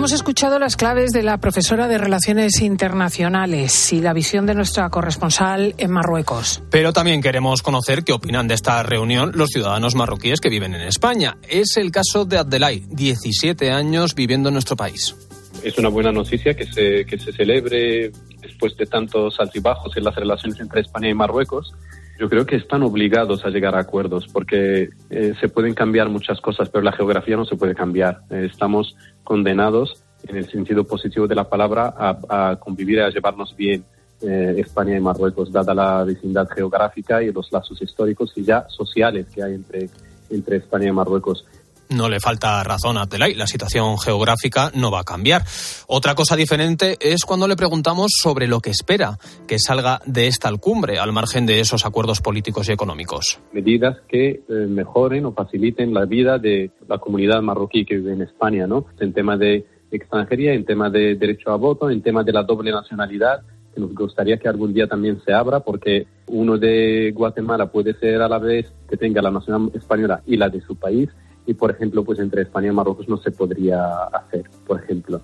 Hemos 0.00 0.12
escuchado 0.12 0.58
las 0.58 0.76
claves 0.76 1.12
de 1.12 1.22
la 1.22 1.36
profesora 1.36 1.86
de 1.86 1.98
Relaciones 1.98 2.62
Internacionales 2.62 3.92
y 3.92 4.00
la 4.00 4.14
visión 4.14 4.46
de 4.46 4.54
nuestra 4.54 4.88
corresponsal 4.88 5.74
en 5.76 5.90
Marruecos. 5.90 6.62
Pero 6.70 6.94
también 6.94 7.20
queremos 7.20 7.60
conocer 7.60 8.02
qué 8.02 8.14
opinan 8.14 8.48
de 8.48 8.54
esta 8.54 8.82
reunión 8.82 9.32
los 9.34 9.50
ciudadanos 9.50 9.94
marroquíes 9.94 10.40
que 10.40 10.48
viven 10.48 10.74
en 10.74 10.80
España. 10.80 11.36
Es 11.46 11.76
el 11.76 11.90
caso 11.90 12.24
de 12.24 12.38
Abdelay, 12.38 12.82
17 12.88 13.70
años 13.70 14.14
viviendo 14.14 14.48
en 14.48 14.54
nuestro 14.54 14.74
país. 14.74 15.14
Es 15.62 15.76
una 15.76 15.90
buena 15.90 16.12
noticia 16.12 16.54
que 16.54 16.64
se, 16.64 17.04
que 17.04 17.18
se 17.18 17.30
celebre 17.34 18.10
después 18.40 18.74
de 18.78 18.86
tantos 18.86 19.38
altibajos 19.38 19.94
en 19.98 20.04
las 20.04 20.14
relaciones 20.14 20.58
entre 20.60 20.80
España 20.80 21.10
y 21.10 21.14
Marruecos. 21.14 21.74
Yo 22.20 22.28
creo 22.28 22.44
que 22.44 22.56
están 22.56 22.82
obligados 22.82 23.46
a 23.46 23.48
llegar 23.48 23.74
a 23.74 23.78
acuerdos 23.78 24.28
porque 24.30 24.90
eh, 25.08 25.32
se 25.40 25.48
pueden 25.48 25.72
cambiar 25.72 26.10
muchas 26.10 26.38
cosas, 26.42 26.68
pero 26.68 26.84
la 26.84 26.92
geografía 26.92 27.34
no 27.34 27.46
se 27.46 27.56
puede 27.56 27.74
cambiar. 27.74 28.20
Eh, 28.28 28.46
estamos 28.52 28.94
condenados, 29.24 30.04
en 30.28 30.36
el 30.36 30.46
sentido 30.50 30.84
positivo 30.84 31.26
de 31.26 31.34
la 31.34 31.48
palabra, 31.48 31.94
a, 31.96 32.58
convivir 32.60 32.98
y 32.98 33.00
a 33.00 33.08
llevarnos 33.08 33.56
bien 33.56 33.84
eh, 34.20 34.56
España 34.58 34.98
y 34.98 35.00
Marruecos, 35.00 35.50
dada 35.50 35.72
la 35.72 36.04
vecindad 36.04 36.46
geográfica 36.50 37.22
y 37.22 37.32
los 37.32 37.50
lazos 37.50 37.80
históricos 37.80 38.34
y 38.36 38.44
ya 38.44 38.66
sociales 38.68 39.26
que 39.34 39.42
hay 39.42 39.54
entre, 39.54 39.88
entre 40.28 40.58
España 40.58 40.88
y 40.88 40.92
Marruecos. 40.92 41.46
No 41.90 42.08
le 42.08 42.20
falta 42.20 42.62
razón 42.62 42.96
a 42.96 43.02
Abdelay, 43.02 43.34
la 43.34 43.48
situación 43.48 43.98
geográfica 43.98 44.70
no 44.76 44.92
va 44.92 45.00
a 45.00 45.04
cambiar. 45.04 45.42
Otra 45.88 46.14
cosa 46.14 46.36
diferente 46.36 46.96
es 47.00 47.24
cuando 47.24 47.48
le 47.48 47.56
preguntamos 47.56 48.12
sobre 48.16 48.46
lo 48.46 48.60
que 48.60 48.70
espera 48.70 49.18
que 49.48 49.58
salga 49.58 50.00
de 50.06 50.28
esta 50.28 50.50
cumbre, 50.56 51.00
al 51.00 51.12
margen 51.12 51.46
de 51.46 51.58
esos 51.58 51.84
acuerdos 51.84 52.20
políticos 52.20 52.68
y 52.68 52.72
económicos. 52.72 53.40
Medidas 53.52 53.96
que 54.08 54.28
eh, 54.28 54.42
mejoren 54.68 55.26
o 55.26 55.32
faciliten 55.32 55.92
la 55.92 56.04
vida 56.04 56.38
de 56.38 56.70
la 56.88 56.98
comunidad 56.98 57.42
marroquí 57.42 57.84
que 57.84 57.96
vive 57.96 58.12
en 58.12 58.22
España, 58.22 58.68
¿no? 58.68 58.86
En 59.00 59.12
tema 59.12 59.36
de 59.36 59.66
extranjería, 59.90 60.52
en 60.52 60.64
tema 60.64 60.90
de 60.90 61.16
derecho 61.16 61.50
a 61.50 61.56
voto, 61.56 61.90
en 61.90 62.02
tema 62.02 62.22
de 62.22 62.32
la 62.32 62.44
doble 62.44 62.70
nacionalidad, 62.70 63.42
que 63.74 63.80
nos 63.80 63.92
gustaría 63.94 64.38
que 64.38 64.48
algún 64.48 64.72
día 64.72 64.86
también 64.86 65.20
se 65.24 65.32
abra, 65.32 65.58
porque 65.58 66.06
uno 66.28 66.56
de 66.56 67.10
Guatemala 67.12 67.66
puede 67.72 67.94
ser 67.98 68.22
a 68.22 68.28
la 68.28 68.38
vez 68.38 68.72
que 68.88 68.96
tenga 68.96 69.20
la 69.20 69.32
nacionalidad 69.32 69.76
española 69.76 70.22
y 70.24 70.36
la 70.36 70.48
de 70.48 70.60
su 70.60 70.76
país 70.76 71.08
y 71.50 71.54
por 71.54 71.72
ejemplo 71.72 72.04
pues 72.04 72.20
entre 72.20 72.42
España 72.42 72.68
y 72.68 72.72
Marruecos 72.72 73.08
no 73.08 73.16
se 73.16 73.32
podría 73.32 74.04
hacer 74.04 74.44
por 74.66 74.80
ejemplo 74.80 75.20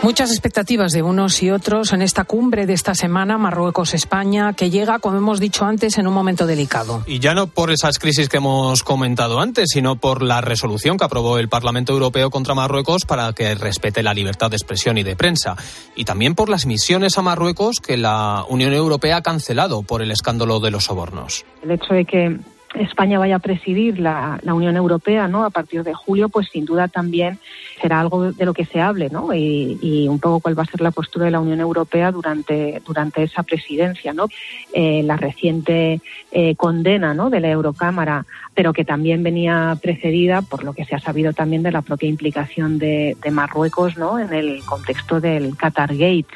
Muchas 0.00 0.30
expectativas 0.30 0.92
de 0.92 1.02
unos 1.02 1.42
y 1.42 1.50
otros 1.50 1.92
en 1.92 2.02
esta 2.02 2.22
cumbre 2.24 2.66
de 2.66 2.72
esta 2.72 2.94
semana, 2.94 3.36
Marruecos-España, 3.36 4.52
que 4.52 4.70
llega, 4.70 5.00
como 5.00 5.18
hemos 5.18 5.40
dicho 5.40 5.64
antes, 5.64 5.98
en 5.98 6.06
un 6.06 6.14
momento 6.14 6.46
delicado. 6.46 7.02
Y 7.06 7.18
ya 7.18 7.34
no 7.34 7.48
por 7.48 7.72
esas 7.72 7.98
crisis 7.98 8.28
que 8.28 8.36
hemos 8.36 8.84
comentado 8.84 9.40
antes, 9.40 9.70
sino 9.72 9.96
por 9.96 10.22
la 10.22 10.40
resolución 10.40 10.98
que 10.98 11.04
aprobó 11.04 11.38
el 11.38 11.48
Parlamento 11.48 11.92
Europeo 11.92 12.30
contra 12.30 12.54
Marruecos 12.54 13.04
para 13.06 13.32
que 13.32 13.56
respete 13.56 14.04
la 14.04 14.14
libertad 14.14 14.50
de 14.50 14.56
expresión 14.56 14.98
y 14.98 15.02
de 15.02 15.16
prensa. 15.16 15.56
Y 15.96 16.04
también 16.04 16.36
por 16.36 16.48
las 16.48 16.64
misiones 16.64 17.18
a 17.18 17.22
Marruecos 17.22 17.80
que 17.80 17.96
la 17.96 18.44
Unión 18.48 18.72
Europea 18.72 19.16
ha 19.16 19.22
cancelado 19.22 19.82
por 19.82 20.00
el 20.00 20.12
escándalo 20.12 20.60
de 20.60 20.70
los 20.70 20.84
sobornos. 20.84 21.44
El 21.62 21.72
hecho 21.72 21.92
de 21.92 22.04
que 22.04 22.38
España 22.80 23.18
vaya 23.18 23.36
a 23.36 23.40
presidir 23.40 23.98
la, 23.98 24.38
la, 24.42 24.54
Unión 24.54 24.76
Europea 24.76 25.28
¿no? 25.28 25.44
a 25.44 25.50
partir 25.50 25.82
de 25.84 25.94
julio, 25.94 26.28
pues 26.28 26.48
sin 26.48 26.64
duda 26.64 26.88
también 26.88 27.38
será 27.80 28.00
algo 28.00 28.32
de 28.32 28.44
lo 28.44 28.54
que 28.54 28.64
se 28.64 28.80
hable 28.80 29.08
¿no? 29.10 29.32
y, 29.32 29.78
y 29.80 30.08
un 30.08 30.18
poco 30.18 30.40
cuál 30.40 30.58
va 30.58 30.62
a 30.62 30.66
ser 30.66 30.80
la 30.80 30.90
postura 30.90 31.26
de 31.26 31.30
la 31.30 31.40
Unión 31.40 31.60
Europea 31.60 32.10
durante, 32.10 32.82
durante 32.86 33.22
esa 33.22 33.42
presidencia. 33.42 34.12
¿no? 34.12 34.26
Eh, 34.72 35.02
la 35.04 35.16
reciente 35.16 36.00
eh, 36.32 36.54
condena 36.56 37.14
¿no? 37.14 37.30
de 37.30 37.40
la 37.40 37.50
Eurocámara, 37.50 38.26
pero 38.54 38.72
que 38.72 38.84
también 38.84 39.22
venía 39.22 39.76
precedida 39.80 40.42
por 40.42 40.64
lo 40.64 40.72
que 40.72 40.84
se 40.84 40.94
ha 40.94 41.00
sabido 41.00 41.32
también 41.32 41.62
de 41.62 41.72
la 41.72 41.82
propia 41.82 42.08
implicación 42.08 42.78
de, 42.78 43.16
de 43.22 43.30
Marruecos 43.30 43.96
¿no? 43.96 44.18
en 44.18 44.32
el 44.32 44.64
contexto 44.64 45.20
del 45.20 45.56
Qatar 45.56 45.94
Gate 45.94 46.26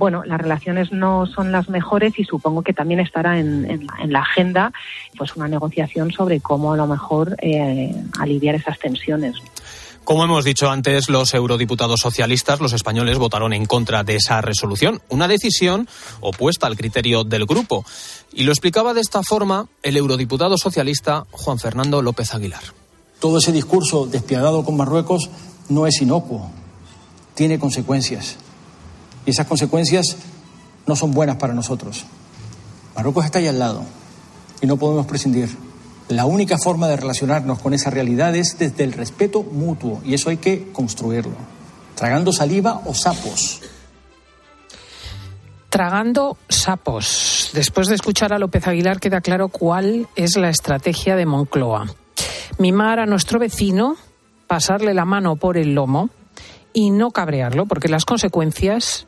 bueno, 0.00 0.24
las 0.24 0.40
relaciones 0.40 0.92
no 0.92 1.26
son 1.26 1.52
las 1.52 1.68
mejores 1.68 2.18
y 2.18 2.24
supongo 2.24 2.62
que 2.62 2.72
también 2.72 3.00
estará 3.00 3.38
en, 3.38 3.70
en, 3.70 3.86
en 4.02 4.12
la 4.12 4.20
agenda 4.20 4.72
pues 5.18 5.36
una 5.36 5.46
negociación 5.46 6.10
sobre 6.10 6.40
cómo 6.40 6.72
a 6.72 6.76
lo 6.78 6.86
mejor 6.86 7.36
eh, 7.42 7.94
aliviar 8.18 8.54
esas 8.54 8.78
tensiones. 8.78 9.36
Como 10.04 10.24
hemos 10.24 10.46
dicho 10.46 10.70
antes, 10.70 11.10
los 11.10 11.34
eurodiputados 11.34 12.00
socialistas, 12.00 12.60
los 12.60 12.72
españoles, 12.72 13.18
votaron 13.18 13.52
en 13.52 13.66
contra 13.66 14.02
de 14.02 14.16
esa 14.16 14.40
resolución, 14.40 15.02
una 15.10 15.28
decisión 15.28 15.86
opuesta 16.20 16.66
al 16.66 16.78
criterio 16.78 17.22
del 17.22 17.44
grupo. 17.44 17.84
Y 18.32 18.44
lo 18.44 18.52
explicaba 18.52 18.94
de 18.94 19.02
esta 19.02 19.22
forma 19.22 19.66
el 19.82 19.98
eurodiputado 19.98 20.56
socialista 20.56 21.26
Juan 21.30 21.58
Fernando 21.58 22.00
López 22.00 22.32
Aguilar. 22.32 22.62
Todo 23.20 23.36
ese 23.36 23.52
discurso 23.52 24.06
despiadado 24.06 24.64
con 24.64 24.78
Marruecos 24.78 25.28
no 25.68 25.86
es 25.86 26.00
inocuo, 26.00 26.50
tiene 27.34 27.58
consecuencias 27.58 28.38
y 29.26 29.30
esas 29.30 29.46
consecuencias 29.46 30.16
no 30.86 30.96
son 30.96 31.12
buenas 31.12 31.36
para 31.36 31.54
nosotros. 31.54 32.04
Marruecos 32.96 33.24
está 33.24 33.38
ahí 33.38 33.46
al 33.46 33.58
lado 33.58 33.82
y 34.60 34.66
no 34.66 34.76
podemos 34.76 35.06
prescindir. 35.06 35.48
La 36.08 36.26
única 36.26 36.58
forma 36.58 36.88
de 36.88 36.96
relacionarnos 36.96 37.60
con 37.60 37.72
esa 37.72 37.90
realidad 37.90 38.34
es 38.34 38.58
desde 38.58 38.82
el 38.82 38.92
respeto 38.92 39.42
mutuo 39.42 40.00
y 40.04 40.14
eso 40.14 40.30
hay 40.30 40.38
que 40.38 40.72
construirlo. 40.72 41.36
Tragando 41.94 42.32
saliva 42.32 42.82
o 42.84 42.94
sapos. 42.94 43.60
Tragando 45.68 46.36
sapos. 46.48 47.50
Después 47.52 47.86
de 47.86 47.94
escuchar 47.94 48.32
a 48.32 48.38
López 48.38 48.66
Aguilar 48.66 48.98
queda 48.98 49.20
claro 49.20 49.48
cuál 49.48 50.08
es 50.16 50.36
la 50.36 50.48
estrategia 50.48 51.14
de 51.14 51.26
Moncloa. 51.26 51.86
Mimar 52.58 52.98
a 52.98 53.06
nuestro 53.06 53.38
vecino, 53.38 53.96
pasarle 54.48 54.94
la 54.94 55.04
mano 55.04 55.36
por 55.36 55.56
el 55.56 55.74
lomo 55.74 56.10
y 56.72 56.90
no 56.90 57.12
cabrearlo, 57.12 57.66
porque 57.66 57.88
las 57.88 58.04
consecuencias 58.04 59.06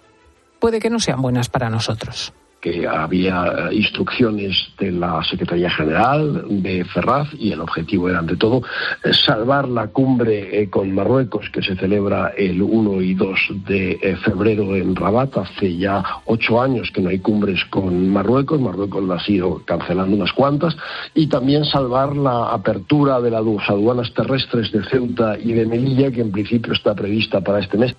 puede 0.62 0.78
que 0.78 0.90
no 0.90 1.00
sean 1.00 1.20
buenas 1.20 1.48
para 1.48 1.68
nosotros 1.68 2.32
que 2.60 2.86
había 2.86 3.70
instrucciones 3.72 4.56
de 4.78 4.92
la 4.92 5.20
Secretaría 5.24 5.68
General 5.68 6.44
de 6.48 6.84
Ferraz 6.84 7.26
y 7.36 7.50
el 7.50 7.60
objetivo 7.60 8.08
era, 8.08 8.20
ante 8.20 8.36
todo, 8.36 8.62
salvar 9.10 9.66
la 9.66 9.88
cumbre 9.88 10.70
con 10.70 10.94
Marruecos 10.94 11.50
que 11.50 11.60
se 11.60 11.74
celebra 11.74 12.34
el 12.38 12.62
1 12.62 13.02
y 13.02 13.14
2 13.14 13.38
de 13.66 14.16
febrero 14.24 14.76
en 14.76 14.94
Rabat. 14.94 15.38
Hace 15.38 15.76
ya 15.76 16.04
ocho 16.26 16.62
años 16.62 16.92
que 16.92 17.00
no 17.02 17.08
hay 17.08 17.18
cumbres 17.18 17.64
con 17.64 18.08
Marruecos, 18.10 18.60
Marruecos 18.60 19.02
la 19.02 19.16
ha 19.16 19.22
ido 19.26 19.64
cancelando 19.64 20.14
unas 20.14 20.32
cuantas, 20.32 20.76
y 21.16 21.26
también 21.26 21.64
salvar 21.64 22.14
la 22.14 22.52
apertura 22.52 23.20
de 23.20 23.32
las 23.32 23.42
aduanas 23.68 24.14
terrestres 24.14 24.70
de 24.70 24.84
Ceuta 24.84 25.36
y 25.36 25.52
de 25.52 25.66
Melilla, 25.66 26.12
que 26.12 26.20
en 26.20 26.30
principio 26.30 26.74
está 26.74 26.94
prevista 26.94 27.40
para 27.40 27.58
este 27.58 27.76
mes. 27.76 27.96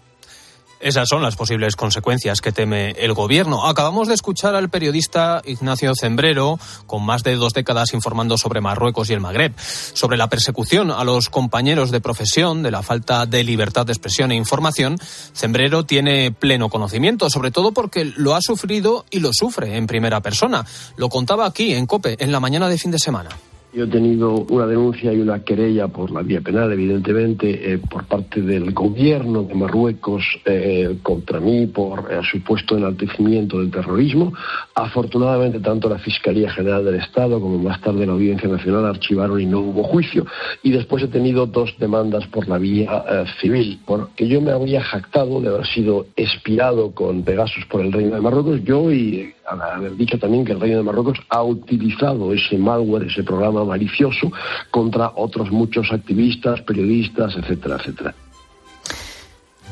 Esas 0.84 1.08
son 1.08 1.22
las 1.22 1.38
posibles 1.38 1.78
consecuencias 1.78 2.42
que 2.42 2.52
teme 2.52 2.92
el 3.00 3.14
gobierno. 3.14 3.68
Acabamos 3.68 4.10
de 4.10 4.16
escuchar 4.16 4.54
al 4.54 4.70
periodista 4.70 5.42
Ignacio 5.46 5.94
Zembrero, 5.96 6.60
con 6.88 7.06
más 7.06 7.24
de 7.24 7.38
dos 7.38 7.54
décadas 7.54 7.94
informando 7.94 8.38
sobre 8.38 8.60
Marruecos 8.60 9.10
y 9.10 9.14
el 9.14 9.22
Magreb, 9.22 9.54
sobre 9.58 10.18
la 10.18 10.28
persecución 10.28 10.92
a 10.92 11.06
los 11.06 11.30
compañeros 11.30 11.90
de 11.90 12.02
profesión, 12.02 12.64
de 12.64 12.72
la 12.72 12.84
falta 12.84 13.26
de 13.26 13.46
libertad 13.46 13.86
de 13.86 13.94
expresión 13.94 14.34
e 14.34 14.36
información. 14.36 14.98
Zembrero 15.34 15.86
tiene 15.86 16.34
pleno 16.34 16.68
conocimiento, 16.68 17.30
sobre 17.30 17.52
todo 17.52 17.72
porque 17.72 18.04
lo 18.04 18.36
ha 18.36 18.42
sufrido 18.42 19.06
y 19.10 19.22
lo 19.22 19.30
sufre 19.32 19.78
en 19.78 19.88
primera 19.88 20.20
persona. 20.20 20.66
Lo 20.98 21.08
contaba 21.08 21.46
aquí 21.46 21.74
en 21.74 21.86
COPE 21.86 22.18
en 22.20 22.34
la 22.34 22.42
mañana 22.42 22.68
de 22.68 22.78
fin 22.78 22.92
de 22.92 23.00
semana. 23.00 23.30
Yo 23.74 23.86
he 23.86 23.88
tenido 23.88 24.46
una 24.50 24.68
denuncia 24.68 25.12
y 25.12 25.20
una 25.20 25.44
querella 25.44 25.88
por 25.88 26.12
la 26.12 26.22
vía 26.22 26.42
penal, 26.42 26.72
evidentemente, 26.72 27.74
eh, 27.74 27.80
por 27.80 28.06
parte 28.06 28.40
del 28.40 28.72
gobierno 28.72 29.42
de 29.42 29.56
Marruecos 29.56 30.24
eh, 30.46 31.00
contra 31.02 31.40
mí 31.40 31.66
por 31.66 32.08
eh, 32.12 32.20
supuesto 32.32 32.78
enaltecimiento 32.78 33.58
del 33.58 33.72
terrorismo. 33.72 34.32
Afortunadamente, 34.76 35.60
tanto 35.60 35.90
la 35.90 35.98
Fiscalía 35.98 36.52
General 36.52 36.86
del 36.86 36.96
Estado 36.96 37.42
como 37.42 37.58
más 37.58 37.82
tarde 37.82 38.06
la 38.06 38.14
Audiencia 38.14 38.48
Nacional 38.48 38.86
archivaron 38.86 39.42
y 39.42 39.48
no 39.48 39.62
hubo 39.62 39.82
juicio. 39.82 40.28
Y 40.62 40.70
después 40.70 41.02
he 41.02 41.08
tenido 41.08 41.48
dos 41.48 41.74
demandas 41.80 42.28
por 42.28 42.48
la 42.48 42.60
vía 42.60 43.26
civil, 43.42 43.80
porque 43.88 44.28
yo 44.28 44.40
me 44.40 44.52
había 44.52 44.84
jactado 44.84 45.42
de 45.42 45.48
haber 45.48 45.66
sido 45.66 46.06
espiado 46.16 46.92
con 46.92 47.24
Pegasus 47.24 47.66
por 47.66 47.82
el 47.82 47.92
Reino 47.92 48.14
de 48.14 48.22
Marruecos. 48.22 48.64
Yo 48.64 48.92
y 48.92 49.34
haber 49.48 49.96
dicho 49.96 50.18
también 50.18 50.46
que 50.46 50.54
el 50.54 50.60
Reino 50.60 50.78
de 50.78 50.84
Marruecos 50.84 51.20
ha 51.30 51.44
utilizado 51.44 52.34
ese 52.34 52.58
malware, 52.58 53.08
ese 53.08 53.24
programa 53.24 53.64
malicioso 53.66 54.32
contra 54.72 55.12
otros 55.16 55.52
muchos 55.52 55.92
activistas, 55.92 56.62
periodistas, 56.62 57.36
etcétera, 57.36 57.78
etcétera. 57.78 58.16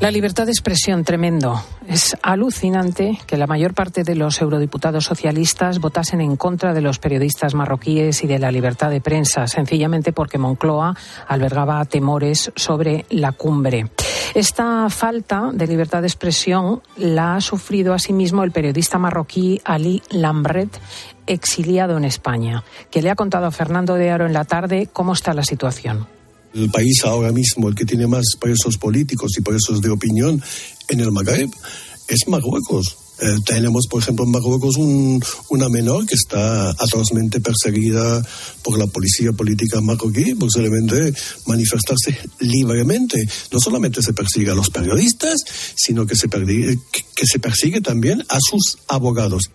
La 0.01 0.09
libertad 0.09 0.47
de 0.47 0.51
expresión, 0.51 1.03
tremendo. 1.03 1.61
Es 1.87 2.17
alucinante 2.23 3.19
que 3.27 3.37
la 3.37 3.45
mayor 3.45 3.75
parte 3.75 4.03
de 4.03 4.15
los 4.15 4.41
eurodiputados 4.41 5.05
socialistas 5.05 5.77
votasen 5.77 6.21
en 6.21 6.37
contra 6.37 6.73
de 6.73 6.81
los 6.81 6.97
periodistas 6.97 7.53
marroquíes 7.53 8.23
y 8.23 8.27
de 8.27 8.39
la 8.39 8.51
libertad 8.51 8.89
de 8.89 8.99
prensa, 8.99 9.45
sencillamente 9.45 10.11
porque 10.11 10.39
Moncloa 10.39 10.95
albergaba 11.27 11.85
temores 11.85 12.51
sobre 12.55 13.05
la 13.11 13.33
cumbre. 13.33 13.91
Esta 14.33 14.89
falta 14.89 15.51
de 15.53 15.67
libertad 15.67 16.01
de 16.01 16.07
expresión 16.07 16.81
la 16.97 17.35
ha 17.35 17.41
sufrido 17.41 17.93
asimismo 17.93 18.43
el 18.43 18.49
periodista 18.49 18.97
marroquí 18.97 19.61
Ali 19.63 20.01
Lambret, 20.09 20.81
exiliado 21.27 21.95
en 21.97 22.05
España, 22.05 22.63
que 22.89 23.03
le 23.03 23.11
ha 23.11 23.15
contado 23.15 23.45
a 23.45 23.51
Fernando 23.51 23.93
de 23.93 24.09
Aro 24.09 24.25
en 24.25 24.33
la 24.33 24.45
tarde 24.45 24.89
cómo 24.91 25.13
está 25.13 25.35
la 25.35 25.43
situación. 25.43 26.07
El 26.53 26.69
país 26.69 27.03
ahora 27.03 27.31
mismo, 27.31 27.69
el 27.69 27.75
que 27.75 27.85
tiene 27.85 28.07
más 28.07 28.25
presos 28.39 28.77
políticos 28.77 29.31
y 29.37 29.41
presos 29.41 29.81
de 29.81 29.89
opinión 29.89 30.41
en 30.89 30.99
el 30.99 31.11
Magreb, 31.11 31.49
es 32.07 32.27
Marruecos. 32.27 32.97
Eh, 33.21 33.35
tenemos, 33.45 33.85
por 33.87 34.01
ejemplo, 34.01 34.25
en 34.25 34.31
Marruecos 34.31 34.77
un, 34.77 35.23
una 35.49 35.69
menor 35.69 36.07
que 36.07 36.15
está 36.15 36.71
atrozmente 36.71 37.39
perseguida 37.39 38.21
por 38.63 38.79
la 38.79 38.87
policía 38.87 39.31
política 39.31 39.79
marroquí 39.79 40.33
por 40.33 40.51
solamente 40.51 41.13
manifestarse 41.45 42.17
libremente. 42.39 43.23
No 43.51 43.59
solamente 43.59 44.01
se 44.01 44.13
persigue 44.13 44.49
a 44.49 44.55
los 44.55 44.71
periodistas, 44.71 45.39
sino 45.75 46.05
que 46.07 46.15
se 46.15 46.27
persigue 47.39 47.81
también 47.81 48.23
a 48.27 48.39
sus 48.39 48.79
abogados. 48.87 49.51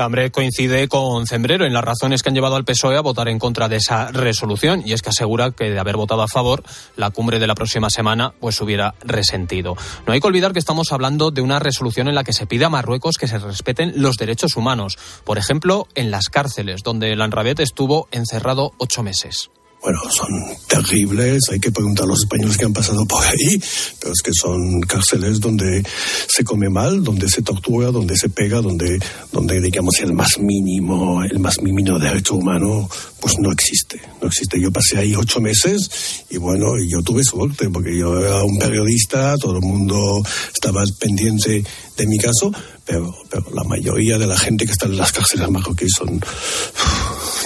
Hambre 0.00 0.30
coincide 0.30 0.86
con 0.86 1.26
Cembrero 1.26 1.66
en 1.66 1.72
las 1.72 1.82
razones 1.82 2.22
que 2.22 2.28
han 2.28 2.34
llevado 2.34 2.56
al 2.56 2.64
PSOE 2.64 2.96
a 2.96 3.00
votar 3.00 3.28
en 3.28 3.38
contra 3.38 3.68
de 3.68 3.76
esa 3.76 4.12
resolución 4.12 4.82
y 4.84 4.92
es 4.92 5.02
que 5.02 5.10
asegura 5.10 5.50
que 5.50 5.70
de 5.70 5.78
haber 5.78 5.96
votado 5.96 6.22
a 6.22 6.28
favor, 6.28 6.62
la 6.96 7.10
cumbre 7.10 7.38
de 7.38 7.46
la 7.46 7.54
próxima 7.54 7.90
semana 7.90 8.32
pues 8.38 8.60
hubiera 8.60 8.94
resentido. 9.02 9.76
No 10.06 10.12
hay 10.12 10.20
que 10.20 10.26
olvidar 10.28 10.52
que 10.52 10.60
estamos 10.60 10.92
hablando 10.92 11.30
de 11.30 11.40
una 11.40 11.58
resolución 11.58 12.08
en 12.08 12.14
la 12.14 12.24
que 12.24 12.32
se 12.32 12.46
pide 12.46 12.64
a 12.64 12.70
Marruecos 12.70 13.16
que 13.16 13.26
se 13.26 13.38
respeten 13.38 13.92
los 13.96 14.16
derechos 14.16 14.56
humanos, 14.56 14.98
por 15.24 15.38
ejemplo, 15.38 15.88
en 15.94 16.10
las 16.10 16.28
cárceles, 16.28 16.82
donde 16.82 17.16
Lanrabet 17.16 17.60
estuvo 17.60 18.08
encerrado 18.12 18.72
ocho 18.78 19.02
meses 19.02 19.50
bueno, 19.80 20.00
son 20.10 20.28
terribles, 20.66 21.40
hay 21.50 21.60
que 21.60 21.70
preguntar 21.70 22.04
a 22.04 22.08
los 22.08 22.20
españoles 22.20 22.56
que 22.56 22.64
han 22.64 22.72
pasado 22.72 23.06
por 23.06 23.24
ahí, 23.24 23.60
pero 24.00 24.12
es 24.12 24.22
que 24.22 24.32
son 24.32 24.80
cárceles 24.80 25.40
donde 25.40 25.84
se 26.28 26.44
come 26.44 26.68
mal, 26.68 27.04
donde 27.04 27.28
se 27.28 27.42
tortura, 27.42 27.90
donde 27.90 28.16
se 28.16 28.28
pega, 28.28 28.60
donde, 28.60 28.98
donde 29.32 29.60
digamos 29.60 29.98
el 30.00 30.12
más 30.12 30.38
mínimo, 30.38 31.22
el 31.22 31.38
más 31.38 31.60
mínimo 31.62 31.98
derecho 31.98 32.34
humano, 32.34 32.88
pues 33.20 33.38
no 33.38 33.52
existe, 33.52 34.00
no 34.20 34.28
existe. 34.28 34.60
Yo 34.60 34.72
pasé 34.72 34.98
ahí 34.98 35.14
ocho 35.14 35.40
meses 35.40 36.24
y 36.30 36.36
bueno, 36.38 36.72
yo 36.86 37.02
tuve 37.02 37.22
suerte 37.22 37.70
porque 37.70 37.96
yo 37.96 38.18
era 38.18 38.42
un 38.42 38.58
periodista, 38.58 39.36
todo 39.36 39.56
el 39.56 39.62
mundo 39.62 40.22
estaba 40.52 40.82
pendiente 40.98 41.64
de 41.96 42.06
mi 42.06 42.18
caso, 42.18 42.52
pero, 42.84 43.14
la 43.52 43.64
mayoría 43.64 44.16
de 44.16 44.26
la 44.26 44.38
gente 44.38 44.64
que 44.64 44.72
está 44.72 44.86
en 44.86 44.96
las 44.96 45.12
cárceles 45.12 45.50
marroquíes 45.50 45.92
son 45.96 46.20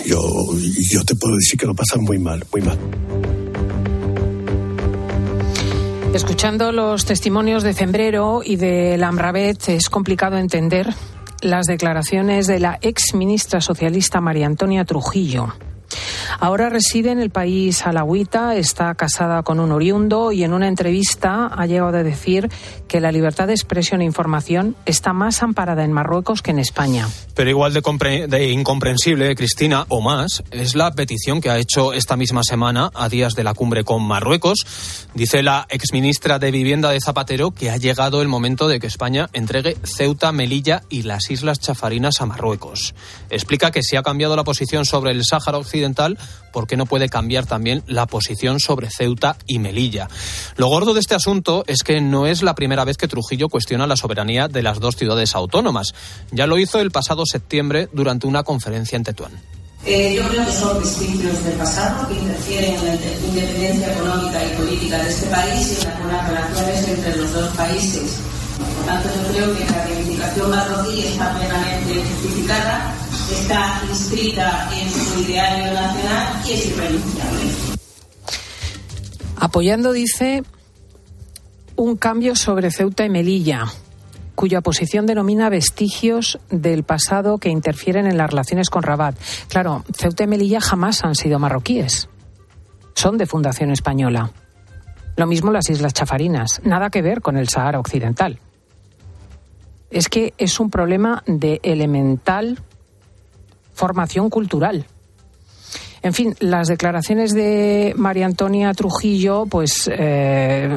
yo, 0.04 0.20
yo 0.90 1.04
te 1.04 1.14
puedo 1.14 1.36
decir 1.36 1.58
que 1.58 1.66
lo 1.66 1.74
pasan 1.74 2.02
muy 2.02 2.18
mal, 2.18 2.44
muy 2.52 2.62
mal. 2.62 2.78
Escuchando 6.14 6.72
los 6.72 7.06
testimonios 7.06 7.62
de 7.62 7.72
Cembrero 7.72 8.42
y 8.44 8.56
de 8.56 8.98
Lamrabet, 8.98 9.68
es 9.70 9.88
complicado 9.88 10.36
entender 10.36 10.92
las 11.40 11.66
declaraciones 11.66 12.46
de 12.46 12.60
la 12.60 12.78
ex 12.82 13.14
ministra 13.14 13.60
socialista 13.60 14.20
María 14.20 14.46
Antonia 14.46 14.84
Trujillo. 14.84 15.54
Ahora 16.38 16.68
reside 16.68 17.10
en 17.10 17.20
el 17.20 17.30
país 17.30 17.86
alawita, 17.86 18.56
está 18.56 18.94
casada 18.94 19.42
con 19.42 19.60
un 19.60 19.72
oriundo 19.72 20.32
y 20.32 20.44
en 20.44 20.52
una 20.52 20.68
entrevista 20.68 21.46
ha 21.46 21.66
llegado 21.66 21.96
a 21.96 22.02
decir 22.02 22.50
que 22.88 23.00
la 23.00 23.12
libertad 23.12 23.46
de 23.46 23.54
expresión 23.54 24.00
e 24.00 24.04
información 24.04 24.76
está 24.86 25.12
más 25.12 25.42
amparada 25.42 25.84
en 25.84 25.92
Marruecos 25.92 26.42
que 26.42 26.50
en 26.50 26.58
España. 26.58 27.08
Pero 27.34 27.50
igual 27.50 27.72
de, 27.72 28.26
de 28.28 28.50
incomprensible, 28.50 29.34
Cristina, 29.34 29.86
o 29.88 30.00
más, 30.00 30.42
es 30.50 30.74
la 30.74 30.90
petición 30.92 31.40
que 31.40 31.50
ha 31.50 31.58
hecho 31.58 31.92
esta 31.92 32.16
misma 32.16 32.42
semana, 32.42 32.90
a 32.94 33.08
días 33.08 33.34
de 33.34 33.44
la 33.44 33.54
cumbre 33.54 33.84
con 33.84 34.02
Marruecos. 34.02 34.66
Dice 35.14 35.42
la 35.42 35.66
exministra 35.68 36.38
de 36.38 36.50
Vivienda 36.50 36.90
de 36.90 37.00
Zapatero 37.00 37.50
que 37.50 37.70
ha 37.70 37.76
llegado 37.76 38.22
el 38.22 38.28
momento 38.28 38.68
de 38.68 38.80
que 38.80 38.86
España 38.86 39.28
entregue 39.32 39.76
Ceuta, 39.84 40.32
Melilla 40.32 40.82
y 40.88 41.02
las 41.02 41.30
Islas 41.30 41.60
Chafarinas 41.60 42.20
a 42.20 42.26
Marruecos. 42.26 42.94
Explica 43.30 43.70
que 43.70 43.82
si 43.82 43.96
ha 43.96 44.02
cambiado 44.02 44.36
la 44.36 44.44
posición 44.44 44.84
sobre 44.84 45.12
el 45.12 45.24
Sáhara 45.24 45.58
Occidental, 45.58 45.81
¿por 46.52 46.66
qué 46.66 46.76
no 46.76 46.86
puede 46.86 47.08
cambiar 47.08 47.46
también 47.46 47.82
la 47.86 48.06
posición 48.06 48.60
sobre 48.60 48.88
Ceuta 48.90 49.36
y 49.46 49.58
Melilla? 49.58 50.08
Lo 50.56 50.68
gordo 50.68 50.94
de 50.94 51.00
este 51.00 51.14
asunto 51.14 51.64
es 51.66 51.82
que 51.82 52.00
no 52.00 52.26
es 52.26 52.42
la 52.42 52.54
primera 52.54 52.84
vez 52.84 52.96
que 52.96 53.08
Trujillo 53.08 53.48
cuestiona 53.48 53.86
la 53.86 53.96
soberanía 53.96 54.48
de 54.48 54.62
las 54.62 54.80
dos 54.80 54.96
ciudades 54.96 55.34
autónomas. 55.34 55.94
Ya 56.30 56.46
lo 56.46 56.58
hizo 56.58 56.80
el 56.80 56.90
pasado 56.90 57.24
septiembre 57.26 57.88
durante 57.92 58.26
una 58.26 58.42
conferencia 58.42 58.96
en 58.96 59.04
Tetuán. 59.04 59.32
Eh, 59.84 60.14
yo 60.14 60.28
creo 60.28 60.46
que 60.46 60.52
son 60.52 60.78
vestigios 60.78 61.42
del 61.44 61.54
pasado 61.54 62.06
que 62.06 62.14
interfieren 62.14 62.74
en 62.76 62.86
la 62.86 62.94
independencia 62.94 63.92
económica 63.92 64.44
y 64.44 64.56
política 64.56 64.98
de 64.98 65.10
este 65.10 65.26
país 65.26 65.78
y 65.82 65.84
en 65.84 66.08
las 66.08 66.28
relaciones 66.28 66.88
entre 66.88 67.16
los 67.16 67.32
dos 67.32 67.56
países. 67.56 68.18
Por 68.76 68.86
tanto, 68.86 69.08
yo 69.16 69.32
creo 69.32 69.56
que 69.56 69.64
la 69.64 69.84
reivindicación 69.84 70.50
marroquí 70.50 71.00
está 71.00 71.36
plenamente 71.36 72.04
justificada 72.04 72.94
está 73.30 73.82
inscrita 73.88 74.70
en 74.74 74.90
su 74.90 75.20
ideario 75.20 75.72
nacional 75.72 76.42
y 76.46 76.52
es 76.52 76.66
irrenunciable. 76.66 77.40
Apoyando, 79.36 79.92
dice, 79.92 80.42
un 81.76 81.96
cambio 81.96 82.36
sobre 82.36 82.70
Ceuta 82.70 83.04
y 83.04 83.10
Melilla, 83.10 83.66
cuya 84.34 84.60
posición 84.60 85.06
denomina 85.06 85.48
vestigios 85.48 86.38
del 86.50 86.84
pasado 86.84 87.38
que 87.38 87.48
interfieren 87.48 88.06
en 88.06 88.16
las 88.16 88.30
relaciones 88.30 88.70
con 88.70 88.82
Rabat. 88.82 89.16
Claro, 89.48 89.84
Ceuta 89.96 90.24
y 90.24 90.26
Melilla 90.26 90.60
jamás 90.60 91.04
han 91.04 91.14
sido 91.14 91.38
marroquíes. 91.38 92.08
Son 92.94 93.18
de 93.18 93.26
fundación 93.26 93.70
española. 93.70 94.30
Lo 95.16 95.26
mismo 95.26 95.50
las 95.50 95.68
Islas 95.68 95.92
Chafarinas, 95.92 96.60
nada 96.64 96.90
que 96.90 97.02
ver 97.02 97.20
con 97.20 97.36
el 97.36 97.48
Sahara 97.48 97.78
Occidental. 97.78 98.38
Es 99.90 100.08
que 100.08 100.32
es 100.38 100.58
un 100.58 100.70
problema 100.70 101.22
de 101.26 101.60
elemental 101.62 102.58
formación 103.74 104.30
cultural. 104.30 104.86
En 106.02 106.12
fin, 106.14 106.34
las 106.40 106.66
declaraciones 106.66 107.32
de 107.32 107.94
María 107.96 108.26
Antonia 108.26 108.74
Trujillo 108.74 109.46
pues 109.46 109.88
eh, 109.92 110.68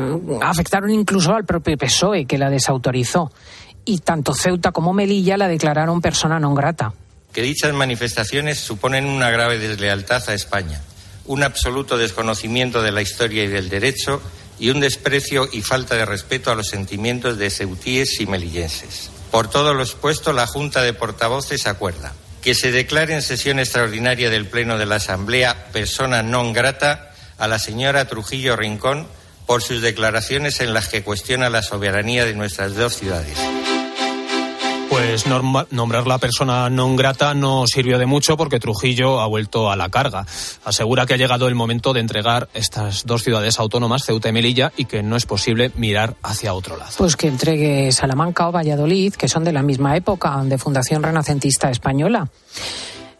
afectaron 0.41 0.91
incluso 0.91 1.33
al 1.33 1.45
propio 1.45 1.77
PSOE, 1.77 2.25
que 2.25 2.37
la 2.37 2.51
desautorizó. 2.51 3.31
Y 3.85 3.99
tanto 3.99 4.35
Ceuta 4.35 4.71
como 4.71 4.93
Melilla 4.93 5.37
la 5.37 5.47
declararon 5.47 6.01
persona 6.01 6.39
non 6.39 6.53
grata. 6.53 6.93
Que 7.33 7.41
dichas 7.41 7.73
manifestaciones 7.73 8.61
suponen 8.61 9.05
una 9.05 9.29
grave 9.29 9.57
deslealtad 9.57 10.29
a 10.29 10.33
España, 10.33 10.81
un 11.25 11.41
absoluto 11.41 11.97
desconocimiento 11.97 12.81
de 12.81 12.93
la 12.93 13.01
historia 13.01 13.43
y 13.43 13.47
del 13.49 13.69
derecho 13.69 14.21
y 14.57 14.69
un 14.69 14.79
desprecio 14.79 15.49
y 15.51 15.61
falta 15.61 15.95
de 15.95 16.05
respeto 16.05 16.51
a 16.51 16.55
los 16.55 16.69
sentimientos 16.69 17.37
de 17.37 17.49
ceutíes 17.49 18.21
y 18.21 18.25
melillenses. 18.25 19.09
Por 19.31 19.49
todo 19.49 19.73
lo 19.73 19.83
expuesto, 19.83 20.33
la 20.33 20.47
Junta 20.47 20.81
de 20.81 20.93
Portavoces 20.93 21.67
acuerda 21.67 22.13
que 22.45 22.53
se 22.53 22.71
declare 22.71 23.15
en 23.15 23.23
sesión 23.23 23.57
extraordinaria 23.57 24.29
del 24.29 24.45
Pleno 24.45 24.77
de 24.77 24.85
la 24.85 25.01
Asamblea 25.01 25.73
persona 25.73 26.21
non 26.21 26.53
grata 26.53 27.09
a 27.41 27.49
la 27.49 27.57
señora 27.57 28.05
Trujillo 28.05 28.53
Rincón 28.53 29.09
por 29.49 29.65
sus 29.65 29.81
declaraciones 29.81 30.61
en 30.61 30.69
las 30.69 30.87
que 30.87 31.01
cuestiona 31.01 31.49
la 31.49 31.65
soberanía 31.65 32.23
de 32.23 32.37
nuestras 32.37 32.77
dos 32.77 33.01
ciudades 33.01 33.33
pues 34.89 35.25
nombrar 35.71 36.07
la 36.07 36.17
persona 36.17 36.69
non 36.69 36.95
grata 36.95 37.33
no 37.33 37.67
sirvió 37.67 37.97
de 37.97 38.05
mucho 38.05 38.37
porque 38.37 38.59
Trujillo 38.59 39.21
ha 39.21 39.27
vuelto 39.27 39.71
a 39.71 39.75
la 39.75 39.89
carga. 39.89 40.25
Asegura 40.63 41.05
que 41.05 41.13
ha 41.13 41.17
llegado 41.17 41.47
el 41.47 41.55
momento 41.55 41.93
de 41.93 42.01
entregar 42.01 42.49
estas 42.53 43.05
dos 43.05 43.23
ciudades 43.23 43.59
autónomas, 43.59 44.03
Ceuta 44.05 44.29
y 44.29 44.33
Melilla, 44.33 44.71
y 44.77 44.85
que 44.85 45.03
no 45.03 45.15
es 45.15 45.25
posible 45.25 45.71
mirar 45.75 46.15
hacia 46.21 46.53
otro 46.53 46.77
lado. 46.77 46.91
Pues 46.97 47.15
que 47.15 47.27
entregue 47.27 47.91
Salamanca 47.91 48.47
o 48.47 48.51
Valladolid, 48.51 49.13
que 49.13 49.27
son 49.27 49.43
de 49.43 49.53
la 49.53 49.63
misma 49.63 49.95
época, 49.95 50.41
de 50.43 50.57
Fundación 50.57 51.01
Renacentista 51.03 51.69
Española. 51.69 52.27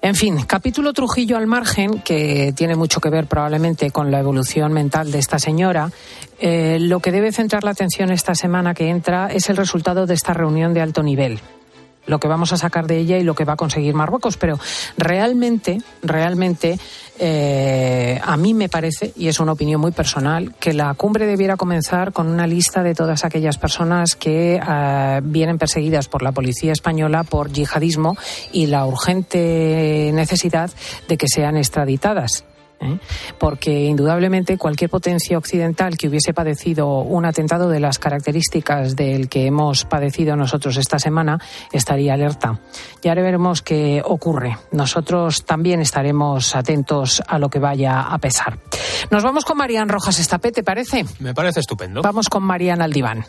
En 0.01 0.13
fin, 0.13 0.43
capítulo 0.45 0.93
Trujillo 0.93 1.35
al 1.37 1.47
margen, 1.47 2.01
que 2.01 2.53
tiene 2.55 2.75
mucho 2.75 3.01
que 3.01 3.09
ver 3.09 3.25
probablemente 3.25 3.89
con 3.89 4.11
la 4.11 4.19
evolución 4.19 4.71
mental 4.71 5.11
de 5.11 5.17
esta 5.17 5.39
señora. 5.39 5.91
Eh, 6.39 6.77
lo 6.79 6.99
que 6.99 7.11
debe 7.11 7.31
centrar 7.31 7.63
la 7.63 7.71
atención 7.71 8.11
esta 8.11 8.35
semana 8.35 8.75
que 8.75 8.89
entra 8.89 9.27
es 9.27 9.49
el 9.49 9.57
resultado 9.57 10.05
de 10.05 10.13
esta 10.13 10.33
reunión 10.33 10.73
de 10.75 10.81
alto 10.81 11.01
nivel 11.01 11.39
lo 12.07 12.19
que 12.19 12.27
vamos 12.27 12.53
a 12.53 12.57
sacar 12.57 12.87
de 12.87 12.97
ella 12.97 13.17
y 13.17 13.23
lo 13.23 13.35
que 13.35 13.45
va 13.45 13.53
a 13.53 13.57
conseguir 13.57 13.93
Marruecos. 13.93 14.37
Pero 14.37 14.59
realmente, 14.97 15.79
realmente, 16.01 16.79
eh, 17.19 18.19
a 18.23 18.37
mí 18.37 18.53
me 18.53 18.69
parece, 18.69 19.13
y 19.15 19.27
es 19.27 19.39
una 19.39 19.53
opinión 19.53 19.81
muy 19.81 19.91
personal, 19.91 20.53
que 20.59 20.73
la 20.73 20.93
cumbre 20.93 21.25
debiera 21.25 21.57
comenzar 21.57 22.13
con 22.13 22.27
una 22.27 22.47
lista 22.47 22.83
de 22.83 22.95
todas 22.95 23.25
aquellas 23.25 23.57
personas 23.57 24.15
que 24.15 24.55
eh, 24.55 25.21
vienen 25.23 25.57
perseguidas 25.57 26.07
por 26.07 26.21
la 26.21 26.31
policía 26.31 26.71
española 26.71 27.23
por 27.23 27.51
yihadismo 27.51 28.17
y 28.51 28.67
la 28.67 28.85
urgente 28.85 30.11
necesidad 30.13 30.71
de 31.07 31.17
que 31.17 31.27
sean 31.27 31.57
extraditadas 31.57 32.45
¿eh? 32.79 32.99
porque 33.39 33.85
indudablemente 33.85 34.57
cualquier 34.57 34.89
potencia 34.89 35.37
occidental 35.37 35.97
que 35.97 36.07
hubiese 36.07 36.33
padecido 36.33 36.99
un 36.99 37.25
atentado 37.25 37.69
de 37.69 37.79
las 37.79 37.99
características 37.99 38.95
del 38.95 39.29
que 39.29 39.45
hemos 39.45 39.85
padecido 39.85 40.35
nosotros 40.35 40.77
esta 40.77 40.99
semana 40.99 41.39
estaría 41.71 42.13
alerta. 42.13 42.59
Ya 43.01 43.13
veremos 43.15 43.61
qué 43.61 44.01
ocurre. 44.03 44.57
Nosotros 44.71 45.45
también 45.45 45.81
estaremos 45.81 46.55
atentos 46.55 47.21
a 47.27 47.39
lo 47.39 47.49
que 47.49 47.59
vaya 47.59 48.01
a 48.01 48.17
pesar. 48.17 48.59
Nos 49.11 49.23
vamos 49.23 49.45
con 49.45 49.57
Marian 49.57 49.89
Rojas 49.89 50.19
Estapé, 50.19 50.51
¿te 50.51 50.63
parece? 50.63 51.05
Me 51.19 51.33
parece 51.33 51.59
estupendo. 51.59 52.01
Vamos 52.01 52.29
con 52.29 52.43
Marian 52.43 52.81
al 52.81 52.91
diván. 52.91 53.25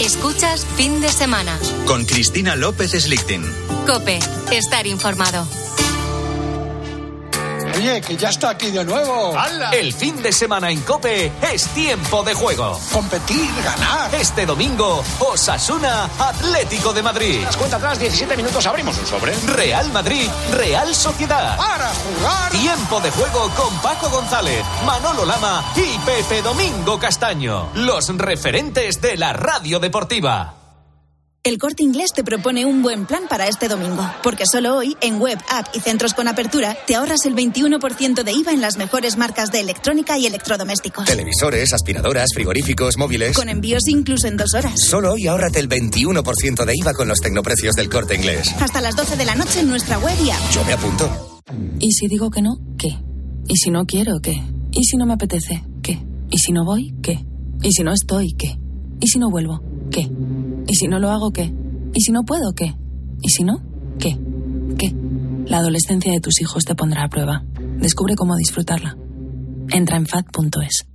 Escuchas 0.00 0.64
fin 0.76 1.00
de 1.00 1.08
semana. 1.08 1.58
Con 1.86 2.04
Cristina 2.04 2.54
López 2.54 2.92
Slichting. 2.92 3.42
Cope, 3.86 4.18
estar 4.52 4.86
informado. 4.86 5.65
Oye, 7.76 8.00
que 8.00 8.16
ya 8.16 8.30
está 8.30 8.50
aquí 8.50 8.70
de 8.70 8.84
nuevo. 8.84 9.34
El 9.70 9.92
fin 9.92 10.22
de 10.22 10.32
semana 10.32 10.70
en 10.70 10.80
Cope 10.80 11.30
es 11.52 11.66
tiempo 11.68 12.22
de 12.22 12.32
juego. 12.32 12.80
Competir, 12.90 13.50
ganar. 13.62 14.14
Este 14.14 14.46
domingo, 14.46 15.04
Osasuna 15.18 16.08
Atlético 16.18 16.94
de 16.94 17.02
Madrid. 17.02 17.40
Las 17.42 17.56
cuenta 17.56 17.76
atrás, 17.76 17.98
17 17.98 18.34
minutos, 18.36 18.64
abrimos 18.66 18.96
un 18.96 19.06
sobre. 19.06 19.34
Real 19.46 19.92
Madrid, 19.92 20.28
Real 20.52 20.94
Sociedad. 20.94 21.56
Para 21.58 21.90
jugar. 21.92 22.50
Tiempo 22.50 23.00
de 23.00 23.10
juego 23.10 23.50
con 23.50 23.76
Paco 23.82 24.08
González, 24.08 24.64
Manolo 24.86 25.26
Lama 25.26 25.62
y 25.76 25.98
Pepe 25.98 26.40
Domingo 26.40 26.98
Castaño. 26.98 27.68
Los 27.74 28.08
referentes 28.16 29.02
de 29.02 29.18
la 29.18 29.34
radio 29.34 29.78
deportiva. 29.80 30.55
El 31.46 31.58
Corte 31.58 31.84
Inglés 31.84 32.10
te 32.12 32.24
propone 32.24 32.66
un 32.66 32.82
buen 32.82 33.06
plan 33.06 33.28
para 33.30 33.46
este 33.46 33.68
domingo, 33.68 34.02
porque 34.24 34.42
solo 34.50 34.76
hoy, 34.76 34.96
en 35.00 35.20
web, 35.20 35.38
app 35.48 35.68
y 35.76 35.78
centros 35.78 36.12
con 36.12 36.26
apertura, 36.26 36.76
te 36.88 36.96
ahorras 36.96 37.24
el 37.24 37.36
21% 37.36 38.24
de 38.24 38.32
IVA 38.32 38.50
en 38.50 38.60
las 38.60 38.78
mejores 38.78 39.16
marcas 39.16 39.52
de 39.52 39.60
electrónica 39.60 40.18
y 40.18 40.26
electrodomésticos. 40.26 41.04
Televisores, 41.04 41.72
aspiradoras, 41.72 42.30
frigoríficos, 42.34 42.98
móviles. 42.98 43.36
Con 43.36 43.48
envíos 43.48 43.86
incluso 43.86 44.26
en 44.26 44.36
dos 44.36 44.54
horas. 44.54 44.72
Solo 44.74 45.12
hoy 45.12 45.28
ahórrate 45.28 45.60
el 45.60 45.68
21% 45.68 46.64
de 46.64 46.72
IVA 46.78 46.94
con 46.94 47.06
los 47.06 47.20
tecnoprecios 47.20 47.76
del 47.76 47.90
Corte 47.90 48.16
Inglés. 48.16 48.52
Hasta 48.58 48.80
las 48.80 48.96
12 48.96 49.14
de 49.14 49.24
la 49.24 49.36
noche 49.36 49.60
en 49.60 49.68
nuestra 49.68 50.00
web 50.00 50.16
y 50.24 50.30
app. 50.30 50.50
Yo 50.50 50.64
me 50.64 50.72
apunto. 50.72 51.42
¿Y 51.78 51.92
si 51.92 52.08
digo 52.08 52.28
que 52.28 52.42
no? 52.42 52.56
¿Qué? 52.76 52.88
¿Y 53.46 53.54
si 53.54 53.70
no 53.70 53.86
quiero? 53.86 54.18
¿Qué? 54.20 54.42
¿Y 54.72 54.82
si 54.82 54.96
no 54.96 55.06
me 55.06 55.12
apetece? 55.14 55.62
¿Qué? 55.80 55.96
¿Y 56.28 56.38
si 56.38 56.50
no 56.50 56.64
voy? 56.64 56.92
¿Qué? 57.04 57.24
¿Y 57.62 57.70
si 57.70 57.84
no 57.84 57.92
estoy? 57.92 58.34
¿Qué? 58.36 58.58
¿Y 59.00 59.06
si 59.06 59.20
no 59.20 59.30
vuelvo? 59.30 59.62
¿Qué? 59.92 60.10
¿Y 60.66 60.74
si 60.74 60.88
no 60.88 60.98
lo 60.98 61.10
hago? 61.10 61.32
¿Qué? 61.32 61.52
¿Y 61.94 62.00
si 62.00 62.12
no 62.12 62.24
puedo? 62.24 62.52
¿Qué? 62.52 62.74
¿Y 63.22 63.28
si 63.30 63.44
no? 63.44 63.62
¿Qué? 63.98 64.18
¿Qué? 64.78 64.94
La 65.46 65.58
adolescencia 65.58 66.12
de 66.12 66.20
tus 66.20 66.40
hijos 66.40 66.64
te 66.64 66.74
pondrá 66.74 67.04
a 67.04 67.08
prueba. 67.08 67.44
Descubre 67.78 68.16
cómo 68.16 68.36
disfrutarla. 68.36 68.96
Entra 69.70 69.96
en 69.96 70.06
fat.es. 70.06 70.86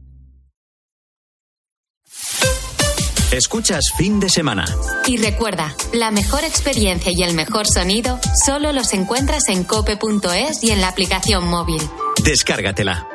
Escuchas 3.32 3.94
fin 3.96 4.20
de 4.20 4.28
semana. 4.28 4.66
Y 5.08 5.16
recuerda, 5.16 5.74
la 5.94 6.12
mejor 6.12 6.44
experiencia 6.44 7.14
y 7.16 7.24
el 7.24 7.34
mejor 7.34 7.66
sonido 7.66 8.20
solo 8.46 8.74
los 8.74 8.94
encuentras 8.94 9.48
en 9.48 9.64
cope.es 9.64 10.64
y 10.64 10.72
en 10.72 10.82
la 10.82 10.90
aplicación 10.90 11.48
móvil. 11.48 11.82
Descárgatela. 12.26 13.08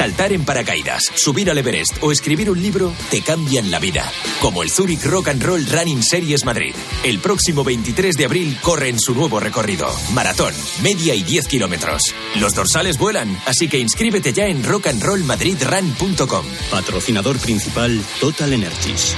Saltar 0.00 0.32
en 0.32 0.46
paracaídas, 0.46 1.02
subir 1.14 1.50
al 1.50 1.58
Everest 1.58 2.02
o 2.02 2.10
escribir 2.10 2.50
un 2.50 2.62
libro 2.62 2.90
te 3.10 3.20
cambian 3.20 3.70
la 3.70 3.78
vida. 3.78 4.10
Como 4.40 4.62
el 4.62 4.70
Zurich 4.70 5.04
Rock 5.04 5.28
and 5.28 5.42
Roll 5.42 5.66
Running 5.66 6.02
Series 6.02 6.42
Madrid. 6.46 6.74
El 7.04 7.18
próximo 7.18 7.64
23 7.64 8.16
de 8.16 8.24
abril 8.24 8.56
corre 8.62 8.88
en 8.88 8.98
su 8.98 9.14
nuevo 9.14 9.40
recorrido. 9.40 9.94
Maratón, 10.14 10.54
media 10.82 11.14
y 11.14 11.22
10 11.22 11.48
kilómetros. 11.48 12.14
Los 12.36 12.54
dorsales 12.54 12.96
vuelan, 12.96 13.28
así 13.44 13.68
que 13.68 13.76
inscríbete 13.76 14.32
ya 14.32 14.46
en 14.46 14.64
rockandrollmadridrun.com. 14.64 16.46
Patrocinador 16.70 17.38
principal 17.38 18.02
Total 18.22 18.54
Energies. 18.54 19.14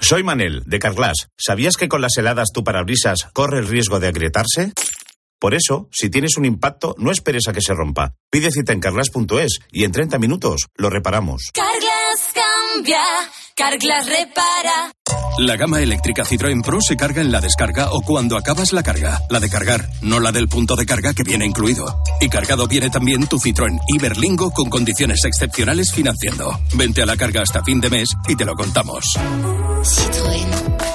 Soy 0.00 0.24
Manel, 0.24 0.64
de 0.66 0.80
Carglass. 0.80 1.28
¿Sabías 1.36 1.76
que 1.76 1.86
con 1.86 2.00
las 2.00 2.16
heladas 2.16 2.48
tu 2.52 2.64
parabrisas 2.64 3.28
corre 3.32 3.60
el 3.60 3.68
riesgo 3.68 4.00
de 4.00 4.08
agrietarse? 4.08 4.72
Por 5.40 5.54
eso, 5.54 5.88
si 5.90 6.10
tienes 6.10 6.36
un 6.36 6.44
impacto, 6.44 6.94
no 6.98 7.10
esperes 7.10 7.48
a 7.48 7.54
que 7.54 7.62
se 7.62 7.72
rompa. 7.72 8.14
Pide 8.30 8.50
cita 8.50 8.74
en 8.74 8.80
carglass.es 8.80 9.60
y 9.72 9.84
en 9.84 9.92
30 9.92 10.18
minutos 10.18 10.66
lo 10.76 10.90
reparamos. 10.90 11.50
Carglass 11.54 12.28
cambia, 12.34 13.00
Carglass 13.56 14.06
repara. 14.06 14.92
La 15.38 15.56
gama 15.56 15.80
eléctrica 15.80 16.24
Citroën 16.24 16.62
Pro 16.62 16.82
se 16.82 16.94
carga 16.94 17.22
en 17.22 17.32
la 17.32 17.40
descarga 17.40 17.90
o 17.90 18.02
cuando 18.02 18.36
acabas 18.36 18.74
la 18.74 18.82
carga. 18.82 19.18
La 19.30 19.40
de 19.40 19.48
cargar, 19.48 19.88
no 20.02 20.20
la 20.20 20.30
del 20.30 20.48
punto 20.48 20.76
de 20.76 20.84
carga 20.84 21.14
que 21.14 21.22
viene 21.22 21.46
incluido. 21.46 22.02
Y 22.20 22.28
cargado 22.28 22.68
viene 22.68 22.90
también 22.90 23.26
tu 23.26 23.38
Citroën 23.38 23.80
Iberlingo 23.88 24.50
con 24.50 24.68
condiciones 24.68 25.24
excepcionales 25.24 25.90
financiando. 25.90 26.60
Vente 26.74 27.00
a 27.00 27.06
la 27.06 27.16
carga 27.16 27.40
hasta 27.40 27.64
fin 27.64 27.80
de 27.80 27.88
mes 27.88 28.10
y 28.28 28.36
te 28.36 28.44
lo 28.44 28.54
contamos. 28.54 29.04
Citroën. 29.82 30.89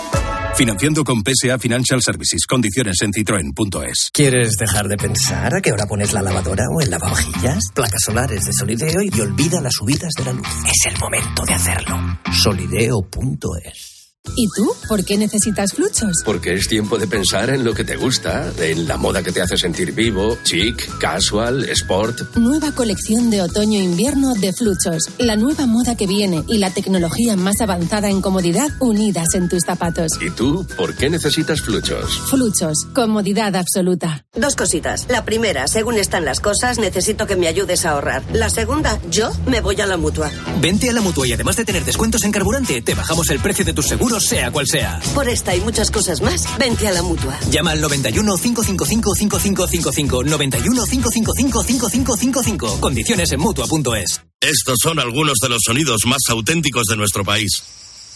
Financiando 0.58 1.04
con 1.04 1.22
PSA 1.22 1.60
Financial 1.60 2.02
Services. 2.02 2.46
Condiciones 2.48 2.96
en 3.02 3.12
citroen.es. 3.12 4.10
¿Quieres 4.14 4.56
dejar 4.58 4.88
de 4.88 4.96
pensar 4.96 5.54
a 5.54 5.60
qué 5.60 5.74
hora 5.74 5.86
pones 5.86 6.14
la 6.14 6.22
lavadora 6.22 6.64
o 6.74 6.82
el 6.82 6.90
lavavajillas? 6.90 7.60
Placas 7.74 8.04
solares 8.06 8.46
de 8.46 8.54
Solideo 8.54 9.02
y 9.02 9.20
olvida 9.20 9.60
las 9.60 9.74
subidas 9.74 10.14
de 10.18 10.24
la 10.24 10.32
luz. 10.32 10.48
Es 10.66 10.94
el 10.94 10.98
momento 10.98 11.44
de 11.44 11.54
hacerlo. 11.54 11.98
Solideo.es. 12.32 13.95
¿Y 14.36 14.48
tú? 14.56 14.74
¿Por 14.88 15.06
qué 15.06 15.18
necesitas 15.18 15.74
fluchos? 15.74 16.12
Porque 16.26 16.54
es 16.54 16.68
tiempo 16.68 16.98
de 16.98 17.08
pensar 17.08 17.50
en 17.50 17.64
lo 17.64 17.74
que 17.74 17.84
te 17.84 17.96
gusta, 17.96 18.52
en 18.60 18.88
la 18.88 18.98
moda 18.98 19.24
que 19.24 19.32
te 19.32 19.42
hace 19.42 19.58
sentir 19.58 19.94
vivo, 19.94 20.38
chic, 20.44 20.98
casual, 20.98 21.64
sport. 21.70 22.36
Nueva 22.36 22.72
colección 22.74 23.30
de 23.30 23.42
otoño-invierno 23.42 24.34
de 24.36 24.52
fluchos. 24.54 25.10
La 25.20 25.36
nueva 25.36 25.66
moda 25.66 25.96
que 25.96 26.08
viene 26.08 26.44
y 26.48 26.58
la 26.58 26.72
tecnología 26.72 27.36
más 27.36 27.62
avanzada 27.62 28.10
en 28.10 28.22
comodidad 28.22 28.70
unidas 28.80 29.34
en 29.36 29.48
tus 29.48 29.64
zapatos. 29.64 30.12
¿Y 30.22 30.30
tú? 30.32 30.66
¿Por 30.76 30.96
qué 30.96 31.10
necesitas 31.10 31.62
fluchos? 31.62 32.20
Fluchos. 32.30 32.86
Comodidad 32.94 33.56
absoluta. 33.56 34.26
Dos 34.34 34.56
cositas. 34.56 35.06
La 35.10 35.24
primera, 35.24 35.68
según 35.68 35.96
están 35.96 36.26
las 36.26 36.40
cosas, 36.40 36.78
necesito 36.80 37.28
que 37.28 37.36
me 37.36 37.48
ayudes 37.48 37.86
a 37.86 37.92
ahorrar. 37.92 38.24
La 38.34 38.50
segunda, 38.50 39.00
yo 39.10 39.32
me 39.48 39.62
voy 39.62 39.80
a 39.82 39.86
la 39.86 39.98
mutua. 39.98 40.32
Vente 40.62 40.90
a 40.90 40.94
la 40.94 41.02
mutua 41.02 41.28
y 41.28 41.34
además 41.34 41.56
de 41.56 41.66
tener 41.66 41.86
descuentos 41.86 42.24
en 42.24 42.32
carburante, 42.32 42.82
te 42.82 42.96
bajamos 42.96 43.30
el 43.30 43.40
precio 43.40 43.64
de 43.64 43.74
tus 43.74 43.88
seguros 43.88 44.15
sea 44.20 44.52
cual 44.52 44.68
sea. 44.68 45.00
Por 45.14 45.30
esta 45.30 45.56
y 45.56 45.62
muchas 45.62 45.92
cosas 45.92 46.22
más, 46.22 46.46
vente 46.58 46.88
a 46.88 46.92
la 46.92 47.02
mutua. 47.02 47.40
Llama 47.50 47.72
al 47.72 47.82
91 47.82 48.38
555 48.38 49.16
5555 49.16 50.24
91 50.24 50.84
555 50.86 51.64
5555. 51.64 52.80
Condiciones 52.80 53.32
en 53.32 53.40
mutua.es. 53.40 54.22
Estos 54.42 54.78
son 54.82 55.00
algunos 55.00 55.38
de 55.42 55.50
los 55.50 55.60
sonidos 55.66 56.06
más 56.06 56.22
auténticos 56.30 56.86
de 56.88 56.98
nuestro 56.98 57.24
país. 57.24 57.64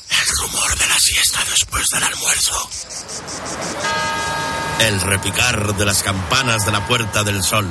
El 0.09 0.47
rumor 0.47 0.77
de 0.77 0.88
la 0.88 0.97
siesta 0.99 1.39
después 1.49 1.85
del 1.91 2.03
almuerzo. 2.03 2.69
El 4.79 5.01
repicar 5.01 5.75
de 5.75 5.85
las 5.85 6.03
campanas 6.03 6.65
de 6.65 6.71
la 6.71 6.88
Puerta 6.88 7.23
del 7.23 7.43
Sol. 7.43 7.67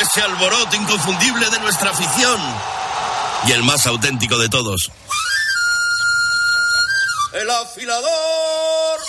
Ese 0.00 0.22
alboroto 0.22 0.76
inconfundible 0.76 1.48
de 1.50 1.60
nuestra 1.60 1.90
afición. 1.90 2.40
Y 3.46 3.52
el 3.52 3.62
más 3.62 3.86
auténtico 3.86 4.38
de 4.38 4.48
todos. 4.48 4.90
El 7.34 7.50
afilador. 7.50 9.00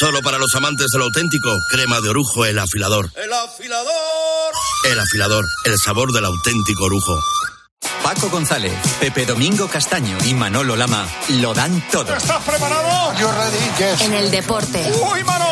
Solo 0.00 0.20
para 0.20 0.36
los 0.38 0.52
amantes 0.56 0.88
del 0.92 1.02
auténtico, 1.02 1.48
crema 1.70 2.00
de 2.00 2.08
orujo, 2.08 2.44
el 2.44 2.58
afilador. 2.58 3.08
El 3.14 3.32
afilador. 3.32 4.52
El 4.90 4.98
afilador, 4.98 5.44
el 5.64 5.78
sabor 5.78 6.12
del 6.12 6.24
auténtico 6.24 6.84
orujo. 6.84 7.16
Paco 8.02 8.30
González, 8.30 8.72
Pepe 8.98 9.26
Domingo 9.26 9.68
Castaño 9.68 10.18
y 10.24 10.34
Manolo 10.34 10.74
Lama 10.74 11.06
lo 11.28 11.54
dan 11.54 11.88
todo. 11.92 12.16
¿Estás 12.16 12.42
preparado? 12.42 13.16
Yo 13.20 13.30
ready, 13.30 14.04
En 14.06 14.14
el 14.14 14.30
deporte. 14.32 14.92
¡Uy, 15.12 15.22
Manolo! 15.22 15.51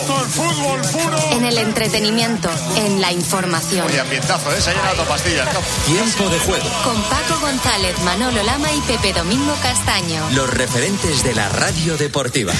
Esto 0.00 0.16
es 0.24 0.32
fútbol 0.32 0.80
puro. 0.92 1.18
En 1.32 1.44
el 1.44 1.58
entretenimiento. 1.58 2.48
En 2.76 3.00
la 3.00 3.12
información. 3.12 3.84
Oye, 3.84 3.98
ambientazo, 3.98 4.52
¿eh? 4.52 4.60
Se 4.60 4.70
ha 4.70 4.74
llenado 4.74 5.04
pastillas. 5.04 5.48
Tiempo 5.86 6.28
de 6.28 6.38
juego. 6.38 6.64
Con 6.84 7.02
Paco 7.02 7.40
González, 7.40 7.98
Manolo 8.04 8.40
Lama 8.44 8.72
y 8.72 8.80
Pepe 8.82 9.12
Domingo 9.12 9.54
Castaño. 9.60 10.30
Los 10.34 10.50
referentes 10.50 11.24
de 11.24 11.34
la 11.34 11.48
radio 11.48 11.96
deportiva. 11.96 12.52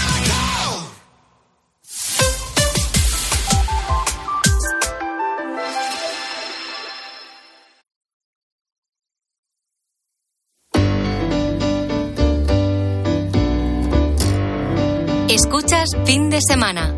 Escuchas 15.29 15.91
fin 16.05 16.31
de 16.31 16.41
semana. 16.41 16.98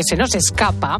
Que 0.00 0.04
se 0.04 0.16
nos 0.16 0.34
escapa, 0.34 0.98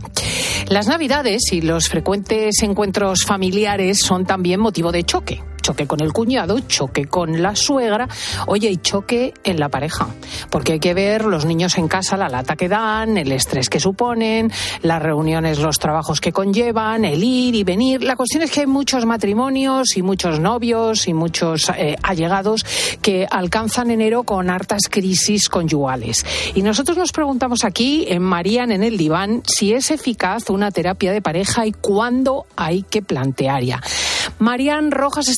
las 0.68 0.86
Navidades 0.86 1.52
y 1.52 1.62
los 1.62 1.88
frecuentes 1.88 2.62
encuentros 2.62 3.24
familiares 3.24 3.98
son 3.98 4.26
también 4.26 4.60
motivo 4.60 4.92
de 4.92 5.04
choque 5.04 5.42
choque 5.60 5.86
con 5.86 6.00
el 6.00 6.12
cuñado, 6.12 6.58
choque 6.60 7.06
con 7.06 7.42
la 7.42 7.56
suegra, 7.56 8.08
oye, 8.46 8.70
y 8.70 8.76
choque 8.78 9.34
en 9.44 9.58
la 9.60 9.68
pareja. 9.68 10.08
Porque 10.50 10.72
hay 10.72 10.80
que 10.80 10.94
ver 10.94 11.24
los 11.24 11.44
niños 11.44 11.78
en 11.78 11.88
casa, 11.88 12.16
la 12.16 12.28
lata 12.28 12.56
que 12.56 12.68
dan, 12.68 13.16
el 13.16 13.32
estrés 13.32 13.68
que 13.68 13.80
suponen, 13.80 14.52
las 14.82 15.02
reuniones, 15.02 15.58
los 15.58 15.78
trabajos 15.78 16.20
que 16.20 16.32
conllevan, 16.32 17.04
el 17.04 17.22
ir 17.22 17.54
y 17.54 17.64
venir. 17.64 18.02
La 18.02 18.16
cuestión 18.16 18.42
es 18.42 18.50
que 18.50 18.60
hay 18.60 18.66
muchos 18.66 19.06
matrimonios 19.06 19.96
y 19.96 20.02
muchos 20.02 20.40
novios 20.40 21.08
y 21.08 21.14
muchos 21.14 21.70
eh, 21.76 21.96
allegados 22.02 22.64
que 23.02 23.26
alcanzan 23.30 23.90
enero 23.90 24.22
con 24.24 24.50
hartas 24.50 24.82
crisis 24.90 25.48
conyugales. 25.48 26.24
Y 26.54 26.62
nosotros 26.62 26.96
nos 26.96 27.12
preguntamos 27.12 27.64
aquí, 27.64 28.06
en 28.08 28.22
Marían, 28.22 28.72
en 28.72 28.82
el 28.82 28.96
diván, 28.96 29.42
si 29.46 29.72
es 29.72 29.90
eficaz 29.90 30.50
una 30.50 30.70
terapia 30.70 31.12
de 31.12 31.22
pareja 31.22 31.66
y 31.66 31.72
cuándo 31.72 32.46
hay 32.56 32.82
que 32.82 33.02
plantear 33.02 33.62
ya. 33.62 33.80
Marían 34.38 34.90
Rojas 34.90 35.28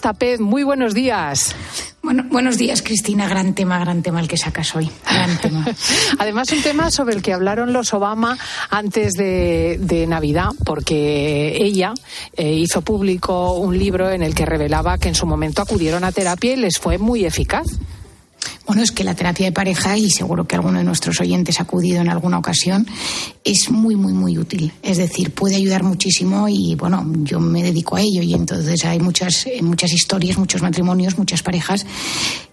Muy 0.40 0.62
buenos 0.62 0.92
días. 0.92 1.54
Bueno, 2.02 2.24
buenos 2.30 2.58
días, 2.58 2.82
Cristina. 2.82 3.28
Gran 3.28 3.54
tema, 3.54 3.78
gran 3.78 4.02
tema 4.02 4.20
el 4.20 4.28
que 4.28 4.36
sacas 4.36 4.76
hoy. 4.76 4.90
Gran 5.04 5.38
tema. 5.38 5.64
Además, 6.18 6.52
un 6.52 6.62
tema 6.62 6.90
sobre 6.90 7.14
el 7.14 7.22
que 7.22 7.32
hablaron 7.32 7.72
los 7.72 7.94
Obama 7.94 8.36
antes 8.68 9.14
de, 9.14 10.06
Navidad, 10.06 10.50
porque 10.66 11.56
ella 11.56 11.94
eh, 12.36 12.52
hizo 12.52 12.82
público 12.82 13.54
un 13.54 13.78
libro 13.78 14.10
en 14.10 14.22
el 14.22 14.34
que 14.34 14.44
revelaba 14.44 14.98
que 14.98 15.08
en 15.08 15.14
su 15.14 15.26
momento 15.26 15.62
acudieron 15.62 16.04
a 16.04 16.12
terapia 16.12 16.52
y 16.52 16.56
les 16.56 16.78
fue 16.78 16.98
muy 16.98 17.24
eficaz. 17.24 17.66
Bueno, 18.72 18.84
es 18.84 18.90
que 18.90 19.04
la 19.04 19.14
terapia 19.14 19.44
de 19.44 19.52
pareja, 19.52 19.98
y 19.98 20.08
seguro 20.08 20.46
que 20.46 20.56
alguno 20.56 20.78
de 20.78 20.84
nuestros 20.84 21.20
oyentes 21.20 21.60
ha 21.60 21.64
acudido 21.64 22.00
en 22.00 22.08
alguna 22.08 22.38
ocasión, 22.38 22.86
es 23.44 23.70
muy, 23.70 23.96
muy, 23.96 24.14
muy 24.14 24.38
útil. 24.38 24.72
Es 24.82 24.96
decir, 24.96 25.30
puede 25.34 25.56
ayudar 25.56 25.82
muchísimo 25.82 26.48
y, 26.48 26.74
bueno, 26.74 27.04
yo 27.16 27.38
me 27.38 27.62
dedico 27.62 27.96
a 27.96 28.00
ello 28.00 28.22
y 28.22 28.32
entonces 28.32 28.82
hay 28.86 28.98
muchas, 28.98 29.46
muchas 29.60 29.92
historias, 29.92 30.38
muchos 30.38 30.62
matrimonios, 30.62 31.18
muchas 31.18 31.42
parejas 31.42 31.84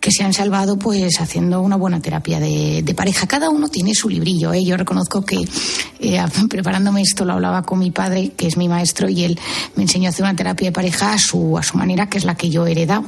que 0.02 0.12
se 0.12 0.24
han 0.24 0.34
salvado 0.34 0.78
pues 0.78 1.20
haciendo 1.20 1.62
una 1.62 1.76
buena 1.76 2.02
terapia 2.02 2.40
de, 2.40 2.94
pareja. 2.98 3.28
Cada 3.28 3.50
uno 3.50 3.70
tiene 3.70 3.94
su 3.94 4.10
librillo. 4.10 4.52
¿eh? 4.52 4.64
Yo 4.64 4.76
reconozco 4.76 5.24
que 5.24 5.48
eh, 6.00 6.26
preparándome 6.50 7.02
esto 7.02 7.24
lo 7.24 7.34
hablaba 7.34 7.64
con 7.64 7.80
mi 7.80 7.92
padre, 7.92 8.32
que 8.36 8.48
es 8.48 8.58
mi 8.58 8.68
maestro, 8.68 9.08
y 9.08 9.24
él 9.24 9.40
me 9.76 9.84
enseñó 9.84 10.08
a 10.08 10.10
hacer 10.10 10.24
una 10.24 10.36
terapia 10.36 10.70
de 10.70 10.72
pareja 10.74 11.14
a 11.14 11.18
su, 11.18 11.58
a 11.58 11.64
su 11.64 11.78
manera, 11.78 12.10
que 12.10 12.18
es 12.18 12.26
la 12.26 12.36
que 12.36 12.50
yo 12.50 12.68
he 12.68 12.72
heredado, 12.72 13.06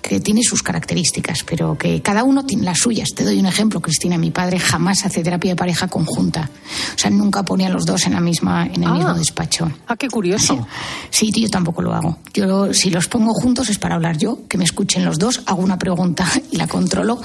que 0.00 0.20
tiene 0.20 0.42
sus 0.42 0.62
características, 0.62 1.44
pero 1.44 1.76
que 1.76 2.02
cada 2.02 2.22
uno 2.22 2.44
tiene 2.44 2.51
las 2.60 2.78
suyas. 2.78 3.10
Te 3.14 3.24
doy 3.24 3.38
un 3.38 3.46
ejemplo, 3.46 3.80
Cristina. 3.80 4.18
Mi 4.18 4.30
padre 4.30 4.58
jamás 4.58 5.04
hace 5.04 5.22
terapia 5.22 5.52
de 5.52 5.56
pareja 5.56 5.88
conjunta. 5.88 6.50
O 6.94 6.98
sea, 6.98 7.10
nunca 7.10 7.42
pone 7.42 7.66
a 7.66 7.70
los 7.70 7.86
dos 7.86 8.06
en, 8.06 8.14
la 8.14 8.20
misma, 8.20 8.66
en 8.66 8.84
el 8.84 8.92
mismo 8.92 9.08
ah. 9.08 9.14
despacho. 9.14 9.70
Ah, 9.86 9.96
qué 9.96 10.08
curioso. 10.08 10.66
Sí, 11.10 11.32
yo 11.32 11.48
tampoco 11.48 11.82
lo 11.82 11.94
hago. 11.94 12.18
Yo, 12.34 12.72
si 12.74 12.90
los 12.90 13.08
pongo 13.08 13.32
juntos 13.34 13.68
es 13.70 13.78
para 13.78 13.94
hablar 13.94 14.18
yo, 14.18 14.40
que 14.48 14.58
me 14.58 14.64
escuchen 14.64 15.04
los 15.04 15.18
dos, 15.18 15.42
hago 15.46 15.62
una 15.62 15.78
pregunta 15.78 16.26
y 16.50 16.56
la 16.56 16.66
controlo, 16.66 17.20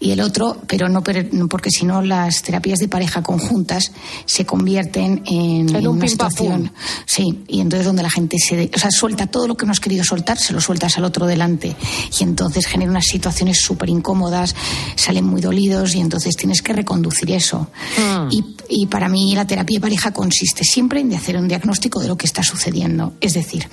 y 0.00 0.10
el 0.10 0.20
otro, 0.20 0.58
pero 0.66 0.88
no 0.88 1.02
porque 1.48 1.70
si 1.70 1.84
no 1.84 2.02
las 2.02 2.42
terapias 2.42 2.78
de 2.78 2.88
pareja 2.88 3.22
conjuntas 3.22 3.92
se 4.26 4.44
convierten 4.44 5.22
en, 5.26 5.86
una 5.86 6.08
situación. 6.08 6.72
Sí, 7.06 7.44
y 7.48 7.60
entonces 7.60 7.86
donde 7.86 8.02
la 8.02 8.10
gente 8.10 8.38
se. 8.38 8.70
O 8.74 8.78
sea, 8.78 8.90
suelta 8.90 9.26
todo 9.26 9.48
lo 9.48 9.56
que 9.56 9.66
no 9.66 9.72
has 9.72 9.80
querido 9.80 10.04
soltar, 10.04 10.38
se 10.38 10.52
lo 10.52 10.60
sueltas 10.60 10.96
al 10.98 11.04
otro 11.04 11.26
delante. 11.26 11.76
Y 12.18 12.22
entonces 12.22 12.66
genera 12.66 12.90
unas 12.90 13.06
situaciones 13.06 13.60
súper 13.60 13.88
incómodas, 13.88 14.53
salen 14.96 15.24
muy 15.24 15.40
dolidos 15.40 15.94
y 15.94 16.00
entonces 16.00 16.36
tienes 16.36 16.62
que 16.62 16.72
reconducir 16.72 17.30
eso. 17.30 17.68
Ah. 17.98 18.28
Y, 18.30 18.44
y 18.68 18.86
para 18.86 19.08
mí 19.08 19.34
la 19.34 19.46
terapia 19.46 19.76
de 19.76 19.80
pareja 19.80 20.12
consiste 20.12 20.64
siempre 20.64 21.00
en 21.00 21.12
hacer 21.14 21.36
un 21.36 21.48
diagnóstico 21.48 22.00
de 22.00 22.08
lo 22.08 22.16
que 22.16 22.26
está 22.26 22.42
sucediendo. 22.42 23.14
Es 23.20 23.34
decir, 23.34 23.68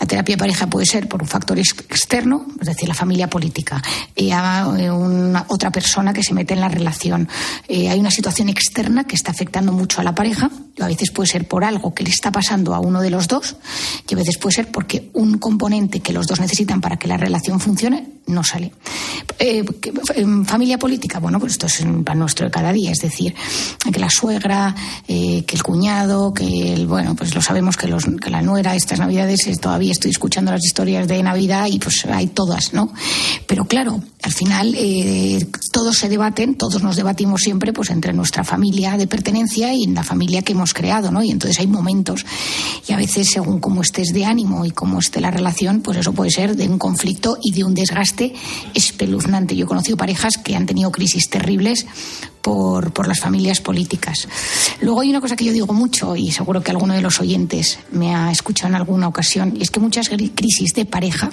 la 0.00 0.06
terapia 0.06 0.36
de 0.36 0.38
pareja 0.38 0.66
puede 0.68 0.86
ser 0.86 1.08
por 1.08 1.22
un 1.22 1.28
factor 1.28 1.58
externo, 1.58 2.46
es 2.60 2.66
decir, 2.66 2.88
la 2.88 2.94
familia 2.94 3.28
política, 3.28 3.82
eh, 4.14 4.32
una, 4.90 5.44
otra 5.48 5.70
persona 5.70 6.12
que 6.12 6.22
se 6.22 6.34
mete 6.34 6.54
en 6.54 6.60
la 6.60 6.68
relación. 6.68 7.28
Eh, 7.68 7.88
hay 7.88 7.98
una 7.98 8.10
situación 8.10 8.48
externa 8.48 9.04
que 9.04 9.16
está 9.16 9.30
afectando 9.30 9.72
mucho 9.72 10.00
a 10.00 10.04
la 10.04 10.14
pareja, 10.14 10.50
a 10.78 10.86
veces 10.86 11.10
puede 11.10 11.28
ser 11.28 11.48
por 11.48 11.64
algo 11.64 11.94
que 11.94 12.04
le 12.04 12.10
está 12.10 12.30
pasando 12.30 12.74
a 12.74 12.80
uno 12.80 13.00
de 13.00 13.10
los 13.10 13.28
dos, 13.28 13.56
y 14.08 14.14
a 14.14 14.16
veces 14.16 14.38
puede 14.38 14.56
ser 14.56 14.70
porque 14.70 15.10
un 15.14 15.38
componente 15.38 16.00
que 16.00 16.12
los 16.12 16.26
dos 16.26 16.40
necesitan 16.40 16.80
para 16.80 16.96
que 16.96 17.08
la 17.08 17.16
relación 17.16 17.60
funcione 17.60 18.16
no 18.26 18.42
sale. 18.42 18.72
Eh, 19.38 19.64
familia 20.44 20.78
política, 20.78 21.18
bueno, 21.18 21.38
pues 21.38 21.52
esto 21.52 21.66
es 21.66 21.84
para 22.04 22.18
nuestro 22.18 22.46
de 22.46 22.50
cada 22.50 22.72
día, 22.72 22.90
es 22.90 22.98
decir, 22.98 23.34
que 23.92 24.00
la 24.00 24.10
suegra, 24.10 24.74
eh, 25.08 25.44
que 25.46 25.56
el 25.56 25.62
cuñado, 25.62 26.32
que 26.32 26.72
el, 26.72 26.86
bueno, 26.86 27.14
pues 27.14 27.34
lo 27.34 27.42
sabemos 27.42 27.76
que, 27.76 27.88
la 27.88 28.42
nuera, 28.42 28.74
estas 28.74 28.98
navidades, 28.98 29.46
eh, 29.46 29.56
todavía 29.56 29.92
estoy 29.92 30.10
escuchando 30.10 30.50
las 30.50 30.64
historias 30.64 31.08
de 31.08 31.22
Navidad 31.22 31.66
y 31.70 31.78
pues 31.78 32.04
hay 32.06 32.28
todas, 32.28 32.72
¿no? 32.72 32.92
Pero 33.46 33.64
claro, 33.64 34.02
al 34.22 34.32
final 34.32 34.74
eh, 34.76 35.46
todos 35.72 35.96
se 35.98 36.08
debaten, 36.08 36.56
todos 36.56 36.82
nos 36.82 36.96
debatimos 36.96 37.42
siempre 37.42 37.72
pues 37.72 37.90
entre 37.90 38.12
nuestra 38.12 38.44
familia 38.44 38.96
de 38.96 39.06
pertenencia 39.06 39.72
y 39.72 39.86
la 39.86 40.02
familia 40.02 40.42
que 40.42 40.52
hemos 40.52 40.74
creado, 40.74 41.10
¿no? 41.10 41.22
Y 41.22 41.30
entonces 41.30 41.60
hay 41.60 41.66
momentos 41.66 42.26
y 42.88 42.92
a 42.92 42.96
veces 42.96 43.30
según 43.30 43.60
cómo 43.60 43.82
estés 43.82 44.12
de 44.12 44.24
ánimo 44.24 44.64
y 44.64 44.70
cómo 44.70 44.98
esté 44.98 45.20
la 45.20 45.30
relación, 45.30 45.80
pues 45.80 45.98
eso 45.98 46.12
puede 46.12 46.30
ser 46.30 46.56
de 46.56 46.68
un 46.68 46.78
conflicto 46.78 47.38
y 47.42 47.52
de 47.52 47.64
un 47.64 47.74
desgaste 47.74 48.34
espeluznante. 48.74 49.54
Yo 49.54 49.64
he 49.64 49.68
conocido 49.68 49.96
parejas 49.96 50.15
que 50.42 50.56
han 50.56 50.66
tenido 50.66 50.90
crisis 50.90 51.28
terribles 51.28 51.86
por, 52.42 52.92
por, 52.92 53.08
las 53.08 53.20
familias 53.20 53.60
políticas. 53.60 54.28
Luego 54.80 55.00
hay 55.00 55.10
una 55.10 55.20
cosa 55.20 55.36
que 55.36 55.44
yo 55.44 55.52
digo 55.52 55.72
mucho 55.72 56.16
y 56.16 56.30
seguro 56.30 56.62
que 56.62 56.70
alguno 56.70 56.94
de 56.94 57.00
los 57.00 57.20
oyentes 57.20 57.78
me 57.90 58.14
ha 58.14 58.30
escuchado 58.30 58.68
en 58.68 58.76
alguna 58.76 59.08
ocasión 59.08 59.56
y 59.56 59.62
es 59.62 59.70
que 59.70 59.80
muchas 59.80 60.08
crisis 60.08 60.72
de 60.74 60.84
pareja 60.84 61.30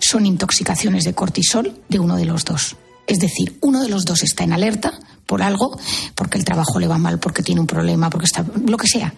son 0.00 0.26
intoxicaciones 0.26 1.04
de 1.04 1.14
cortisol 1.14 1.80
de 1.88 1.98
uno 1.98 2.16
de 2.16 2.24
los 2.24 2.44
dos. 2.44 2.76
Es 3.06 3.18
decir, 3.18 3.58
uno 3.60 3.82
de 3.82 3.88
los 3.88 4.04
dos 4.04 4.22
está 4.22 4.44
en 4.44 4.52
alerta 4.52 4.98
por 5.26 5.42
algo, 5.42 5.78
porque 6.14 6.38
el 6.38 6.44
trabajo 6.44 6.78
le 6.78 6.86
va 6.86 6.98
mal, 6.98 7.18
porque 7.18 7.42
tiene 7.42 7.60
un 7.60 7.66
problema, 7.66 8.10
porque 8.10 8.26
está 8.26 8.44
lo 8.66 8.76
que 8.76 8.86
sea. 8.86 9.14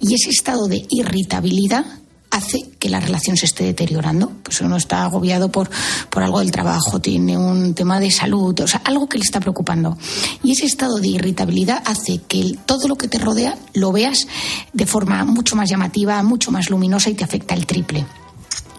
Y 0.00 0.14
ese 0.14 0.30
estado 0.30 0.66
de 0.66 0.86
irritabilidad 0.90 1.84
hace 2.30 2.58
que 2.78 2.88
la 2.88 3.00
relación 3.00 3.36
se 3.36 3.46
esté 3.46 3.64
deteriorando. 3.64 4.32
Pues 4.42 4.60
uno 4.60 4.76
está 4.76 5.04
agobiado 5.04 5.50
por, 5.50 5.70
por 6.10 6.22
algo 6.22 6.40
del 6.40 6.50
trabajo, 6.50 7.00
tiene 7.00 7.36
un 7.36 7.74
tema 7.74 8.00
de 8.00 8.10
salud, 8.10 8.58
o 8.60 8.66
sea, 8.66 8.82
algo 8.84 9.08
que 9.08 9.18
le 9.18 9.24
está 9.24 9.40
preocupando. 9.40 9.96
Y 10.42 10.52
ese 10.52 10.66
estado 10.66 10.98
de 10.98 11.08
irritabilidad 11.08 11.82
hace 11.86 12.20
que 12.26 12.56
todo 12.66 12.88
lo 12.88 12.96
que 12.96 13.08
te 13.08 13.18
rodea 13.18 13.56
lo 13.74 13.92
veas 13.92 14.26
de 14.72 14.86
forma 14.86 15.24
mucho 15.24 15.56
más 15.56 15.68
llamativa, 15.68 16.22
mucho 16.22 16.50
más 16.50 16.70
luminosa 16.70 17.10
y 17.10 17.14
te 17.14 17.24
afecta 17.24 17.54
el 17.54 17.66
triple. 17.66 18.06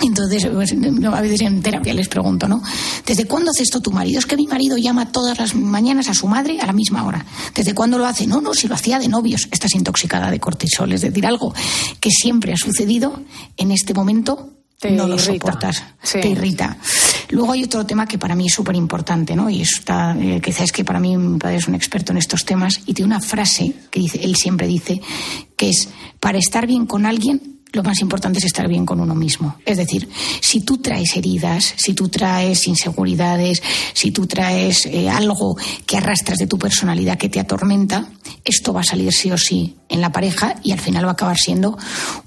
Entonces, 0.01 0.45
pues, 0.45 0.73
a 0.73 1.21
veces 1.21 1.41
en 1.41 1.61
terapia 1.61 1.93
les 1.93 2.07
pregunto, 2.07 2.47
¿no? 2.47 2.61
¿Desde 3.05 3.25
cuándo 3.25 3.51
hace 3.51 3.63
esto 3.63 3.81
tu 3.81 3.91
marido? 3.91 4.19
Es 4.19 4.25
que 4.25 4.37
mi 4.37 4.47
marido 4.47 4.77
llama 4.77 5.11
todas 5.11 5.37
las 5.37 5.55
mañanas 5.55 6.07
a 6.07 6.13
su 6.13 6.27
madre 6.27 6.59
a 6.61 6.65
la 6.65 6.73
misma 6.73 7.05
hora. 7.05 7.25
¿Desde 7.53 7.73
cuándo 7.73 7.97
lo 7.97 8.05
hace? 8.05 8.25
No, 8.25 8.41
no, 8.41 8.53
si 8.53 8.67
lo 8.67 8.75
hacía 8.75 8.99
de 8.99 9.07
novios. 9.07 9.47
Estás 9.51 9.75
intoxicada 9.75 10.31
de 10.31 10.39
cortisol. 10.39 10.93
Es 10.93 11.01
decir, 11.01 11.25
algo 11.25 11.53
que 11.99 12.11
siempre 12.11 12.53
ha 12.53 12.57
sucedido 12.57 13.21
en 13.57 13.71
este 13.71 13.93
momento 13.93 14.53
no 14.89 15.07
lo 15.07 15.17
soportas, 15.17 15.83
te 16.09 16.29
irrita. 16.29 16.77
Luego 17.31 17.51
hay 17.51 17.63
otro 17.63 17.85
tema 17.85 18.07
que 18.07 18.17
para 18.17 18.35
mí 18.35 18.47
es 18.47 18.53
súper 18.53 18.75
importante, 18.75 19.35
¿no? 19.35 19.49
Y 19.49 19.61
está, 19.61 20.15
eh, 20.17 20.39
quizás 20.41 20.71
que 20.71 20.85
para 20.85 20.99
mí 20.99 21.17
mi 21.17 21.37
padre 21.37 21.57
es 21.57 21.67
un 21.67 21.75
experto 21.75 22.13
en 22.13 22.17
estos 22.17 22.45
temas 22.45 22.79
y 22.85 22.93
tiene 22.93 23.07
una 23.07 23.21
frase 23.21 23.73
que 23.91 23.99
dice, 23.99 24.19
él 24.23 24.35
siempre 24.37 24.67
dice, 24.67 25.01
que 25.57 25.69
es, 25.69 25.89
para 26.19 26.37
estar 26.37 26.65
bien 26.65 26.85
con 26.85 27.05
alguien 27.05 27.59
lo 27.72 27.84
más 27.84 28.01
importante 28.01 28.39
es 28.39 28.45
estar 28.45 28.67
bien 28.67 28.86
con 28.86 28.99
uno 28.99 29.13
mismo. 29.13 29.55
Es 29.65 29.78
decir, 29.78 30.09
si 30.41 30.61
tú 30.61 30.78
traes 30.78 31.15
heridas, 31.15 31.74
si 31.78 31.93
tú 31.93 32.09
traes 32.09 32.67
inseguridades, 32.67 33.61
si 33.93 34.11
tú 34.11 34.26
traes 34.26 34.86
eh, 34.88 35.09
algo 35.09 35.55
que 35.86 35.97
arrastras 35.97 36.39
de 36.39 36.47
tu 36.47 36.57
personalidad 36.57 37.17
que 37.17 37.30
te 37.30 37.39
atormenta, 37.39 38.07
esto 38.43 38.74
va 38.74 38.82
a 38.82 38.84
salir 38.84 39.11
sí 39.11 39.32
o 39.32 39.38
sí 39.38 39.76
en 39.88 40.01
la 40.01 40.11
pareja 40.11 40.55
y 40.63 40.72
al 40.72 40.80
final 40.80 41.05
va 41.05 41.09
a 41.09 41.13
acabar 41.13 41.38
siendo 41.38 41.78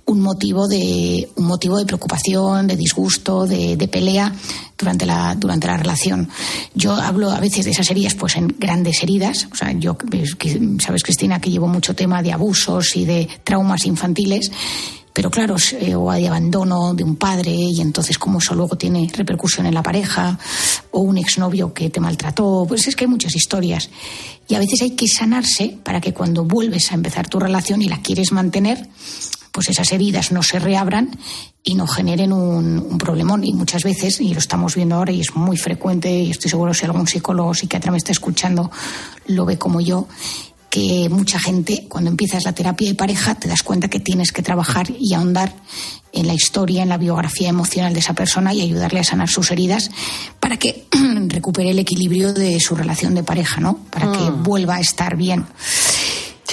un 0.05 0.20
motivo 0.20 0.68
de, 0.68 1.28
un 1.36 1.47
motivo 1.47 1.78
de 1.78 1.86
preocupación, 1.86 2.66
de 2.66 2.76
disgusto, 2.76 3.47
de, 3.47 3.76
de 3.76 3.88
pelea 3.88 4.32
durante 4.78 5.07
la, 5.07 5.34
durante 5.34 5.66
la 5.66 5.76
relación. 5.76 6.28
Yo 6.74 6.95
hablo 6.95 7.30
a 7.30 7.40
veces 7.40 7.64
de 7.64 7.70
esas 7.70 7.90
heridas, 7.90 8.14
pues 8.14 8.36
en 8.36 8.55
grandes 8.59 9.03
heridas. 9.03 9.49
O 9.51 9.57
sea, 9.57 9.72
yo, 9.72 9.97
sabes, 10.78 11.03
Cristina, 11.03 11.40
que 11.40 11.51
llevo 11.51 11.68
mucho 11.68 11.95
tema 11.95 12.22
de 12.22 12.32
abusos 12.32 12.97
y 12.97 13.05
de 13.05 13.28
traumas 13.45 13.86
infantiles 13.86 14.51
pero 15.12 15.30
claro, 15.30 15.56
eh, 15.78 15.94
o 15.94 16.10
de 16.10 16.26
abandono 16.26 16.94
de 16.94 17.04
un 17.04 17.16
padre 17.16 17.50
y 17.50 17.80
entonces 17.80 18.18
como 18.18 18.38
eso 18.38 18.54
luego 18.54 18.76
tiene 18.76 19.10
repercusión 19.12 19.66
en 19.66 19.74
la 19.74 19.82
pareja, 19.82 20.38
o 20.90 21.00
un 21.00 21.18
exnovio 21.18 21.74
que 21.74 21.90
te 21.90 22.00
maltrató, 22.00 22.64
pues 22.66 22.86
es 22.88 22.96
que 22.96 23.04
hay 23.04 23.10
muchas 23.10 23.36
historias. 23.36 23.90
Y 24.48 24.54
a 24.54 24.58
veces 24.58 24.82
hay 24.82 24.92
que 24.92 25.06
sanarse 25.06 25.78
para 25.82 26.00
que 26.00 26.12
cuando 26.12 26.44
vuelves 26.44 26.90
a 26.90 26.94
empezar 26.94 27.28
tu 27.28 27.38
relación 27.38 27.82
y 27.82 27.88
la 27.88 28.00
quieres 28.00 28.32
mantener, 28.32 28.88
pues 29.52 29.68
esas 29.68 29.92
heridas 29.92 30.32
no 30.32 30.42
se 30.42 30.58
reabran 30.58 31.10
y 31.62 31.74
no 31.74 31.86
generen 31.86 32.32
un, 32.32 32.78
un, 32.78 32.98
problemón. 32.98 33.44
Y 33.44 33.52
muchas 33.52 33.84
veces, 33.84 34.20
y 34.20 34.32
lo 34.32 34.38
estamos 34.38 34.74
viendo 34.74 34.96
ahora 34.96 35.12
y 35.12 35.20
es 35.20 35.36
muy 35.36 35.56
frecuente, 35.58 36.10
y 36.10 36.30
estoy 36.30 36.50
seguro 36.50 36.74
si 36.74 36.86
algún 36.86 37.06
psicólogo 37.06 37.50
o 37.50 37.54
psiquiatra 37.54 37.92
me 37.92 37.98
está 37.98 38.12
escuchando, 38.12 38.70
lo 39.26 39.44
ve 39.44 39.58
como 39.58 39.80
yo, 39.80 40.08
que 40.72 41.10
mucha 41.10 41.38
gente, 41.38 41.84
cuando 41.86 42.08
empiezas 42.08 42.44
la 42.44 42.54
terapia 42.54 42.88
de 42.88 42.94
pareja, 42.94 43.34
te 43.34 43.46
das 43.46 43.62
cuenta 43.62 43.88
que 43.88 44.00
tienes 44.00 44.32
que 44.32 44.40
trabajar 44.40 44.86
y 44.98 45.12
ahondar 45.12 45.54
en 46.14 46.26
la 46.26 46.32
historia, 46.32 46.82
en 46.82 46.88
la 46.88 46.96
biografía 46.96 47.50
emocional 47.50 47.92
de 47.92 48.00
esa 48.00 48.14
persona 48.14 48.54
y 48.54 48.62
ayudarle 48.62 49.00
a 49.00 49.04
sanar 49.04 49.28
sus 49.28 49.50
heridas 49.50 49.90
para 50.40 50.56
que 50.56 50.86
recupere 51.28 51.72
el 51.72 51.78
equilibrio 51.78 52.32
de 52.32 52.58
su 52.58 52.74
relación 52.74 53.14
de 53.14 53.22
pareja, 53.22 53.60
¿no? 53.60 53.80
Para 53.90 54.12
que 54.12 54.30
Mm. 54.30 54.42
vuelva 54.44 54.76
a 54.76 54.80
estar 54.80 55.14
bien. 55.14 55.44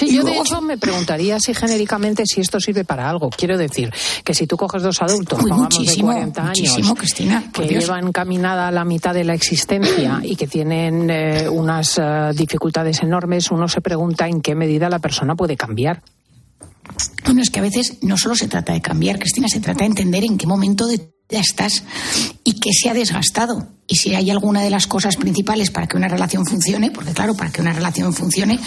Sí, 0.00 0.06
Y 0.08 0.14
yo 0.14 0.24
de 0.24 0.38
hecho 0.38 0.62
me 0.62 0.78
preguntaría 0.78 1.38
si 1.38 1.52
genéricamente 1.52 2.24
si 2.24 2.40
esto 2.40 2.58
sirve 2.58 2.84
para 2.84 3.08
algo. 3.10 3.28
Quiero 3.28 3.58
decir 3.58 3.92
que 4.24 4.32
si 4.32 4.46
tú 4.46 4.56
coges 4.56 4.82
dos 4.82 5.02
adultos, 5.02 5.38
Uy, 5.44 5.52
muchísimo, 5.52 6.08
de 6.08 6.14
40 6.14 6.42
años, 6.42 6.58
muchísimo, 6.58 6.94
Cristina, 6.94 7.44
por 7.52 7.64
que 7.64 7.70
Dios. 7.70 7.84
llevan 7.84 8.10
caminada 8.10 8.70
la 8.70 8.86
mitad 8.86 9.12
de 9.12 9.24
la 9.24 9.34
existencia 9.34 10.20
y 10.22 10.36
que 10.36 10.46
tienen 10.46 11.10
eh, 11.10 11.48
unas 11.50 11.98
eh, 11.98 12.30
dificultades 12.34 13.02
enormes, 13.02 13.50
uno 13.50 13.68
se 13.68 13.82
pregunta 13.82 14.26
en 14.26 14.40
qué 14.40 14.54
medida 14.54 14.88
la 14.88 15.00
persona 15.00 15.34
puede 15.34 15.56
cambiar. 15.56 16.02
Bueno, 17.24 17.42
es 17.42 17.50
que 17.50 17.60
a 17.60 17.62
veces 17.62 17.98
no 18.02 18.16
solo 18.16 18.34
se 18.34 18.48
trata 18.48 18.72
de 18.72 18.82
cambiar, 18.82 19.18
Cristina, 19.18 19.48
se 19.48 19.60
trata 19.60 19.80
de 19.80 19.90
entender 19.90 20.24
en 20.24 20.36
qué 20.36 20.46
momento 20.46 20.86
de 20.86 20.98
tu 20.98 21.20
estás 21.38 21.84
y 22.44 22.54
qué 22.54 22.70
se 22.72 22.90
ha 22.90 22.94
desgastado. 22.94 23.68
Y 23.86 23.96
si 23.96 24.14
hay 24.14 24.30
alguna 24.30 24.62
de 24.62 24.70
las 24.70 24.86
cosas 24.86 25.16
principales 25.16 25.70
para 25.70 25.86
que 25.86 25.96
una 25.96 26.08
relación 26.08 26.46
funcione, 26.46 26.90
porque 26.90 27.12
claro, 27.12 27.36
para 27.36 27.50
que 27.50 27.60
una 27.60 27.72
relación 27.72 28.12
funcione 28.12 28.58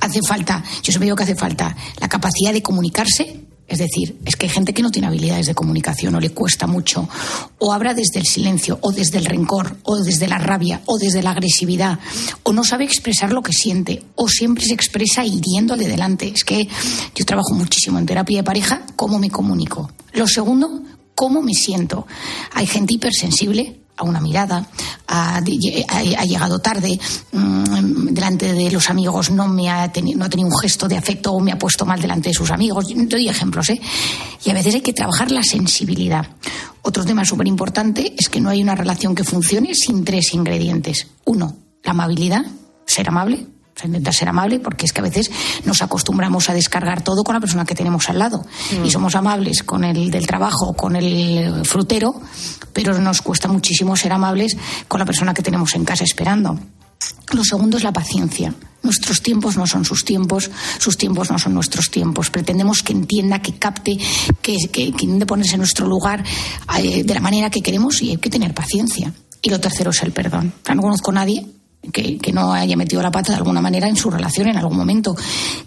hace 0.00 0.20
falta, 0.26 0.62
yo 0.82 0.92
siempre 0.92 1.06
digo 1.06 1.16
que 1.16 1.24
hace 1.24 1.36
falta 1.36 1.76
la 2.00 2.08
capacidad 2.08 2.52
de 2.52 2.62
comunicarse, 2.62 3.40
es 3.68 3.78
decir, 3.78 4.18
es 4.24 4.36
que 4.36 4.46
hay 4.46 4.52
gente 4.52 4.74
que 4.74 4.82
no 4.82 4.90
tiene 4.90 5.08
habilidades 5.08 5.46
de 5.46 5.54
comunicación 5.54 6.14
o 6.14 6.20
le 6.20 6.30
cuesta 6.30 6.66
mucho, 6.66 7.08
o 7.58 7.72
habla 7.72 7.94
desde 7.94 8.18
el 8.18 8.26
silencio, 8.26 8.78
o 8.82 8.92
desde 8.92 9.18
el 9.18 9.24
rencor, 9.24 9.76
o 9.84 9.96
desde 9.96 10.28
la 10.28 10.38
rabia, 10.38 10.82
o 10.86 10.98
desde 10.98 11.22
la 11.22 11.30
agresividad, 11.30 11.98
o 12.42 12.52
no 12.52 12.64
sabe 12.64 12.84
expresar 12.84 13.32
lo 13.32 13.42
que 13.42 13.52
siente, 13.52 14.02
o 14.14 14.28
siempre 14.28 14.64
se 14.64 14.74
expresa 14.74 15.24
hiriéndole 15.24 15.88
delante. 15.88 16.28
Es 16.28 16.44
que 16.44 16.68
yo 17.14 17.24
trabajo 17.24 17.54
muchísimo 17.54 17.98
en 17.98 18.06
terapia 18.06 18.38
de 18.38 18.44
pareja, 18.44 18.82
cómo 18.96 19.18
me 19.18 19.30
comunico. 19.30 19.90
Lo 20.12 20.26
segundo, 20.26 20.82
cómo 21.14 21.40
me 21.42 21.54
siento. 21.54 22.06
Hay 22.52 22.66
gente 22.66 22.94
hipersensible 22.94 23.81
a 23.96 24.04
una 24.04 24.20
mirada, 24.20 24.66
ha, 25.06 25.40
llegado 25.40 26.58
tarde, 26.58 26.98
mm, 27.32 28.06
delante 28.08 28.52
de 28.52 28.70
los 28.70 28.88
amigos 28.90 29.30
no, 29.30 29.48
me 29.48 29.70
ha 29.70 29.92
teni- 29.92 30.16
no 30.16 30.24
ha 30.24 30.28
tenido 30.28 30.48
un 30.48 30.58
gesto 30.58 30.88
de 30.88 30.96
afecto 30.96 31.32
o 31.32 31.40
me 31.40 31.52
ha 31.52 31.58
puesto 31.58 31.84
mal 31.84 32.00
delante 32.00 32.30
de 32.30 32.34
sus 32.34 32.50
amigos. 32.50 32.86
Doy 32.94 33.28
ejemplos, 33.28 33.68
¿eh? 33.70 33.80
Y 34.44 34.50
a 34.50 34.54
veces 34.54 34.74
hay 34.74 34.80
que 34.80 34.92
trabajar 34.92 35.30
la 35.30 35.42
sensibilidad. 35.42 36.26
Otro 36.82 37.04
tema 37.04 37.24
súper 37.24 37.46
importante 37.46 38.14
es 38.18 38.28
que 38.28 38.40
no 38.40 38.50
hay 38.50 38.62
una 38.62 38.74
relación 38.74 39.14
que 39.14 39.24
funcione 39.24 39.74
sin 39.74 40.04
tres 40.04 40.34
ingredientes. 40.34 41.06
Uno, 41.24 41.56
la 41.84 41.92
amabilidad, 41.92 42.44
ser 42.86 43.08
amable. 43.08 43.46
O 43.74 43.78
sea, 43.78 43.86
intentar 43.86 44.12
ser 44.12 44.28
amable 44.28 44.60
porque 44.60 44.84
es 44.84 44.92
que 44.92 45.00
a 45.00 45.04
veces 45.04 45.30
nos 45.64 45.80
acostumbramos 45.82 46.50
a 46.50 46.54
descargar 46.54 47.02
todo 47.02 47.24
con 47.24 47.34
la 47.34 47.40
persona 47.40 47.64
que 47.64 47.74
tenemos 47.74 48.08
al 48.10 48.18
lado. 48.18 48.44
Mm. 48.78 48.84
Y 48.84 48.90
somos 48.90 49.14
amables 49.14 49.62
con 49.62 49.84
el 49.84 50.10
del 50.10 50.26
trabajo, 50.26 50.74
con 50.74 50.94
el 50.96 51.64
frutero, 51.64 52.20
pero 52.72 52.98
nos 52.98 53.22
cuesta 53.22 53.48
muchísimo 53.48 53.96
ser 53.96 54.12
amables 54.12 54.56
con 54.88 55.00
la 55.00 55.06
persona 55.06 55.32
que 55.32 55.42
tenemos 55.42 55.74
en 55.74 55.84
casa 55.84 56.04
esperando. 56.04 56.58
Lo 57.32 57.44
segundo 57.44 57.78
es 57.78 57.82
la 57.82 57.92
paciencia. 57.92 58.54
Nuestros 58.82 59.22
tiempos 59.22 59.56
no 59.56 59.66
son 59.66 59.84
sus 59.84 60.04
tiempos, 60.04 60.50
sus 60.78 60.96
tiempos 60.96 61.30
no 61.30 61.38
son 61.38 61.54
nuestros 61.54 61.90
tiempos. 61.90 62.30
Pretendemos 62.30 62.82
que 62.82 62.92
entienda, 62.92 63.40
que 63.40 63.54
capte, 63.54 63.96
que, 64.42 64.56
que, 64.70 64.92
que 64.92 65.04
intente 65.04 65.26
ponerse 65.26 65.54
en 65.54 65.60
nuestro 65.60 65.86
lugar 65.86 66.24
eh, 66.78 67.02
de 67.04 67.14
la 67.14 67.20
manera 67.20 67.48
que 67.48 67.62
queremos 67.62 68.02
y 68.02 68.10
hay 68.10 68.16
que 68.18 68.28
tener 68.28 68.54
paciencia. 68.54 69.12
Y 69.40 69.50
lo 69.50 69.60
tercero 69.60 69.90
es 69.90 70.02
el 70.02 70.12
perdón. 70.12 70.52
No 70.74 70.82
conozco 70.82 71.10
a 71.10 71.14
nadie 71.14 71.46
que, 71.90 72.18
que 72.18 72.32
no 72.32 72.52
haya 72.52 72.76
metido 72.76 73.02
la 73.02 73.10
pata 73.10 73.32
de 73.32 73.38
alguna 73.38 73.60
manera 73.60 73.88
en 73.88 73.96
su 73.96 74.10
relación 74.10 74.48
en 74.48 74.56
algún 74.56 74.76
momento, 74.76 75.16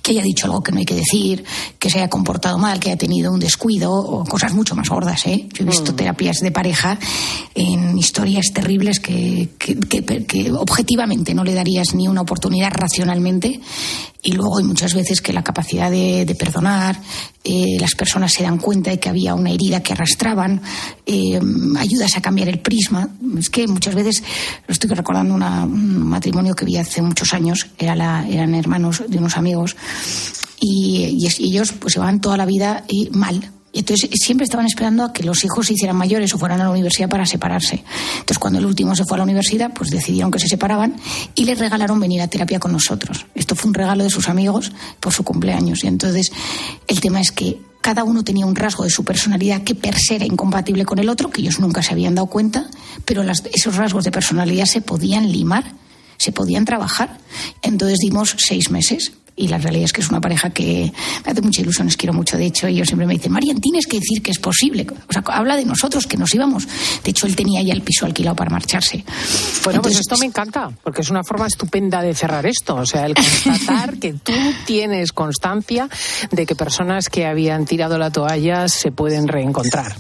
que 0.02 0.12
haya 0.12 0.22
dicho 0.22 0.46
algo 0.46 0.62
que 0.64 0.72
no 0.72 0.78
hay 0.80 0.86
que 0.86 0.96
decir, 0.96 1.44
que 1.80 1.90
se 1.90 1.98
haya 2.00 2.10
comportado 2.10 2.58
mal, 2.58 2.80
que 2.80 2.90
haya 2.90 2.98
tenido 2.98 3.32
un 3.34 3.40
descuido 3.40 3.92
o 3.92 4.24
cosas 4.24 4.54
mucho 4.54 4.76
más 4.76 4.88
gordas. 4.90 5.26
¿eh? 5.26 5.48
Yo 5.54 5.64
he 5.64 5.68
visto 5.68 5.94
terapias 5.96 6.40
de 6.40 6.52
pareja 6.52 6.98
en 7.54 7.98
historias 7.98 8.52
terribles 8.54 9.00
que, 9.00 9.50
que, 9.58 10.52
objetivamente 10.54 11.34
no 11.34 11.44
le 11.44 11.54
darías 11.54 11.94
ni 11.96 12.08
una 12.08 12.22
oportunidad 12.22 12.72
racionalmente 12.72 13.60
y 14.24 14.32
luego 14.32 14.58
hay 14.58 14.64
muchas 14.64 14.94
veces 14.96 15.22
que 15.22 15.34
la 15.34 15.44
capacidad 15.44 15.92
de, 15.92 16.26
de 16.26 16.36
perdonar, 16.36 17.00
eh, 17.44 17.78
las 17.80 17.94
personas 17.94 18.34
se 18.34 18.42
dan 18.42 18.58
cuenta 18.58 18.90
de 18.90 19.00
que 19.00 19.08
había 19.08 19.36
una 19.36 19.52
herida 19.52 19.84
que 19.84 19.94
arrastraban, 19.94 20.62
eh, 21.06 21.40
ayudas 21.78 22.18
a 22.18 22.22
cambiar 22.22 22.50
el 22.50 22.60
prisma. 22.60 23.08
Es 23.38 23.52
que 23.52 23.68
muchas 23.68 23.94
veces, 23.94 24.24
lo 24.68 24.72
estoy 24.72 24.90
recordando 24.90 25.36
una- 25.36 25.64
un 25.66 26.05
matrimonio 26.06 26.56
que 26.56 26.66
vi 26.66 26.78
hace 26.78 27.02
muchos 27.02 27.34
años, 27.34 27.68
era 27.78 27.96
la- 27.96 28.28
eran 28.28 28.56
hermanos 28.56 29.04
de 29.08 29.18
unos 29.18 29.38
amigos 29.38 29.76
y, 30.60 31.06
y 31.20 31.28
y 31.46 31.50
ellos 31.52 31.72
pues 31.74 31.96
llevaban 31.96 32.22
toda 32.22 32.38
la 32.38 32.46
vida 32.46 32.84
eh, 32.88 33.10
mal. 33.12 33.52
Y 33.72 33.80
entonces 33.80 34.10
siempre 34.14 34.46
estaban 34.46 34.66
esperando 34.68 35.04
a 35.04 35.12
que 35.12 35.24
los 35.24 35.44
hijos 35.44 35.68
se 35.68 35.74
hicieran 35.74 35.98
mayores 35.98 36.34
o 36.34 36.38
fueran 36.38 36.62
a 36.62 36.64
la 36.64 36.70
universidad 36.70 37.10
para 37.10 37.26
separarse. 37.26 37.84
Entonces 38.14 38.40
cuando 38.40 38.58
el 38.60 38.66
último 38.66 38.96
se 38.96 39.04
fue 39.04 39.16
a 39.16 39.20
la 39.20 39.24
universidad, 39.26 39.74
pues 39.74 39.90
decidieron 39.90 40.32
que 40.32 40.40
se 40.40 40.48
separaban 40.48 40.96
y 41.36 41.44
les 41.44 41.60
regalaron 41.60 42.00
venir 42.00 42.22
a 42.22 42.30
terapia 42.30 42.58
con 42.58 42.72
nosotros. 42.72 43.26
Esto 43.36 43.54
fue 43.54 43.68
un 43.68 43.74
regalo 43.74 44.06
de 44.06 44.10
sus 44.10 44.30
amigos 44.30 44.72
por 45.02 45.12
su 45.12 45.24
cumpleaños. 45.26 45.84
Y 45.84 45.88
entonces 45.88 46.32
el 46.88 47.02
tema 47.02 47.20
es 47.20 47.34
que 47.34 47.60
cada 47.82 48.06
uno 48.06 48.24
tenía 48.24 48.46
un 48.46 48.56
rasgo 48.56 48.86
de 48.86 48.90
su 48.90 49.04
personalidad 49.04 49.64
que 49.64 49.76
per 49.76 49.96
se 49.98 50.16
era 50.16 50.26
incompatible 50.26 50.86
con 50.86 50.98
el 51.00 51.10
otro, 51.10 51.30
que 51.30 51.42
ellos 51.42 51.60
nunca 51.60 51.84
se 51.84 51.92
habían 51.92 52.16
dado 52.16 52.28
cuenta, 52.28 52.68
pero 53.04 53.24
las- 53.24 53.44
esos 53.54 53.76
rasgos 53.76 54.06
de 54.06 54.12
personalidad 54.12 54.66
se 54.68 54.80
podían 54.80 55.30
limar, 55.30 55.66
se 56.18 56.32
podían 56.32 56.66
trabajar. 56.66 57.18
Entonces 57.62 58.00
dimos 58.00 58.36
seis 58.38 58.70
meses. 58.72 59.12
Y 59.38 59.50
la 59.50 59.58
realidad 59.58 59.84
es 59.84 59.92
que 59.92 60.00
es 60.00 60.10
una 60.10 60.22
pareja 60.22 60.52
que 60.52 60.94
me 61.26 61.32
hace 61.32 61.42
mucha 61.42 61.62
ilusión, 61.62 61.88
les 61.88 61.98
quiero 61.98 62.14
mucho. 62.14 62.38
De 62.38 62.46
hecho, 62.46 62.68
ellos 62.68 62.88
siempre 62.88 63.06
me 63.06 63.16
dicen, 63.16 63.34
Marian, 63.34 63.60
tienes 63.60 63.86
que 63.86 64.00
decir 64.00 64.22
que 64.22 64.32
es 64.32 64.40
posible. 64.40 64.88
O 65.10 65.12
sea, 65.12 65.24
habla 65.28 65.58
de 65.58 65.66
nosotros, 65.66 66.08
que 66.08 66.16
nos 66.16 66.34
íbamos. 66.34 66.66
De 67.04 67.12
hecho, 67.12 67.28
él 67.28 67.36
tenía 67.36 67.62
ya 67.62 67.74
el 67.74 67.82
piso 67.82 68.06
alquilado 68.06 68.38
para 68.38 68.50
marcharse. 68.50 69.04
Bueno, 69.04 69.82
pues 69.82 69.96
Entonces, 69.96 70.00
esto 70.00 70.18
me 70.20 70.28
encanta, 70.28 70.72
porque 70.82 71.02
es 71.02 71.10
una 71.10 71.22
forma 71.26 71.48
estupenda 71.48 72.02
de 72.02 72.16
cerrar 72.16 72.46
esto. 72.46 72.76
O 72.76 72.86
sea, 72.86 73.08
el 73.08 73.16
constatar 73.16 73.98
que 73.98 74.14
tú 74.14 74.32
tienes 74.66 75.12
constancia 75.12 75.90
de 76.32 76.46
que 76.46 76.56
personas 76.56 77.10
que 77.10 77.26
habían 77.26 77.66
tirado 77.66 77.98
la 77.98 78.12
toalla 78.12 78.70
se 78.70 78.94
pueden 78.94 79.28
reencontrar. 79.28 79.98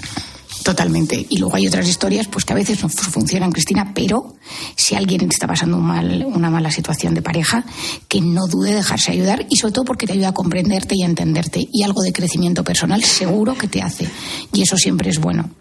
Totalmente. 0.66 1.24
Y 1.30 1.38
luego 1.38 1.56
hay 1.58 1.68
otras 1.68 1.88
historias 1.88 2.28
pues 2.28 2.44
que 2.44 2.54
a 2.54 2.56
veces 2.56 2.82
no 2.82 2.90
fu- 2.90 3.12
funcionan, 3.12 3.52
Cristina, 3.52 3.92
pero 3.94 4.34
si 4.76 4.96
alguien 4.96 5.30
está 5.30 5.46
pasando 5.46 5.78
un 5.78 5.84
mal, 5.86 6.26
una 6.26 6.50
mala 6.50 6.72
situación 6.72 7.14
de 7.14 7.22
pareja, 7.22 7.64
que 8.08 8.20
no 8.20 8.48
dude 8.48 8.70
de 8.72 8.78
dejarse 8.78 9.12
ayudar 9.12 9.46
y 9.48 9.58
sobre 9.58 9.74
todo 9.74 9.86
porque 9.86 10.08
te 10.08 10.14
ayuda 10.14 10.30
a 10.30 10.34
comprenderte 10.34 10.96
y 10.96 11.04
a 11.04 11.06
entenderte. 11.06 11.68
Y 11.72 11.84
algo 11.84 12.02
de 12.02 12.12
crecimiento 12.12 12.64
personal 12.64 13.04
seguro 13.04 13.54
que 13.54 13.68
te 13.68 13.84
hace. 13.84 14.08
Y 14.54 14.64
eso 14.64 14.76
siempre 14.76 15.12
es 15.12 15.20
bueno. 15.20 15.52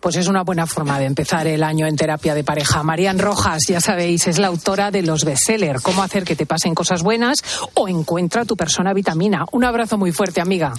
Pues 0.00 0.16
es 0.16 0.28
una 0.28 0.42
buena 0.42 0.66
forma 0.66 0.98
de 0.98 1.06
empezar 1.06 1.46
el 1.46 1.62
año 1.62 1.86
en 1.86 1.96
terapia 1.96 2.34
de 2.34 2.44
pareja. 2.44 2.82
Marian 2.82 3.18
Rojas, 3.18 3.62
ya 3.68 3.80
sabéis, 3.80 4.26
es 4.26 4.38
la 4.38 4.48
autora 4.48 4.90
de 4.90 5.02
los 5.02 5.24
bestsellers, 5.24 5.82
Cómo 5.82 6.02
hacer 6.02 6.24
que 6.24 6.36
te 6.36 6.46
pasen 6.46 6.74
cosas 6.74 7.02
buenas 7.02 7.42
o 7.74 7.88
Encuentra 7.88 8.44
tu 8.44 8.56
persona 8.56 8.92
vitamina. 8.92 9.44
Un 9.52 9.64
abrazo 9.64 9.98
muy 9.98 10.12
fuerte, 10.12 10.40
amiga. 10.40 10.72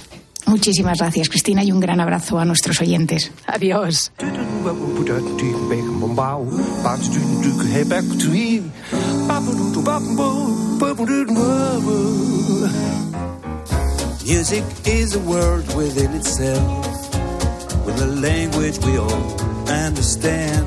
Muchísimas 0.45 0.99
gracias, 0.99 1.29
Cristina, 1.29 1.63
y 1.63 1.71
un 1.71 1.79
gran 1.79 1.99
abrazo 1.99 2.37
a 2.37 2.45
nuestros 2.45 2.81
oyentes. 2.81 3.31
Adiós. 3.47 4.11
Music 14.25 14.63
is 14.85 15.15
a 15.15 15.19
world 15.19 15.67
within 15.75 16.13
itself, 16.15 17.02
with 17.85 18.01
a 18.01 18.07
language 18.21 18.77
we 18.85 18.97
all 18.97 19.69
understand. 19.69 20.65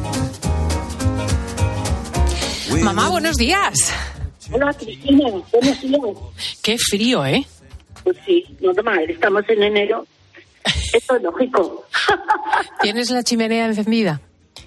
Mamá, 2.83 3.09
buenos 3.09 3.37
días. 3.37 3.93
Hola 4.53 4.73
Cristina, 4.75 5.29
buenos 5.53 5.81
días. 5.81 6.17
Qué 6.63 6.77
frío, 6.79 7.25
¿eh? 7.25 7.45
Pues 8.05 8.17
sí, 8.25 8.45
normal, 8.61 9.11
estamos 9.11 9.43
en 9.49 9.63
enero. 9.63 10.07
Esto 10.93 11.17
es 11.17 11.23
lógico. 11.23 11.85
¿Tienes 12.83 13.11
la 13.11 13.23
chimenea 13.23 13.67
encendida? 13.67 14.21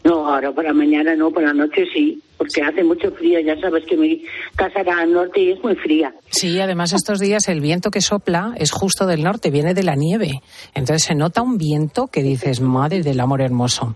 No, 0.04 0.28
ahora 0.28 0.52
para 0.52 0.74
mañana 0.74 1.16
no, 1.16 1.32
por 1.32 1.44
la 1.44 1.54
noche 1.54 1.86
sí, 1.94 2.22
porque 2.40 2.62
hace 2.64 2.86
mucho 2.86 3.12
frío, 3.12 3.38
ya 3.42 3.60
sabes 3.60 3.84
que 3.86 3.98
mi 3.98 4.24
casa 4.56 4.80
era 4.80 5.00
al 5.00 5.12
norte 5.12 5.42
y 5.42 5.52
es 5.52 5.62
muy 5.62 5.76
fría. 5.76 6.16
Sí, 6.30 6.58
además 6.62 6.94
estos 6.94 7.20
días 7.20 7.50
el 7.50 7.60
viento 7.60 7.92
que 7.92 8.00
sopla 8.00 8.54
es 8.58 8.72
justo 8.72 9.06
del 9.06 9.24
norte, 9.24 9.52
viene 9.52 9.74
de 9.74 9.84
la 9.84 9.96
nieve. 9.96 10.42
Entonces 10.74 11.04
se 11.04 11.16
nota 11.16 11.42
un 11.42 11.58
viento 11.58 12.08
que 12.08 12.24
dices, 12.24 12.62
madre 12.62 13.04
del 13.04 13.20
amor 13.20 13.42
hermoso. 13.42 13.94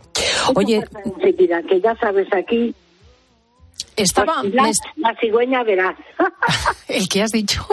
Oye, 0.55 0.83
que 1.21 1.81
ya 1.81 1.95
sabes 1.95 2.27
aquí, 2.33 2.75
estaba... 3.95 4.43
la, 4.43 4.69
la 4.97 5.15
cigüeña 5.21 5.63
verás. 5.63 5.95
¿El 6.89 7.07
que 7.07 7.21
has 7.21 7.31
dicho? 7.31 7.65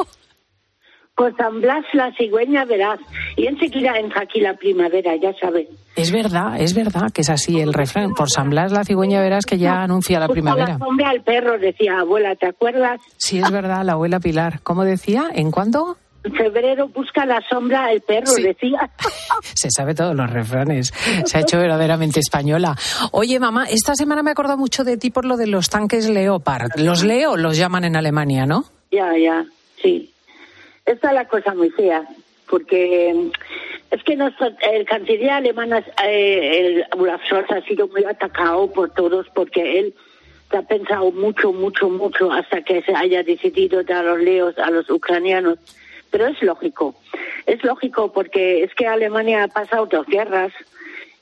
Por 1.21 1.37
San 1.37 1.61
Blas 1.61 1.85
la 1.93 2.11
cigüeña 2.16 2.64
verás. 2.64 2.99
Y 3.37 3.47
enseguida 3.47 3.93
entra 3.99 4.23
aquí 4.23 4.41
la 4.41 4.55
primavera, 4.55 5.14
ya 5.16 5.35
sabes. 5.39 5.68
Es 5.95 6.11
verdad, 6.12 6.59
es 6.59 6.75
verdad 6.75 7.12
que 7.12 7.21
es 7.21 7.29
así 7.29 7.61
el 7.61 7.75
refrán. 7.75 8.14
Por 8.14 8.31
San 8.31 8.49
Blas 8.49 8.73
la 8.73 8.85
cigüeña 8.85 9.21
verás 9.21 9.45
que 9.45 9.59
ya 9.59 9.83
anuncia 9.83 10.18
la 10.18 10.29
primavera. 10.29 10.79
la 10.79 10.79
sombra 10.79 11.11
al 11.11 11.21
perro, 11.21 11.59
decía 11.59 11.99
abuela, 12.01 12.37
¿te 12.37 12.47
acuerdas? 12.47 13.03
Sí, 13.18 13.39
es 13.39 13.51
verdad, 13.51 13.85
la 13.85 13.93
abuela 13.93 14.18
Pilar. 14.18 14.61
¿Cómo 14.62 14.83
decía? 14.83 15.29
¿En 15.35 15.51
cuándo? 15.51 15.99
En 16.25 16.33
febrero 16.33 16.89
busca 16.89 17.27
la 17.27 17.43
sombra 17.51 17.85
al 17.85 18.01
perro, 18.01 18.33
decía. 18.43 18.91
Se 19.55 19.71
sabe 19.71 19.95
todos 19.95 20.16
los 20.16 20.31
refranes. 20.31 20.91
Se 21.27 21.37
ha 21.37 21.43
hecho 21.43 21.59
verdaderamente 21.59 22.21
española. 22.21 22.75
Oye, 23.12 23.39
mamá, 23.39 23.66
esta 23.66 23.95
semana 23.95 24.23
me 24.23 24.31
acordado 24.31 24.57
mucho 24.57 24.85
de 24.85 24.97
ti 24.97 25.11
por 25.11 25.27
lo 25.27 25.37
de 25.37 25.49
los 25.49 25.68
tanques 25.68 26.09
Leopard. 26.09 26.71
Los 26.77 27.05
Leo 27.05 27.37
los 27.37 27.59
llaman 27.59 27.85
en 27.85 27.97
Alemania, 27.97 28.47
¿no? 28.47 28.64
Ya, 28.91 29.12
ya, 29.18 29.45
sí. 29.83 30.14
Esta 30.91 31.09
es 31.09 31.14
la 31.14 31.28
cosa 31.28 31.55
muy 31.55 31.70
fea, 31.70 32.05
porque 32.49 33.12
mm, 33.14 33.30
es 33.95 34.03
que 34.03 34.16
nuestro- 34.16 34.51
el 34.72 34.84
canciller 34.86 35.30
alemán, 35.30 35.72
eh, 36.05 36.84
el 36.93 37.01
Olaf 37.01 37.22
Scholz, 37.26 37.51
ha 37.53 37.61
sido 37.62 37.86
muy 37.88 38.05
atacado 38.05 38.70
por 38.72 38.91
todos 38.91 39.26
porque 39.34 39.78
él 39.78 39.95
ha 40.51 40.62
pensado 40.62 41.12
mucho, 41.12 41.53
mucho, 41.53 41.88
mucho 41.88 42.32
hasta 42.32 42.62
que 42.62 42.82
se 42.82 42.93
haya 42.95 43.22
decidido 43.22 43.84
dar 43.84 44.05
los 44.05 44.18
leos 44.18 44.59
a 44.59 44.70
los 44.70 44.91
ucranianos. 44.91 45.59
Pero 46.11 46.26
es 46.26 46.43
lógico, 46.43 46.97
es 47.47 47.62
lógico 47.62 48.12
porque 48.12 48.64
es 48.64 48.74
que 48.74 48.88
Alemania 48.88 49.45
ha 49.45 49.49
pasado 49.49 49.86
dos 49.86 50.07
guerras 50.09 50.53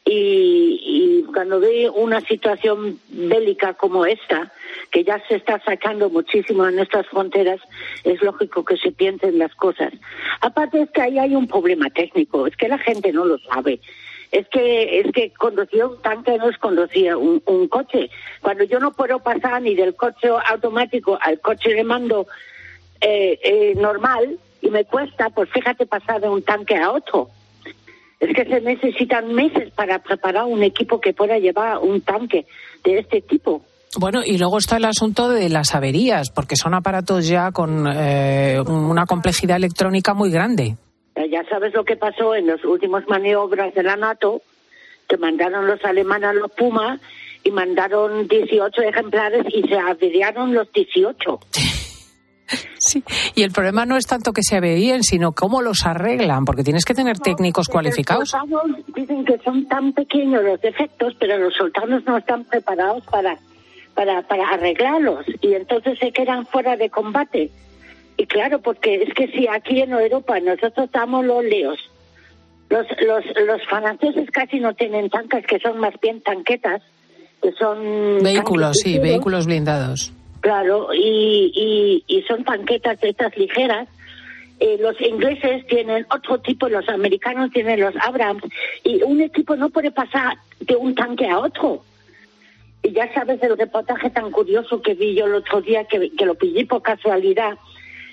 y, 0.07 0.81
y 0.83 1.25
cuando 1.35 1.61
ve 1.61 1.91
una 1.91 2.23
situación 2.23 2.99
bélica 3.11 3.75
como 3.75 4.07
esta, 4.07 4.51
que 4.91 5.05
ya 5.05 5.23
se 5.29 5.37
está 5.37 5.61
sacando 5.65 6.11
muchísimo 6.11 6.67
en 6.67 6.77
nuestras 6.77 7.07
fronteras, 7.09 7.61
es 8.05 8.23
lógico 8.23 8.65
que 8.65 8.77
se 8.77 8.93
piensen 8.93 9.39
las 9.39 9.55
cosas. 9.55 9.93
Aparte 10.41 10.83
es 10.83 10.91
que 10.91 11.03
ahí 11.03 11.19
hay 11.19 11.35
un 11.35 11.47
problema 11.47 11.91
técnico, 11.91 12.47
es 12.47 12.57
que 12.57 12.69
la 12.69 12.79
gente 12.79 13.13
no 13.13 13.25
lo 13.25 13.39
sabe. 13.39 13.81
Es 14.31 14.47
que 14.49 15.01
es 15.01 15.11
que 15.13 15.33
conducir 15.33 15.85
un 15.85 16.03
tanque 16.03 16.37
no 16.37 16.51
es 16.51 16.59
conducir 16.59 17.15
un, 17.17 17.43
un 17.47 17.69
coche. 17.69 18.11
Cuando 18.43 18.65
yo 18.65 18.79
no 18.79 18.93
puedo 18.93 19.21
pasar 19.21 19.63
ni 19.63 19.75
del 19.75 19.95
coche 19.95 20.29
automático 20.51 21.19
al 21.23 21.41
coche 21.41 21.73
de 21.73 21.83
mando 21.83 22.27
eh, 23.01 23.39
eh, 23.43 23.75
normal 23.77 24.39
y 24.61 24.69
me 24.71 24.85
cuesta, 24.85 25.31
pues 25.31 25.49
fíjate 25.51 25.87
pasar 25.87 26.21
de 26.21 26.29
un 26.29 26.43
tanque 26.43 26.77
a 26.77 26.91
otro. 26.91 27.29
Es 28.21 28.35
que 28.35 28.45
se 28.45 28.61
necesitan 28.61 29.33
meses 29.33 29.71
para 29.71 30.01
preparar 30.01 30.45
un 30.45 30.63
equipo 30.63 31.01
que 31.01 31.15
pueda 31.15 31.39
llevar 31.39 31.79
un 31.79 32.01
tanque 32.01 32.47
de 32.85 32.99
este 32.99 33.21
tipo. 33.21 33.63
Bueno, 33.97 34.21
y 34.25 34.37
luego 34.37 34.59
está 34.59 34.77
el 34.77 34.85
asunto 34.85 35.29
de 35.29 35.49
las 35.49 35.75
averías, 35.75 36.31
porque 36.31 36.57
son 36.57 36.75
aparatos 36.75 37.27
ya 37.27 37.53
con 37.53 37.87
eh, 37.91 38.61
una 38.67 39.07
complejidad 39.07 39.57
electrónica 39.57 40.13
muy 40.15 40.31
grande. 40.31 40.77
Eh, 41.15 41.29
Ya 41.31 41.43
sabes 41.49 41.73
lo 41.75 41.85
que 41.85 41.97
pasó 41.97 42.35
en 42.35 42.47
los 42.47 42.65
últimos 42.65 43.03
maniobras 43.09 43.75
de 43.75 43.83
la 43.83 43.97
NATO, 43.97 44.43
que 45.09 45.17
mandaron 45.17 45.67
los 45.67 45.83
alemanes 45.85 46.29
a 46.31 46.33
los 46.35 46.51
Puma 46.53 47.01
y 47.43 47.51
mandaron 47.51 48.29
18 48.29 48.83
ejemplares 48.83 49.47
y 49.53 49.67
se 49.67 49.79
averiaron 49.79 50.55
los 50.55 50.71
18. 50.73 51.41
Sí, 52.79 53.03
y 53.35 53.43
el 53.43 53.51
problema 53.51 53.85
no 53.85 53.97
es 53.99 54.07
tanto 54.07 54.33
que 54.33 54.43
se 54.43 54.57
averíen, 54.57 55.03
sino 55.03 55.33
cómo 55.33 55.61
los 55.61 55.85
arreglan, 55.85 56.47
porque 56.47 56.63
tienes 56.63 56.85
que 56.87 56.95
tener 56.95 57.19
técnicos 57.19 57.69
cualificados. 57.69 58.33
Los 58.33 58.41
soldados 58.41 58.71
dicen 58.95 59.25
que 59.25 59.37
son 59.45 59.67
tan 59.69 59.93
pequeños 59.93 60.43
los 60.43 60.59
defectos, 60.61 61.15
pero 61.21 61.37
los 61.37 61.55
soldados 61.55 62.05
no 62.07 62.17
están 62.17 62.45
preparados 62.45 63.05
para, 63.05 63.37
para, 63.99 64.23
para 64.23 64.49
arreglarlos 64.51 65.27
y 65.41 65.55
entonces 65.55 65.99
se 65.99 66.13
quedan 66.13 66.47
fuera 66.47 66.77
de 66.77 66.89
combate. 66.89 67.51
Y 68.17 68.27
claro, 68.27 68.61
porque 68.61 69.03
es 69.03 69.13
que 69.13 69.27
si 69.33 69.49
aquí 69.49 69.81
en 69.81 69.91
Europa 69.91 70.39
nosotros 70.39 70.87
estamos 70.87 71.25
los 71.25 71.43
leos, 71.43 71.81
los, 72.71 72.87
los, 73.05 73.25
los 73.45 73.67
franceses 73.67 74.31
casi 74.31 74.61
no 74.61 74.73
tienen 74.75 75.11
tanques, 75.11 75.45
que 75.49 75.59
son 75.59 75.81
más 75.81 75.95
bien 76.01 76.21
tanquetas, 76.21 76.81
que 77.43 77.51
son... 77.55 78.23
Vehículos, 78.23 78.77
sí, 78.77 78.91
ligeros. 78.91 79.09
vehículos 79.09 79.47
blindados. 79.47 80.13
Claro, 80.43 80.95
y, 80.95 81.51
y, 81.53 82.05
y 82.07 82.23
son 82.23 82.45
tanquetas 82.45 83.01
de 83.01 83.09
estas 83.09 83.37
ligeras. 83.37 83.89
Eh, 84.61 84.77
los 84.81 85.01
ingleses 85.01 85.67
tienen 85.67 86.07
otro 86.15 86.39
tipo, 86.39 86.69
los 86.69 86.89
americanos 86.89 87.51
tienen 87.51 87.81
los 87.81 87.97
Abrams, 88.01 88.45
y 88.85 89.03
un 89.03 89.23
equipo 89.23 89.57
no 89.57 89.71
puede 89.71 89.91
pasar 89.91 90.37
de 90.61 90.77
un 90.77 90.95
tanque 90.95 91.29
a 91.29 91.41
otro. 91.41 91.83
Y 92.83 92.93
ya 92.93 93.13
sabes 93.13 93.43
el 93.43 93.57
reportaje 93.57 94.11
tan 94.11 94.31
curioso 94.31 94.81
que 94.83 94.95
vi 94.95 95.15
yo 95.15 95.27
el 95.27 95.35
otro 95.35 95.61
día, 95.61 95.85
que, 95.85 96.11
que 96.17 96.27
lo 96.27 96.35
pillé 96.37 96.65
por 96.67 96.83
casualidad, 96.83 97.59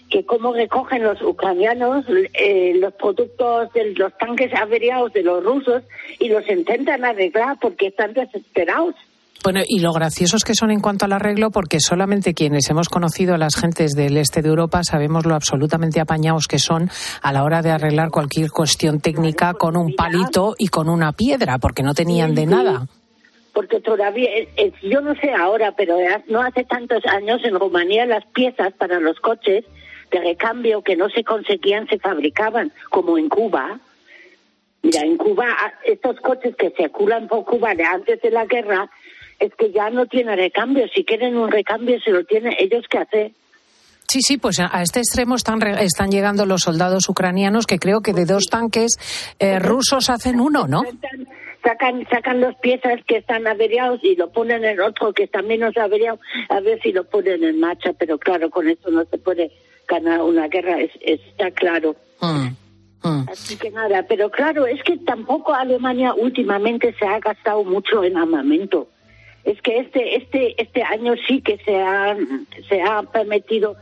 que 0.09 0.25
cómo 0.25 0.53
recogen 0.53 1.03
los 1.03 1.21
ucranianos 1.21 2.05
eh, 2.33 2.73
los 2.75 2.93
productos 2.93 3.71
de 3.73 3.93
los 3.95 4.15
tanques 4.17 4.53
averiados 4.53 5.13
de 5.13 5.23
los 5.23 5.43
rusos 5.43 5.83
y 6.19 6.29
los 6.29 6.47
intentan 6.49 7.03
arreglar 7.05 7.57
porque 7.59 7.87
están 7.87 8.13
desesperados. 8.13 8.95
Bueno, 9.43 9.61
y 9.67 9.79
lo 9.79 9.93
graciosos 9.93 10.43
que 10.43 10.55
son 10.55 10.71
en 10.71 10.79
cuanto 10.79 11.05
al 11.05 11.13
arreglo, 11.13 11.51
porque 11.51 11.79
solamente 11.79 12.33
quienes 12.33 12.67
hemos 12.69 12.89
conocido 12.89 13.35
a 13.35 13.37
las 13.37 13.55
gentes 13.55 13.91
del 13.91 14.17
este 14.17 14.41
de 14.41 14.49
Europa 14.49 14.83
sabemos 14.83 15.25
lo 15.25 15.35
absolutamente 15.35 15.99
apañados 15.99 16.47
que 16.47 16.57
son 16.57 16.89
a 17.21 17.31
la 17.31 17.43
hora 17.43 17.61
de 17.61 17.69
arreglar 17.69 18.09
cualquier 18.09 18.49
cuestión 18.49 19.01
técnica 19.01 19.53
con 19.53 19.77
un 19.77 19.93
palito 19.93 20.55
y 20.57 20.69
con 20.69 20.89
una 20.89 21.11
piedra, 21.11 21.59
porque 21.59 21.83
no 21.83 21.93
tenían 21.93 22.33
de 22.33 22.47
nada. 22.47 22.87
Porque 23.55 23.79
todavía, 23.79 24.29
eh, 24.37 24.49
eh, 24.57 24.71
yo 24.83 25.01
no 25.01 25.15
sé 25.15 25.31
ahora, 25.33 25.71
pero 25.71 25.97
ha- 25.97 26.21
no 26.27 26.41
hace 26.43 26.63
tantos 26.65 27.03
años 27.07 27.41
en 27.43 27.57
Rumanía 27.59 28.05
las 28.05 28.25
piezas 28.27 28.73
para 28.73 28.99
los 28.99 29.19
coches 29.19 29.65
de 30.11 30.19
recambio 30.19 30.83
que 30.83 30.95
no 30.95 31.09
se 31.09 31.23
conseguían 31.23 31.87
se 31.87 31.97
fabricaban, 31.97 32.71
como 32.91 33.17
en 33.17 33.29
Cuba. 33.29 33.79
Mira, 34.83 35.01
en 35.01 35.17
Cuba, 35.17 35.45
ah, 35.49 35.73
estos 35.85 36.19
coches 36.19 36.55
que 36.55 36.69
circulan 36.71 37.27
por 37.27 37.43
Cuba 37.45 37.73
de 37.73 37.83
antes 37.85 38.21
de 38.21 38.29
la 38.29 38.45
guerra, 38.45 38.87
es 39.39 39.51
que 39.55 39.71
ya 39.71 39.89
no 39.89 40.05
tienen 40.05 40.37
recambio. 40.37 40.85
Si 40.93 41.03
quieren 41.03 41.35
un 41.35 41.49
recambio, 41.49 41.99
se 42.01 42.11
lo 42.11 42.23
tienen 42.25 42.53
ellos 42.59 42.83
que 42.89 42.97
hacer. 42.99 43.31
Sí, 44.07 44.21
sí, 44.21 44.37
pues 44.37 44.59
a 44.59 44.81
este 44.83 44.99
extremo 44.99 45.35
están, 45.35 45.59
re- 45.59 45.83
están 45.83 46.11
llegando 46.11 46.45
los 46.45 46.61
soldados 46.61 47.09
ucranianos 47.09 47.65
que 47.65 47.79
creo 47.79 48.01
que 48.01 48.13
de 48.13 48.25
dos 48.25 48.45
tanques 48.51 48.97
eh, 49.39 49.57
rusos 49.59 50.09
hacen 50.11 50.39
uno, 50.39 50.67
¿no? 50.67 50.83
Sacan, 51.65 52.05
sacan 52.11 52.41
las 52.41 52.55
piezas 52.57 53.03
que 53.07 53.17
están 53.17 53.47
averiados 53.47 53.99
y 54.03 54.15
lo 54.15 54.31
ponen 54.31 54.63
en 54.63 54.79
otro 54.79 55.11
que 55.13 55.23
está 55.23 55.41
menos 55.41 55.75
averiado, 55.77 56.19
a 56.49 56.59
ver 56.59 56.79
si 56.83 56.91
lo 56.91 57.03
ponen 57.05 57.43
en 57.43 57.59
marcha. 57.59 57.91
Pero 57.93 58.19
claro, 58.19 58.51
con 58.51 58.69
eso 58.69 58.91
no 58.91 59.03
se 59.05 59.17
puede 59.17 59.51
ganar 59.87 60.21
una 60.21 60.47
guerra, 60.47 60.79
es- 60.79 60.91
está 61.01 61.49
claro. 61.51 61.95
Así 63.31 63.57
que 63.57 63.69
nada, 63.71 64.05
pero 64.07 64.29
claro, 64.31 64.65
es 64.67 64.81
que 64.83 64.97
tampoco 64.97 65.53
Alemania 65.53 66.13
últimamente 66.13 66.93
se 66.99 67.05
ha 67.05 67.19
gastado 67.19 67.63
mucho 67.63 68.03
en 68.03 68.15
armamento. 68.17 68.87
Es 69.43 69.61
que 69.61 69.77
este 69.79 70.15
este 70.17 70.59
este 70.61 70.81
año 70.83 71.13
sí 71.27 71.41
que 71.41 71.57
se 71.65 71.75
ha 71.81 72.15
se 72.67 72.81
ha 72.81 73.03
permitido 73.03 73.75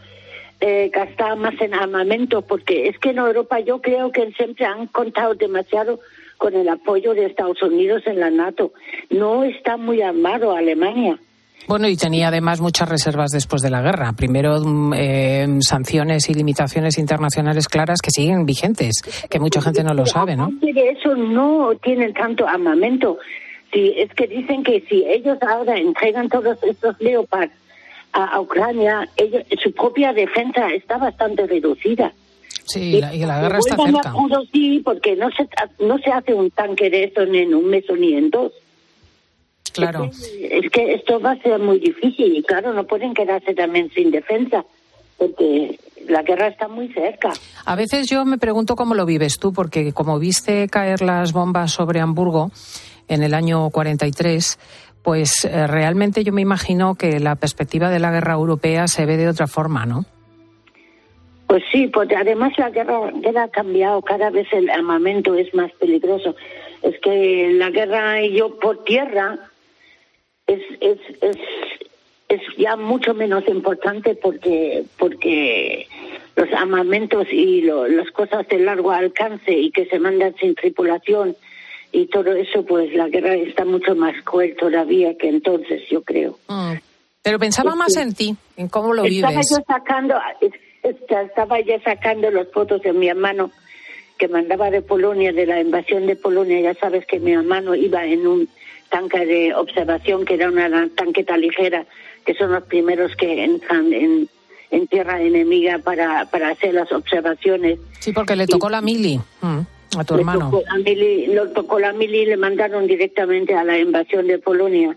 eh, 0.59 0.89
gastar 0.93 1.37
más 1.37 1.53
en 1.61 1.73
armamento 1.73 2.41
porque 2.41 2.87
es 2.89 2.97
que 2.99 3.09
en 3.11 3.17
Europa 3.17 3.59
yo 3.61 3.81
creo 3.81 4.11
que 4.11 4.31
siempre 4.33 4.65
han 4.65 4.87
contado 4.87 5.35
demasiado 5.35 5.99
con 6.43 6.55
el 6.55 6.67
apoyo 6.67 7.13
de 7.13 7.25
Estados 7.25 7.63
Unidos 7.63 8.03
en 8.05 8.19
la 8.19 8.29
NATO. 8.29 8.73
No 9.09 9.45
está 9.45 9.77
muy 9.77 10.01
armado 10.01 10.53
Alemania. 10.53 11.17
Bueno, 11.69 11.87
y 11.87 11.95
tenía 11.95 12.27
además 12.27 12.59
muchas 12.59 12.89
reservas 12.89 13.31
después 13.31 13.61
de 13.61 13.69
la 13.69 13.81
guerra. 13.81 14.11
Primero, 14.11 14.59
mm, 14.59 14.93
eh, 14.93 15.47
sanciones 15.61 16.29
y 16.29 16.33
limitaciones 16.33 16.97
internacionales 16.97 17.69
claras 17.69 18.01
que 18.01 18.11
siguen 18.11 18.45
vigentes, 18.45 19.01
que 19.29 19.39
mucha 19.39 19.61
gente 19.61 19.85
no 19.85 19.93
lo 19.93 20.05
sabe, 20.05 20.35
¿no? 20.35 20.49
De 20.59 20.89
eso, 20.89 21.15
no 21.15 21.75
tienen 21.81 22.13
tanto 22.13 22.45
armamento. 22.45 23.19
Sí, 23.71 23.93
es 23.95 24.13
que 24.13 24.27
dicen 24.27 24.65
que 24.65 24.81
si 24.89 25.05
ellos 25.05 25.37
ahora 25.47 25.77
entregan 25.77 26.27
todos 26.27 26.61
estos 26.61 26.99
Leopard 26.99 27.51
a, 28.11 28.35
a 28.35 28.41
Ucrania, 28.41 29.07
ellos, 29.15 29.43
su 29.63 29.71
propia 29.71 30.11
defensa 30.11 30.67
está 30.73 30.97
bastante 30.97 31.47
reducida. 31.47 32.11
Sí, 32.65 32.95
y 32.97 33.01
la, 33.01 33.13
y 33.13 33.19
la 33.19 33.41
guerra 33.41 33.59
está 33.59 33.75
cerca. 33.75 34.09
a 34.09 34.13
puro 34.13 34.41
sí, 34.51 34.81
porque 34.83 35.15
no 35.15 35.29
se, 35.31 35.47
no 35.83 35.97
se 35.99 36.11
hace 36.11 36.33
un 36.33 36.49
tanque 36.51 36.89
de 36.89 37.05
esto 37.05 37.25
ni 37.25 37.39
en 37.39 37.53
un 37.53 37.69
mes 37.69 37.89
o 37.89 37.95
ni 37.95 38.13
en 38.13 38.29
dos. 38.29 38.51
Claro. 39.73 40.09
Es 40.39 40.69
que 40.71 40.93
esto 40.93 41.19
va 41.19 41.31
a 41.31 41.41
ser 41.41 41.59
muy 41.59 41.79
difícil 41.79 42.35
y 42.35 42.43
claro, 42.43 42.73
no 42.73 42.85
pueden 42.85 43.13
quedarse 43.13 43.53
también 43.53 43.89
sin 43.91 44.11
defensa, 44.11 44.63
porque 45.17 45.79
la 46.07 46.21
guerra 46.21 46.47
está 46.47 46.67
muy 46.67 46.91
cerca. 46.93 47.33
A 47.65 47.75
veces 47.75 48.07
yo 48.07 48.23
me 48.23 48.37
pregunto 48.37 48.75
cómo 48.75 48.93
lo 48.93 49.05
vives 49.05 49.39
tú, 49.39 49.51
porque 49.51 49.91
como 49.93 50.19
viste 50.19 50.67
caer 50.67 51.01
las 51.01 51.33
bombas 51.33 51.71
sobre 51.71 51.99
Hamburgo 51.99 52.51
en 53.07 53.23
el 53.23 53.33
año 53.33 53.69
43, 53.71 54.59
pues 55.01 55.45
eh, 55.45 55.67
realmente 55.67 56.23
yo 56.23 56.33
me 56.33 56.41
imagino 56.41 56.95
que 56.95 57.19
la 57.19 57.35
perspectiva 57.35 57.89
de 57.89 57.99
la 57.99 58.11
guerra 58.11 58.33
europea 58.33 58.87
se 58.87 59.05
ve 59.05 59.17
de 59.17 59.27
otra 59.27 59.47
forma, 59.47 59.85
¿no? 59.85 60.05
Pues 61.53 61.65
sí, 61.71 61.85
porque 61.85 62.15
además 62.15 62.51
la 62.57 62.71
guerra, 62.71 63.11
guerra 63.13 63.43
ha 63.43 63.47
cambiado, 63.47 64.01
cada 64.01 64.31
vez 64.31 64.47
el 64.53 64.71
armamento 64.71 65.35
es 65.35 65.53
más 65.53 65.71
peligroso. 65.73 66.35
Es 66.81 66.97
que 66.99 67.51
la 67.53 67.69
guerra 67.69 68.23
y 68.23 68.35
yo 68.35 68.57
por 68.59 68.83
tierra 68.85 69.37
es, 70.47 70.61
es, 70.81 70.97
es, 71.21 71.37
es 72.27 72.41
ya 72.57 72.75
mucho 72.75 73.13
menos 73.13 73.47
importante 73.47 74.15
porque, 74.15 74.85
porque 74.97 75.85
los 76.35 76.51
armamentos 76.53 77.27
y 77.31 77.61
lo- 77.61 77.87
las 77.87 78.09
cosas 78.09 78.47
de 78.47 78.57
largo 78.57 78.89
alcance 78.89 79.51
y 79.53 79.69
que 79.69 79.85
se 79.85 79.99
mandan 79.99 80.33
sin 80.37 80.55
tripulación 80.55 81.35
y 81.91 82.07
todo 82.07 82.31
eso, 82.33 82.65
pues 82.65 82.91
la 82.95 83.09
guerra 83.09 83.35
está 83.35 83.63
mucho 83.63 83.93
más 83.95 84.15
cruel 84.23 84.55
todavía 84.55 85.15
que 85.19 85.29
entonces, 85.29 85.83
yo 85.87 86.01
creo. 86.01 86.39
Mm. 86.47 86.73
Pero 87.21 87.37
pensaba 87.37 87.75
más 87.75 87.95
en 87.95 88.13
ti, 88.15 88.35
en 88.57 88.67
cómo 88.69 88.91
lo 88.91 89.05
Estaba 89.05 89.31
vives. 89.33 89.49
yo 89.55 89.63
sacando, 89.67 90.15
estaba 90.83 91.59
yo 91.61 91.75
sacando 91.83 92.29
las 92.31 92.47
fotos 92.49 92.81
de 92.81 92.93
mi 92.93 93.07
hermano 93.07 93.51
que 94.17 94.27
mandaba 94.27 94.69
de 94.69 94.81
Polonia, 94.81 95.33
de 95.33 95.45
la 95.45 95.59
invasión 95.59 96.05
de 96.05 96.15
Polonia. 96.15 96.61
Ya 96.61 96.73
sabes 96.75 97.05
que 97.05 97.19
mi 97.19 97.31
hermano 97.31 97.75
iba 97.75 98.05
en 98.05 98.27
un 98.27 98.49
tanque 98.89 99.25
de 99.25 99.55
observación 99.55 100.25
que 100.25 100.35
era 100.35 100.49
una 100.49 100.87
tanqueta 100.95 101.35
ligera, 101.37 101.85
que 102.25 102.33
son 102.35 102.51
los 102.51 102.63
primeros 102.63 103.15
que 103.15 103.43
entran 103.43 103.91
en, 103.91 104.29
en 104.69 104.87
tierra 104.87 105.21
enemiga 105.21 105.79
para, 105.79 106.25
para 106.25 106.49
hacer 106.49 106.73
las 106.73 106.91
observaciones. 106.91 107.79
Sí, 107.99 108.13
porque 108.13 108.35
le 108.35 108.45
tocó 108.45 108.69
la 108.69 108.81
mili 108.81 109.19
mm, 109.41 109.59
a 109.97 110.03
tu 110.03 110.15
hermano. 110.15 110.51
tocó 110.51 110.63
la 110.67 110.77
mili, 110.77 111.27
lo 111.27 111.49
tocó 111.49 111.79
la 111.79 111.93
mili 111.93 112.19
y 112.19 112.25
le 112.25 112.37
mandaron 112.37 112.85
directamente 112.87 113.55
a 113.55 113.63
la 113.63 113.79
invasión 113.79 114.27
de 114.27 114.37
Polonia. 114.37 114.95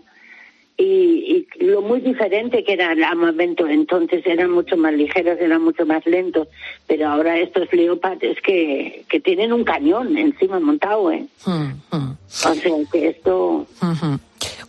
Y, 0.79 1.47
y 1.57 1.65
lo 1.65 1.81
muy 1.81 2.01
diferente 2.01 2.63
que 2.63 2.73
era 2.73 2.91
el 2.91 3.03
armamento 3.03 3.65
entonces 3.67 4.23
eran 4.27 4.51
mucho 4.51 4.77
más 4.77 4.93
ligeros, 4.93 5.39
eran 5.39 5.63
mucho 5.63 5.87
más 5.87 6.05
lentos, 6.05 6.47
pero 6.85 7.09
ahora 7.09 7.39
estos 7.39 7.73
Leopard 7.73 8.23
es 8.23 8.39
que, 8.41 9.03
que 9.09 9.19
tienen 9.19 9.53
un 9.53 9.63
cañón 9.63 10.15
encima 10.17 10.59
montado, 10.59 11.11
¿eh? 11.11 11.25
Mm, 11.47 11.95
mm. 11.95 12.17
O 12.21 12.53
sea 12.53 12.73
que 12.91 13.07
esto... 13.07 13.65
Ujú. 13.81 14.19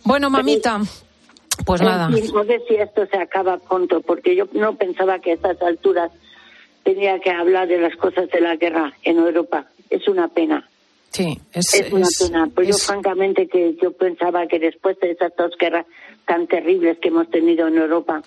Bueno, 0.03 0.31
mamita, 0.31 0.81
pues 1.65 1.81
nada. 1.81 2.09
fin, 2.09 2.25
no 2.33 2.43
sé 2.43 2.61
si 2.67 2.75
esto 2.75 3.05
se 3.05 3.17
acaba 3.17 3.57
pronto, 3.57 4.01
porque 4.01 4.35
yo 4.35 4.47
no 4.53 4.75
pensaba 4.75 5.19
que 5.19 5.31
a 5.31 5.33
estas 5.35 5.61
alturas 5.61 6.11
tenía 6.83 7.19
que 7.19 7.29
hablar 7.29 7.67
de 7.67 7.79
las 7.79 7.95
cosas 7.95 8.29
de 8.29 8.41
la 8.41 8.55
guerra 8.55 8.93
en 9.03 9.17
Europa. 9.17 9.65
Es 9.89 10.07
una 10.07 10.27
pena. 10.27 10.68
Sí, 11.11 11.39
es, 11.53 11.73
Es 11.73 11.91
una 11.91 12.03
es- 12.03 12.17
pena, 12.27 12.49
pues 12.53 12.67
yo 12.67 12.73
francamente 12.75 13.47
que 13.47 13.75
yo 13.81 13.91
pensaba 13.93 14.45
que 14.47 14.59
después 14.59 14.97
de 14.99 15.11
esas 15.11 15.31
dos 15.37 15.51
guerras 15.59 15.85
tan 16.27 16.47
terribles 16.47 16.97
que 16.99 17.07
hemos 17.07 17.29
tenido 17.29 17.67
en 17.67 17.77
Europa 17.77 18.21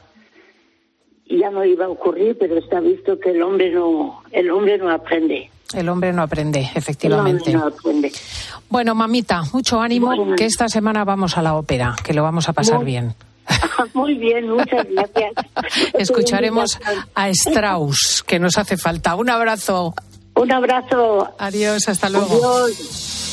ya 1.27 1.51
no 1.51 1.65
iba 1.65 1.87
a 1.87 1.89
ocurrir, 1.89 2.37
pero 2.39 2.59
está 2.59 2.81
visto 2.81 3.19
que 3.19 3.31
el 3.31 3.43
hombre 3.43 3.71
no 3.71 4.23
el 4.33 4.51
hombre 4.51 4.77
no 4.79 4.91
aprende. 4.91 5.51
el 5.75 5.89
hombre 5.89 6.13
no 6.13 6.23
aprende, 6.23 6.69
efectivamente. 6.75 7.53
no 7.53 7.67
aprende. 7.69 8.13
Bueno, 8.69 8.95
mamita, 8.95 9.43
mucho 9.53 9.81
ánimo, 9.81 10.35
que 10.37 10.45
esta 10.45 10.69
semana 10.69 11.05
vamos 11.05 11.39
a 11.39 11.43
la 11.43 11.55
ópera, 11.55 11.95
que 12.05 12.13
lo 12.13 12.23
vamos 12.23 12.49
a 12.49 12.53
pasar 12.53 12.79
Muy- 12.79 12.87
bien. 12.87 13.15
Muy 13.95 14.15
bien, 14.15 14.49
muchas 14.51 14.87
gracias. 14.91 15.33
Escucharemos 15.95 16.79
a 17.15 17.29
Strauss, 17.31 18.23
que 18.27 18.39
nos 18.39 18.57
hace 18.59 18.77
falta. 18.77 19.15
Un 19.17 19.31
abrazo. 19.31 19.95
Un 20.35 20.53
abrazo. 20.53 21.35
Adiós, 21.39 21.89
hasta 21.89 22.09
luego. 22.09 22.35
Adiós. 22.35 23.32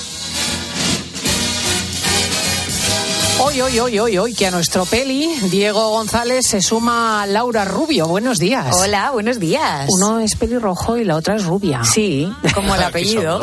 Hoy, 3.41 3.61
hoy, 3.61 3.79
hoy, 3.79 3.97
hoy, 3.99 4.17
hoy, 4.17 4.33
que 4.33 4.47
a 4.47 4.51
nuestro 4.51 4.85
peli, 4.85 5.29
Diego 5.49 5.89
González, 5.91 6.45
se 6.45 6.61
suma 6.61 7.25
Laura 7.25 7.63
Rubio. 7.63 8.05
Buenos 8.05 8.37
días. 8.37 8.75
Hola, 8.77 9.11
buenos 9.11 9.39
días. 9.39 9.87
Uno 9.89 10.19
es 10.19 10.35
pelirrojo 10.35 10.97
y 10.97 11.05
la 11.05 11.15
otra 11.15 11.35
es 11.37 11.45
rubia. 11.45 11.81
Sí, 11.85 12.31
como 12.53 12.75
el 12.75 12.83
apellido. 12.83 13.41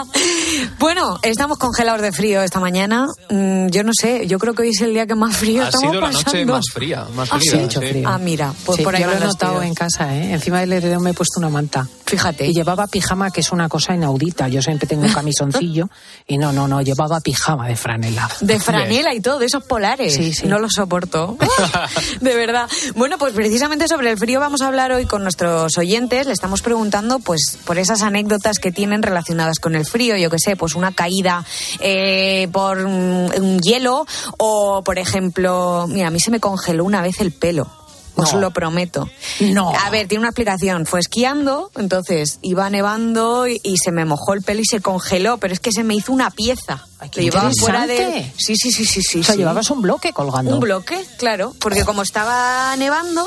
bueno, 0.78 1.18
estamos 1.22 1.58
congelados 1.58 2.00
de 2.00 2.12
frío 2.12 2.42
esta 2.42 2.60
mañana. 2.60 3.06
Mm, 3.28 3.66
yo 3.68 3.82
no 3.82 3.90
sé, 3.92 4.26
yo 4.28 4.38
creo 4.38 4.54
que 4.54 4.62
hoy 4.62 4.68
es 4.70 4.80
el 4.82 4.92
día 4.92 5.06
que 5.06 5.16
más 5.16 5.36
frío 5.36 5.62
Ha 5.64 5.68
estamos 5.68 5.90
sido 5.90 6.00
la 6.00 6.06
pasando. 6.06 6.30
noche 6.32 6.46
más 6.46 6.64
fría, 6.72 7.06
más 7.16 7.28
Ah, 7.32 7.38
fría. 7.38 7.50
sí, 7.52 7.58
mucho 7.58 7.80
frío. 7.80 8.08
Ah, 8.08 8.18
mira, 8.18 8.52
pues 8.64 8.78
Sí, 8.78 8.84
por 8.84 8.94
ahí 8.94 9.02
yo 9.02 9.08
lo 9.10 9.16
he 9.16 9.20
notado 9.20 9.62
en 9.62 9.74
casa, 9.74 10.14
¿eh? 10.14 10.32
Encima 10.32 10.60
del 10.60 10.72
heredero 10.72 11.00
me 11.00 11.10
he 11.10 11.14
puesto 11.14 11.40
una 11.40 11.48
manta. 11.50 11.86
Fíjate. 12.06 12.46
Y 12.46 12.54
llevaba 12.54 12.86
pijama, 12.86 13.30
que 13.32 13.40
es 13.40 13.50
una 13.50 13.68
cosa 13.68 13.94
inaudita. 13.94 14.46
Yo 14.48 14.62
siempre 14.62 14.86
tengo 14.86 15.02
un 15.04 15.12
camisoncillo. 15.12 15.90
y 16.26 16.38
no, 16.38 16.52
no, 16.52 16.68
no, 16.68 16.80
llevaba 16.82 17.20
pijama 17.20 17.66
de 17.66 17.76
franela. 17.76 18.28
De 18.40 18.58
franela 18.60 19.07
y 19.14 19.20
todo, 19.20 19.38
de 19.38 19.46
esos 19.46 19.64
polares. 19.64 20.14
Sí, 20.14 20.32
sí. 20.32 20.46
No 20.46 20.58
lo 20.58 20.68
soporto. 20.70 21.36
de 22.20 22.34
verdad. 22.34 22.68
Bueno, 22.94 23.18
pues 23.18 23.34
precisamente 23.34 23.88
sobre 23.88 24.10
el 24.10 24.18
frío 24.18 24.40
vamos 24.40 24.62
a 24.62 24.68
hablar 24.68 24.92
hoy 24.92 25.06
con 25.06 25.22
nuestros 25.22 25.76
oyentes. 25.78 26.26
Le 26.26 26.32
estamos 26.32 26.62
preguntando, 26.62 27.18
pues, 27.18 27.58
por 27.64 27.78
esas 27.78 28.02
anécdotas 28.02 28.58
que 28.58 28.72
tienen 28.72 29.02
relacionadas 29.02 29.58
con 29.58 29.74
el 29.74 29.86
frío. 29.86 30.16
Yo 30.16 30.30
que 30.30 30.38
sé, 30.38 30.56
pues 30.56 30.74
una 30.74 30.92
caída 30.92 31.44
eh, 31.80 32.48
por 32.52 32.86
mm, 32.86 33.30
un 33.40 33.58
hielo 33.60 34.06
o, 34.38 34.82
por 34.82 34.98
ejemplo, 34.98 35.86
mira, 35.88 36.08
a 36.08 36.10
mí 36.10 36.20
se 36.20 36.30
me 36.30 36.40
congeló 36.40 36.84
una 36.84 37.02
vez 37.02 37.20
el 37.20 37.32
pelo. 37.32 37.77
Os 38.20 38.34
No. 38.34 38.40
lo 38.40 38.50
prometo. 38.50 39.08
No. 39.40 39.70
A 39.74 39.90
ver, 39.90 40.08
tiene 40.08 40.20
una 40.22 40.30
explicación. 40.30 40.86
Fue 40.86 40.98
esquiando, 41.00 41.70
entonces 41.76 42.38
iba 42.42 42.68
nevando 42.68 43.46
y, 43.46 43.60
y 43.62 43.76
se 43.78 43.92
me 43.92 44.04
mojó 44.04 44.34
el 44.34 44.42
pelo 44.42 44.60
y 44.60 44.64
se 44.64 44.80
congeló, 44.80 45.38
pero 45.38 45.54
es 45.54 45.60
que 45.60 45.70
se 45.70 45.84
me 45.84 45.94
hizo 45.94 46.12
una 46.12 46.30
pieza. 46.30 46.84
qué 47.12 47.20
Lo 47.20 47.30
llevaba 47.30 47.50
fuera 47.58 47.86
de. 47.86 48.30
Sí, 48.36 48.56
sí, 48.56 48.72
sí, 48.72 48.84
sí, 48.84 49.02
sí. 49.02 49.20
O 49.20 49.24
sea, 49.24 49.34
sí. 49.34 49.38
llevabas 49.38 49.70
un 49.70 49.82
bloque 49.82 50.12
colgando. 50.12 50.52
Un 50.52 50.60
bloque, 50.60 51.04
claro, 51.16 51.54
porque 51.60 51.84
como 51.84 52.02
estaba 52.02 52.74
nevando, 52.76 53.24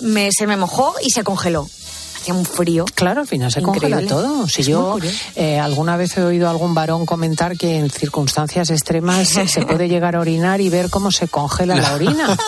me, 0.00 0.30
se 0.36 0.46
me 0.46 0.56
mojó 0.58 0.94
y 1.02 1.10
se 1.10 1.24
congeló. 1.24 1.66
Hacía 2.20 2.34
un 2.34 2.44
frío. 2.44 2.84
Claro, 2.94 3.22
al 3.22 3.26
final 3.26 3.50
se 3.50 3.60
Increíble. 3.60 3.96
congela 3.96 4.06
todo. 4.06 4.46
Si 4.46 4.60
Es 4.60 4.66
yo 4.66 4.98
eh, 5.36 5.58
alguna 5.58 5.96
vez 5.96 6.14
he 6.18 6.22
oído 6.22 6.48
a 6.48 6.50
algún 6.50 6.74
varón 6.74 7.06
comentar 7.06 7.56
que 7.56 7.78
en 7.78 7.88
circunstancias 7.88 8.68
extremas 8.68 9.26
se 9.28 9.62
puede 9.64 9.88
llegar 9.88 10.16
a 10.16 10.20
orinar 10.20 10.60
y 10.60 10.68
ver 10.68 10.90
cómo 10.90 11.10
se 11.10 11.28
congela 11.28 11.76
la 11.76 11.94
orina. 11.94 12.36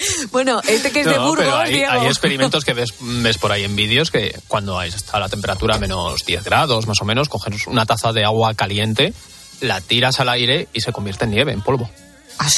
Bueno, 0.30 0.60
este 0.66 0.90
que 0.90 1.00
es 1.00 1.06
de 1.06 1.18
Burgos, 1.18 1.38
pero 1.38 1.56
hay, 1.56 1.82
hay 1.82 2.06
experimentos 2.06 2.64
que 2.64 2.72
ves, 2.72 2.94
ves 3.00 3.38
por 3.38 3.52
ahí 3.52 3.64
en 3.64 3.76
vídeos 3.76 4.10
que 4.10 4.38
cuando 4.48 4.80
está 4.82 5.18
la 5.18 5.28
temperatura 5.28 5.76
a 5.76 5.78
menos 5.78 6.24
10 6.24 6.44
grados, 6.44 6.86
más 6.86 7.00
o 7.00 7.04
menos, 7.04 7.28
coges 7.28 7.66
una 7.66 7.86
taza 7.86 8.12
de 8.12 8.24
agua 8.24 8.54
caliente, 8.54 9.12
la 9.60 9.80
tiras 9.80 10.20
al 10.20 10.28
aire 10.28 10.68
y 10.72 10.80
se 10.80 10.92
convierte 10.92 11.24
en 11.24 11.30
nieve, 11.32 11.52
en 11.52 11.62
polvo. 11.62 11.90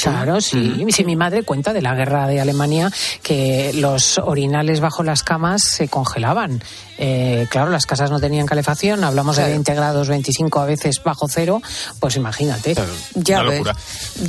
Claro, 0.01 0.39
sí. 0.41 0.85
Sí, 0.89 1.03
mi 1.03 1.15
madre 1.15 1.43
cuenta 1.43 1.73
de 1.73 1.81
la 1.81 1.93
guerra 1.95 2.27
de 2.27 2.39
Alemania 2.39 2.91
que 3.21 3.71
los 3.75 4.17
orinales 4.17 4.79
bajo 4.79 5.03
las 5.03 5.23
camas 5.23 5.61
se 5.63 5.87
congelaban. 5.87 6.61
Eh, 6.97 7.47
claro, 7.49 7.69
las 7.71 7.85
casas 7.85 8.11
no 8.11 8.19
tenían 8.19 8.45
calefacción, 8.45 9.03
hablamos 9.03 9.35
de 9.35 9.43
20 9.45 9.73
grados, 9.73 10.07
25 10.07 10.59
a 10.59 10.65
veces 10.65 11.01
bajo 11.03 11.27
cero, 11.27 11.61
pues 11.99 12.15
imagínate. 12.15 12.75
Ya 13.15 13.41
Una 13.41 13.49
ves. 13.49 13.57
locura. 13.59 13.75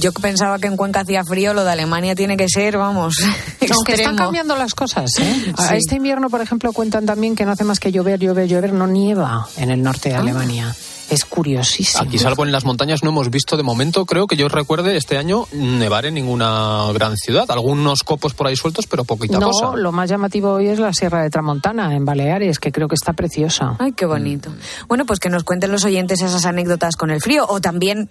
Yo 0.01 0.13
que 0.13 0.23
pensaba 0.23 0.59
que 0.59 0.67
en 0.67 0.77
Cuenca 0.77 1.01
hacía 1.01 1.25
frío, 1.25 1.55
lo 1.55 1.63
de 1.65 1.71
Alemania 1.73 2.15
tiene 2.15 2.37
que 2.37 2.49
ser, 2.49 2.77
vamos, 2.79 3.15
Aunque 3.71 3.95
están 3.95 4.17
cambiando 4.17 4.57
las 4.57 4.75
cosas, 4.75 5.11
¿eh? 5.21 5.45
Sí. 5.57 5.75
Este 5.75 5.97
invierno, 5.97 6.31
por 6.31 6.41
ejemplo, 6.41 6.73
cuentan 6.73 7.07
también 7.07 7.37
que 7.37 7.45
no 7.45 7.53
hace 7.53 7.65
más 7.65 7.79
que 7.79 7.93
llover, 7.93 8.19
llover, 8.19 8.49
llover, 8.49 8.73
no 8.73 8.87
nieva 8.87 9.47
en 9.57 9.71
el 9.71 9.83
norte 9.83 10.09
Ah. 10.11 10.15
de 10.15 10.19
Alemania. 10.19 10.75
Es 11.11 11.25
curiosísimo. 11.25 12.03
Aquí, 12.03 12.19
salvo 12.19 12.45
en 12.45 12.53
las 12.53 12.65
montañas, 12.65 13.03
no 13.03 13.11
hemos 13.11 13.31
visto 13.31 13.57
de 13.57 13.63
momento, 13.63 14.07
creo 14.07 14.27
que 14.27 14.37
yo 14.37 14.49
recuerde 14.49 14.97
este 14.97 15.17
año, 15.19 15.47
nevar 15.53 16.07
en 16.07 16.15
ninguna 16.15 16.91
gran 16.93 17.17
ciudad. 17.17 17.51
Algunos 17.51 18.03
copos 18.03 18.35
por 18.35 18.47
ahí 18.47 18.57
sueltos, 18.57 18.87
pero 18.87 19.05
poquita 19.05 19.39
No, 19.39 19.51
cosa. 19.51 19.77
lo 19.77 19.93
más 19.93 20.09
llamativo 20.09 20.53
hoy 20.55 20.69
es 20.69 20.79
la 20.79 20.93
Sierra 20.93 21.23
de 21.23 21.31
Tramontana, 21.31 21.95
en 21.95 22.05
Baleares, 22.05 22.59
que 22.59 22.73
creo 22.73 22.89
que 22.89 22.95
está 22.95 23.13
preciosa. 23.13 23.77
Ay, 23.79 23.93
qué 23.93 24.07
bonito. 24.07 24.51
Bueno, 24.89 25.05
pues 25.05 25.21
que 25.21 25.29
nos 25.31 25.45
cuenten 25.45 25.71
los 25.73 25.85
oyentes 25.85 26.21
esas 26.23 26.45
anécdotas 26.47 26.97
con 26.97 27.11
el 27.11 27.21
frío 27.21 27.47
o 27.49 27.61
también 27.61 28.11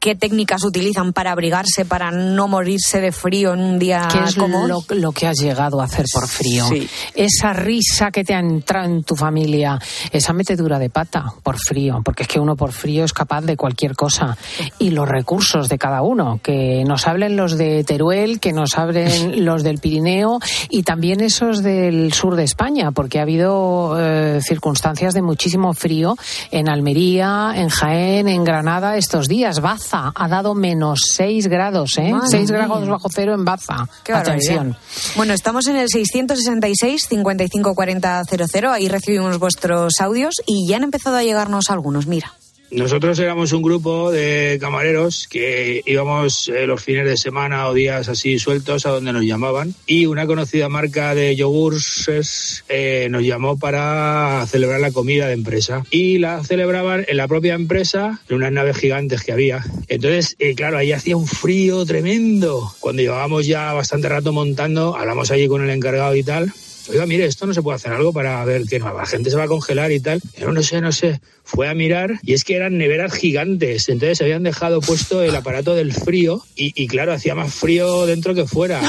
qué 0.00 0.14
técnicas 0.14 0.64
utilizan 0.64 1.12
para 1.12 1.32
abrigarse, 1.32 1.84
para 1.84 2.10
no 2.10 2.48
morirse 2.48 3.02
de 3.02 3.12
frío 3.12 3.52
en 3.52 3.60
un 3.60 3.78
día 3.78 4.08
¿Qué 4.10 4.18
es 4.24 4.34
como 4.34 4.66
lo, 4.66 4.82
lo 4.88 5.12
que 5.12 5.26
has 5.26 5.38
llegado 5.38 5.78
a 5.82 5.84
hacer 5.84 6.06
por 6.10 6.26
frío? 6.26 6.66
Sí. 6.68 6.88
Esa 7.14 7.52
risa 7.52 8.10
que 8.10 8.24
te 8.24 8.34
ha 8.34 8.38
entrado 8.38 8.86
en 8.86 9.04
tu 9.04 9.14
familia, 9.14 9.78
esa 10.10 10.32
metedura 10.32 10.78
de 10.78 10.88
pata 10.88 11.26
por 11.42 11.58
frío, 11.58 12.00
porque 12.02 12.22
es 12.22 12.28
que 12.28 12.40
uno 12.40 12.56
por 12.56 12.72
frío 12.72 13.04
es 13.04 13.12
capaz 13.12 13.42
de 13.42 13.58
cualquier 13.58 13.94
cosa. 13.94 14.38
Y 14.78 14.90
los 14.90 15.06
recursos 15.06 15.68
de 15.68 15.76
cada 15.76 16.00
uno, 16.00 16.40
que 16.42 16.82
nos 16.86 17.06
hablen 17.06 17.36
los 17.36 17.58
de 17.58 17.84
Teruel, 17.84 18.40
que 18.40 18.54
nos 18.54 18.78
hablen 18.78 19.44
los 19.44 19.62
del 19.62 19.80
Pirineo 19.80 20.38
y 20.70 20.82
también 20.82 21.20
esos 21.20 21.62
del 21.62 22.14
sur 22.14 22.36
de 22.36 22.44
España, 22.44 22.90
porque 22.92 23.18
ha 23.18 23.22
habido 23.22 23.98
eh, 24.00 24.40
circunstancias 24.42 25.12
de 25.12 25.20
muchísimo 25.20 25.74
frío 25.74 26.16
en 26.50 26.70
Almería, 26.70 27.52
en 27.54 27.68
Jaén, 27.68 28.28
en 28.28 28.44
Granada 28.44 28.96
estos 28.96 29.28
días. 29.28 29.60
Baza 29.90 30.12
ha 30.14 30.28
dado 30.28 30.54
menos 30.54 31.00
6 31.16 31.48
grados, 31.48 31.98
¿eh? 31.98 32.12
Madre 32.12 32.28
6 32.30 32.50
mía. 32.50 32.58
grados 32.58 32.88
bajo 32.88 33.08
cero 33.12 33.34
en 33.34 33.44
Baza. 33.44 33.86
Qué. 34.04 34.12
Atención. 34.12 34.76
Bueno, 35.16 35.34
estamos 35.34 35.66
en 35.66 35.76
el 35.76 35.88
666 35.88 37.06
55 37.08 37.74
40 37.74 38.22
00. 38.24 38.70
Ahí 38.70 38.88
recibimos 38.88 39.38
vuestros 39.38 39.94
audios 40.00 40.36
y 40.46 40.68
ya 40.68 40.76
han 40.76 40.84
empezado 40.84 41.16
a 41.16 41.22
llegarnos 41.22 41.70
algunos. 41.70 42.06
Mira. 42.06 42.32
Nosotros 42.70 43.18
éramos 43.18 43.52
un 43.52 43.62
grupo 43.62 44.12
de 44.12 44.58
camareros 44.60 45.26
que 45.28 45.82
íbamos 45.86 46.48
eh, 46.48 46.66
los 46.66 46.80
fines 46.82 47.04
de 47.04 47.16
semana 47.16 47.66
o 47.68 47.74
días 47.74 48.08
así 48.08 48.38
sueltos 48.38 48.86
a 48.86 48.90
donde 48.90 49.12
nos 49.12 49.24
llamaban 49.24 49.74
y 49.86 50.06
una 50.06 50.26
conocida 50.26 50.68
marca 50.68 51.14
de 51.16 51.34
yogurts 51.34 52.62
eh, 52.68 53.08
nos 53.10 53.22
llamó 53.22 53.58
para 53.58 54.46
celebrar 54.46 54.80
la 54.80 54.92
comida 54.92 55.26
de 55.26 55.32
empresa 55.32 55.84
y 55.90 56.18
la 56.18 56.44
celebraban 56.44 57.04
en 57.08 57.16
la 57.16 57.26
propia 57.26 57.54
empresa 57.54 58.20
en 58.28 58.36
unas 58.36 58.52
naves 58.52 58.76
gigantes 58.76 59.24
que 59.24 59.32
había. 59.32 59.64
Entonces, 59.88 60.36
eh, 60.38 60.54
claro, 60.54 60.78
ahí 60.78 60.92
hacía 60.92 61.16
un 61.16 61.26
frío 61.26 61.84
tremendo. 61.84 62.72
Cuando 62.78 63.02
llevábamos 63.02 63.46
ya 63.46 63.72
bastante 63.72 64.08
rato 64.08 64.32
montando, 64.32 64.96
hablamos 64.96 65.32
allí 65.32 65.48
con 65.48 65.64
el 65.64 65.70
encargado 65.70 66.14
y 66.14 66.22
tal 66.22 66.52
oiga, 66.90 67.06
mire, 67.06 67.24
esto 67.26 67.46
no 67.46 67.54
se 67.54 67.62
puede 67.62 67.76
hacer 67.76 67.92
algo 67.92 68.12
para 68.12 68.44
ver 68.44 68.64
que 68.66 68.78
no, 68.78 68.92
la 68.92 69.06
gente 69.06 69.30
se 69.30 69.36
va 69.36 69.44
a 69.44 69.48
congelar 69.48 69.90
y 69.92 70.00
tal. 70.00 70.20
Pero 70.36 70.52
no 70.52 70.62
sé, 70.62 70.80
no 70.80 70.92
sé. 70.92 71.20
Fue 71.44 71.68
a 71.68 71.74
mirar 71.74 72.20
y 72.22 72.34
es 72.34 72.44
que 72.44 72.54
eran 72.54 72.78
neveras 72.78 73.12
gigantes. 73.12 73.88
Entonces 73.88 74.18
se 74.18 74.24
habían 74.24 74.42
dejado 74.42 74.80
puesto 74.80 75.22
el 75.22 75.34
aparato 75.34 75.74
del 75.74 75.92
frío 75.92 76.44
y, 76.54 76.72
y 76.80 76.86
claro, 76.86 77.12
hacía 77.12 77.34
más 77.34 77.52
frío 77.52 78.06
dentro 78.06 78.34
que 78.34 78.46
fuera. 78.46 78.80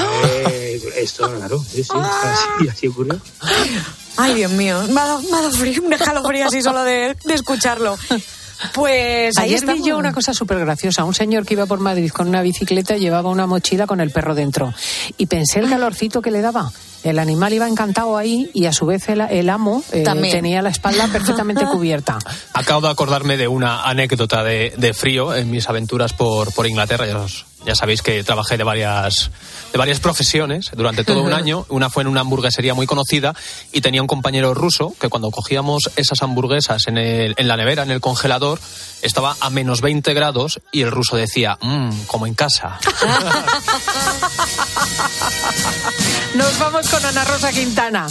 Eh, 0.50 0.80
esto, 0.98 1.30
claro, 1.34 1.58
sí, 1.58 1.82
sí, 1.82 1.90
así, 1.94 2.68
así 2.68 2.86
ocurrió. 2.88 3.20
Ay, 4.16 4.34
Dios 4.34 4.52
mío, 4.52 4.82
me 4.90 5.00
ha 5.00 5.06
dado, 5.06 5.22
me 5.22 5.28
ha 5.36 5.40
dado 5.40 5.50
frío, 5.52 5.82
un 5.82 5.92
escalofrío 5.92 6.46
así 6.46 6.62
solo 6.62 6.84
de, 6.84 7.16
de 7.24 7.34
escucharlo. 7.34 7.96
Pues 8.74 9.36
ahí 9.38 9.46
Ayer 9.46 9.60
vi 9.60 9.66
estamos. 9.70 9.86
yo 9.88 9.98
una 9.98 10.12
cosa 10.12 10.32
súper 10.32 10.58
graciosa. 10.60 11.04
Un 11.04 11.14
señor 11.14 11.44
que 11.44 11.54
iba 11.54 11.66
por 11.66 11.80
Madrid 11.80 12.10
con 12.12 12.28
una 12.28 12.42
bicicleta 12.42 12.96
llevaba 12.96 13.28
una 13.30 13.46
mochila 13.48 13.86
con 13.88 14.00
el 14.00 14.10
perro 14.10 14.34
dentro. 14.36 14.72
Y 15.18 15.26
pensé 15.26 15.58
el 15.58 15.68
calorcito 15.68 16.22
que 16.22 16.30
le 16.30 16.40
daba. 16.42 16.70
El 17.04 17.18
animal 17.18 17.52
iba 17.52 17.66
encantado 17.68 18.16
ahí 18.16 18.50
y 18.54 18.66
a 18.66 18.72
su 18.72 18.86
vez 18.86 19.08
el, 19.08 19.20
el 19.22 19.50
amo 19.50 19.82
eh, 19.92 20.02
También. 20.02 20.32
tenía 20.36 20.62
la 20.62 20.70
espalda 20.70 21.08
perfectamente 21.08 21.64
cubierta. 21.72 22.18
Acabo 22.54 22.80
de 22.82 22.90
acordarme 22.90 23.36
de 23.36 23.48
una 23.48 23.82
anécdota 23.82 24.44
de, 24.44 24.72
de 24.76 24.94
frío 24.94 25.34
en 25.34 25.50
mis 25.50 25.68
aventuras 25.68 26.12
por, 26.12 26.52
por 26.54 26.66
Inglaterra. 26.66 27.06
Ya, 27.06 27.18
os- 27.18 27.46
ya 27.64 27.74
sabéis 27.76 28.02
que 28.02 28.24
trabajé 28.24 28.56
de 28.56 28.64
varias, 28.64 29.30
de 29.72 29.78
varias 29.78 30.00
profesiones 30.00 30.70
durante 30.76 31.04
todo 31.04 31.22
un 31.22 31.32
año. 31.32 31.64
Una 31.68 31.90
fue 31.90 32.02
en 32.02 32.08
una 32.08 32.20
hamburguesería 32.22 32.74
muy 32.74 32.86
conocida 32.86 33.34
y 33.72 33.80
tenía 33.80 34.00
un 34.02 34.08
compañero 34.08 34.52
ruso 34.52 34.94
que 35.00 35.08
cuando 35.08 35.30
cogíamos 35.30 35.90
esas 35.94 36.22
hamburguesas 36.22 36.88
en, 36.88 36.98
el- 36.98 37.34
en 37.36 37.46
la 37.48 37.56
nevera, 37.56 37.84
en 37.84 37.92
el 37.92 38.00
congelador, 38.00 38.58
estaba 39.02 39.36
a 39.40 39.48
menos 39.50 39.80
20 39.80 40.12
grados 40.14 40.60
y 40.72 40.82
el 40.82 40.90
ruso 40.90 41.16
decía, 41.16 41.56
mmm, 41.60 41.90
como 42.08 42.26
en 42.26 42.34
casa. 42.34 42.78
Nos 46.34 46.58
vamos 46.58 46.88
con 46.88 47.04
Ana 47.04 47.24
Rosa 47.24 47.52
Quintana. 47.52 48.06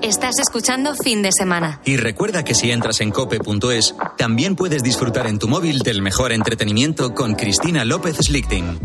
Estás 0.00 0.38
escuchando 0.38 0.94
fin 0.94 1.20
de 1.20 1.30
semana. 1.32 1.82
Y 1.84 1.98
recuerda 1.98 2.44
que 2.44 2.54
si 2.54 2.70
entras 2.70 3.02
en 3.02 3.10
cope.es, 3.10 3.94
también 4.16 4.56
puedes 4.56 4.82
disfrutar 4.82 5.26
en 5.26 5.38
tu 5.38 5.48
móvil 5.48 5.80
del 5.80 6.00
mejor 6.00 6.32
entretenimiento 6.32 7.14
con 7.14 7.34
Cristina 7.34 7.84
López 7.84 8.16
Slichting. 8.16 8.78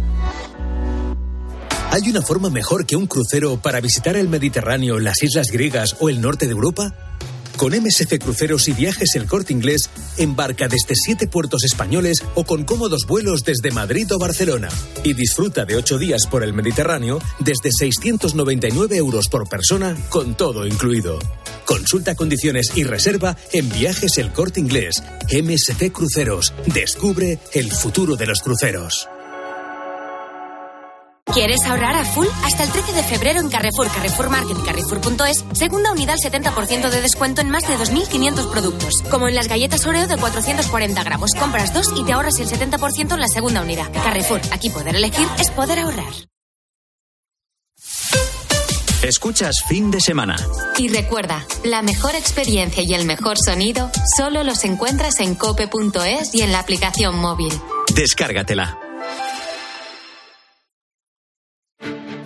¿Hay 1.92 2.10
una 2.10 2.22
forma 2.24 2.50
mejor 2.50 2.86
que 2.86 2.98
un 2.98 3.08
crucero 3.08 3.56
para 3.56 3.80
visitar 3.80 4.18
el 4.18 4.28
Mediterráneo, 4.28 5.00
las 5.00 5.24
islas 5.24 5.48
griegas 5.48 5.96
o 6.02 6.10
el 6.10 6.20
norte 6.20 6.46
de 6.46 6.52
Europa? 6.52 6.94
Con 7.58 7.74
MSC 7.74 8.20
Cruceros 8.20 8.68
y 8.68 8.74
Viajes 8.74 9.16
El 9.16 9.26
Corte 9.26 9.54
Inglés, 9.54 9.90
embarca 10.18 10.68
desde 10.68 10.96
siete 10.96 11.28
puertos 11.28 11.64
españoles 11.64 12.24
o 12.36 12.44
con 12.44 12.64
cómodos 12.64 13.06
vuelos 13.08 13.44
desde 13.44 13.72
Madrid 13.72 14.12
o 14.14 14.20
Barcelona. 14.20 14.70
Y 15.04 15.14
disfruta 15.14 15.66
de 15.66 15.76
ocho 15.76 15.98
días 15.98 16.26
por 16.30 16.44
el 16.44 16.54
Mediterráneo 16.54 17.20
desde 17.40 17.70
699 17.72 18.98
euros 18.98 19.28
por 19.30 19.48
persona, 19.48 19.96
con 20.10 20.36
todo 20.36 20.66
incluido. 20.66 21.20
Consulta 21.66 22.16
condiciones 22.16 22.72
y 22.76 22.84
reserva 22.84 23.38
en 23.52 23.70
Viajes 23.70 24.18
El 24.18 24.32
Corte 24.34 24.60
Inglés. 24.60 25.02
MSC 25.32 25.92
Cruceros. 25.92 26.54
Descubre 26.74 27.40
el 27.54 27.72
futuro 27.72 28.16
de 28.16 28.26
los 28.26 28.42
cruceros. 28.42 29.08
¿Quieres 31.34 31.66
ahorrar 31.66 31.96
a 31.96 32.06
full? 32.06 32.28
Hasta 32.44 32.64
el 32.64 32.72
13 32.72 32.94
de 32.94 33.02
febrero 33.02 33.40
en 33.40 33.50
Carrefour, 33.50 33.88
Carrefour 33.88 34.30
Market 34.30 34.56
y 34.56 34.62
Carrefour.es, 34.62 35.44
segunda 35.54 35.92
unidad 35.92 36.14
al 36.14 36.32
70% 36.32 36.92
de 36.92 37.02
descuento 37.02 37.42
en 37.42 37.50
más 37.50 37.68
de 37.68 37.76
2.500 37.76 38.52
productos. 38.52 39.02
Como 39.10 39.28
en 39.28 39.34
las 39.34 39.48
galletas 39.48 39.84
Oreo 39.88 40.06
de 40.06 40.16
440 40.16 41.04
gramos. 41.04 41.32
Compras 41.34 41.74
dos 41.74 41.88
y 41.98 42.04
te 42.04 42.14
ahorras 42.14 42.40
el 42.40 42.48
70% 42.48 43.14
en 43.16 43.20
la 43.20 43.28
segunda 43.28 43.64
unidad. 43.64 43.92
Carrefour, 43.92 44.42
aquí 44.52 44.70
poder 44.70 44.96
elegir 44.96 45.28
es 45.40 45.50
poder 45.50 45.80
ahorrar. 45.80 46.14
Escuchas 49.02 49.64
fin 49.68 49.90
de 49.90 50.00
semana. 50.02 50.36
Y 50.78 50.88
recuerda, 50.88 51.46
la 51.64 51.82
mejor 51.82 52.14
experiencia 52.14 52.84
y 52.84 52.94
el 52.94 53.06
mejor 53.06 53.38
sonido 53.44 53.90
solo 54.16 54.44
los 54.44 54.64
encuentras 54.66 55.20
en 55.20 55.34
cope.es 55.34 56.36
y 56.36 56.44
en 56.44 56.52
la 56.52 56.60
aplicación 56.60 57.18
móvil. 57.18 57.54
Descárgatela. 57.96 58.78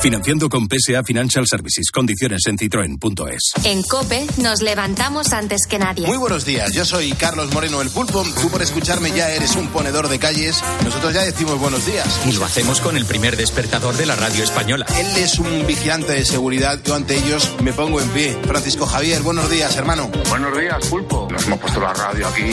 Financiando 0.00 0.48
con 0.48 0.68
PSA 0.68 1.02
Financial 1.02 1.44
Services. 1.44 1.90
Condiciones 1.90 2.42
en 2.46 2.56
citroen.es. 2.56 3.50
En 3.64 3.82
Cope 3.82 4.26
nos 4.40 4.62
levantamos 4.62 5.32
antes 5.32 5.66
que 5.66 5.80
nadie. 5.80 6.06
Muy 6.06 6.16
buenos 6.16 6.44
días, 6.44 6.72
yo 6.72 6.84
soy 6.84 7.12
Carlos 7.12 7.52
Moreno 7.52 7.82
el 7.82 7.90
Pulpo. 7.90 8.24
Tú 8.40 8.48
por 8.48 8.62
escucharme 8.62 9.10
ya 9.10 9.30
eres 9.30 9.56
un 9.56 9.66
ponedor 9.68 10.08
de 10.08 10.20
calles. 10.20 10.62
Nosotros 10.84 11.14
ya 11.14 11.24
decimos 11.24 11.58
buenos 11.58 11.84
días. 11.84 12.20
Y 12.26 12.32
lo 12.32 12.44
hacemos 12.44 12.80
con 12.80 12.96
el 12.96 13.06
primer 13.06 13.36
despertador 13.36 13.96
de 13.96 14.06
la 14.06 14.14
radio 14.14 14.44
española. 14.44 14.86
Él 14.96 15.08
es 15.16 15.40
un 15.40 15.66
vigilante 15.66 16.12
de 16.12 16.24
seguridad. 16.24 16.80
Yo 16.84 16.94
ante 16.94 17.16
ellos 17.16 17.50
me 17.62 17.72
pongo 17.72 18.00
en 18.00 18.08
pie. 18.10 18.38
Francisco 18.46 18.86
Javier, 18.86 19.22
buenos 19.22 19.50
días, 19.50 19.76
hermano. 19.76 20.08
Buenos 20.28 20.56
días, 20.56 20.86
Pulpo. 20.86 21.26
Nos 21.28 21.44
hemos 21.44 21.58
puesto 21.58 21.80
la 21.80 21.92
radio 21.92 22.28
aquí, 22.28 22.52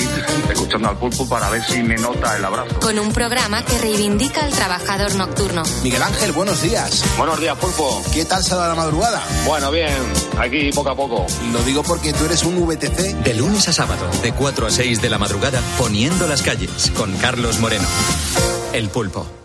escuchando 0.50 0.90
al 0.90 0.98
Pulpo 0.98 1.30
para 1.30 1.52
ver 1.52 1.64
si 1.68 1.84
me 1.84 1.96
nota 1.96 2.38
el 2.38 2.44
abrazo. 2.44 2.80
Con 2.80 2.98
un 2.98 3.14
programa 3.14 3.64
que 3.64 3.78
reivindica 3.78 4.44
al 4.44 4.52
trabajador 4.52 5.14
nocturno. 5.14 5.62
Miguel 5.84 6.02
Ángel, 6.02 6.32
buenos 6.32 6.64
días. 6.64 7.04
Buenos 7.18 7.35
días, 7.40 7.58
Pulpo. 7.58 8.02
¿Qué 8.14 8.26
tal 8.26 8.44
se 8.44 8.56
va 8.56 8.68
la 8.68 8.76
madrugada? 8.76 9.24
Bueno, 9.46 9.72
bien, 9.72 9.92
aquí 10.38 10.72
poco 10.72 10.90
a 10.90 10.96
poco. 10.96 11.26
Lo 11.52 11.64
digo 11.64 11.84
porque 11.84 12.14
tú 12.14 12.26
eres 12.26 12.44
un 12.44 12.66
VTC. 12.66 13.24
De 13.24 13.34
lunes 13.34 13.68
a 13.68 13.74
sábado, 13.74 14.10
de 14.22 14.34
4 14.34 14.68
a 14.68 14.70
6 14.70 15.02
de 15.02 15.10
la 15.10 15.18
madrugada, 15.18 15.62
poniendo 15.78 16.28
las 16.28 16.42
calles, 16.42 16.92
con 16.96 17.16
Carlos 17.18 17.60
Moreno. 17.60 17.88
El 18.74 18.90
pulpo. 18.90 19.45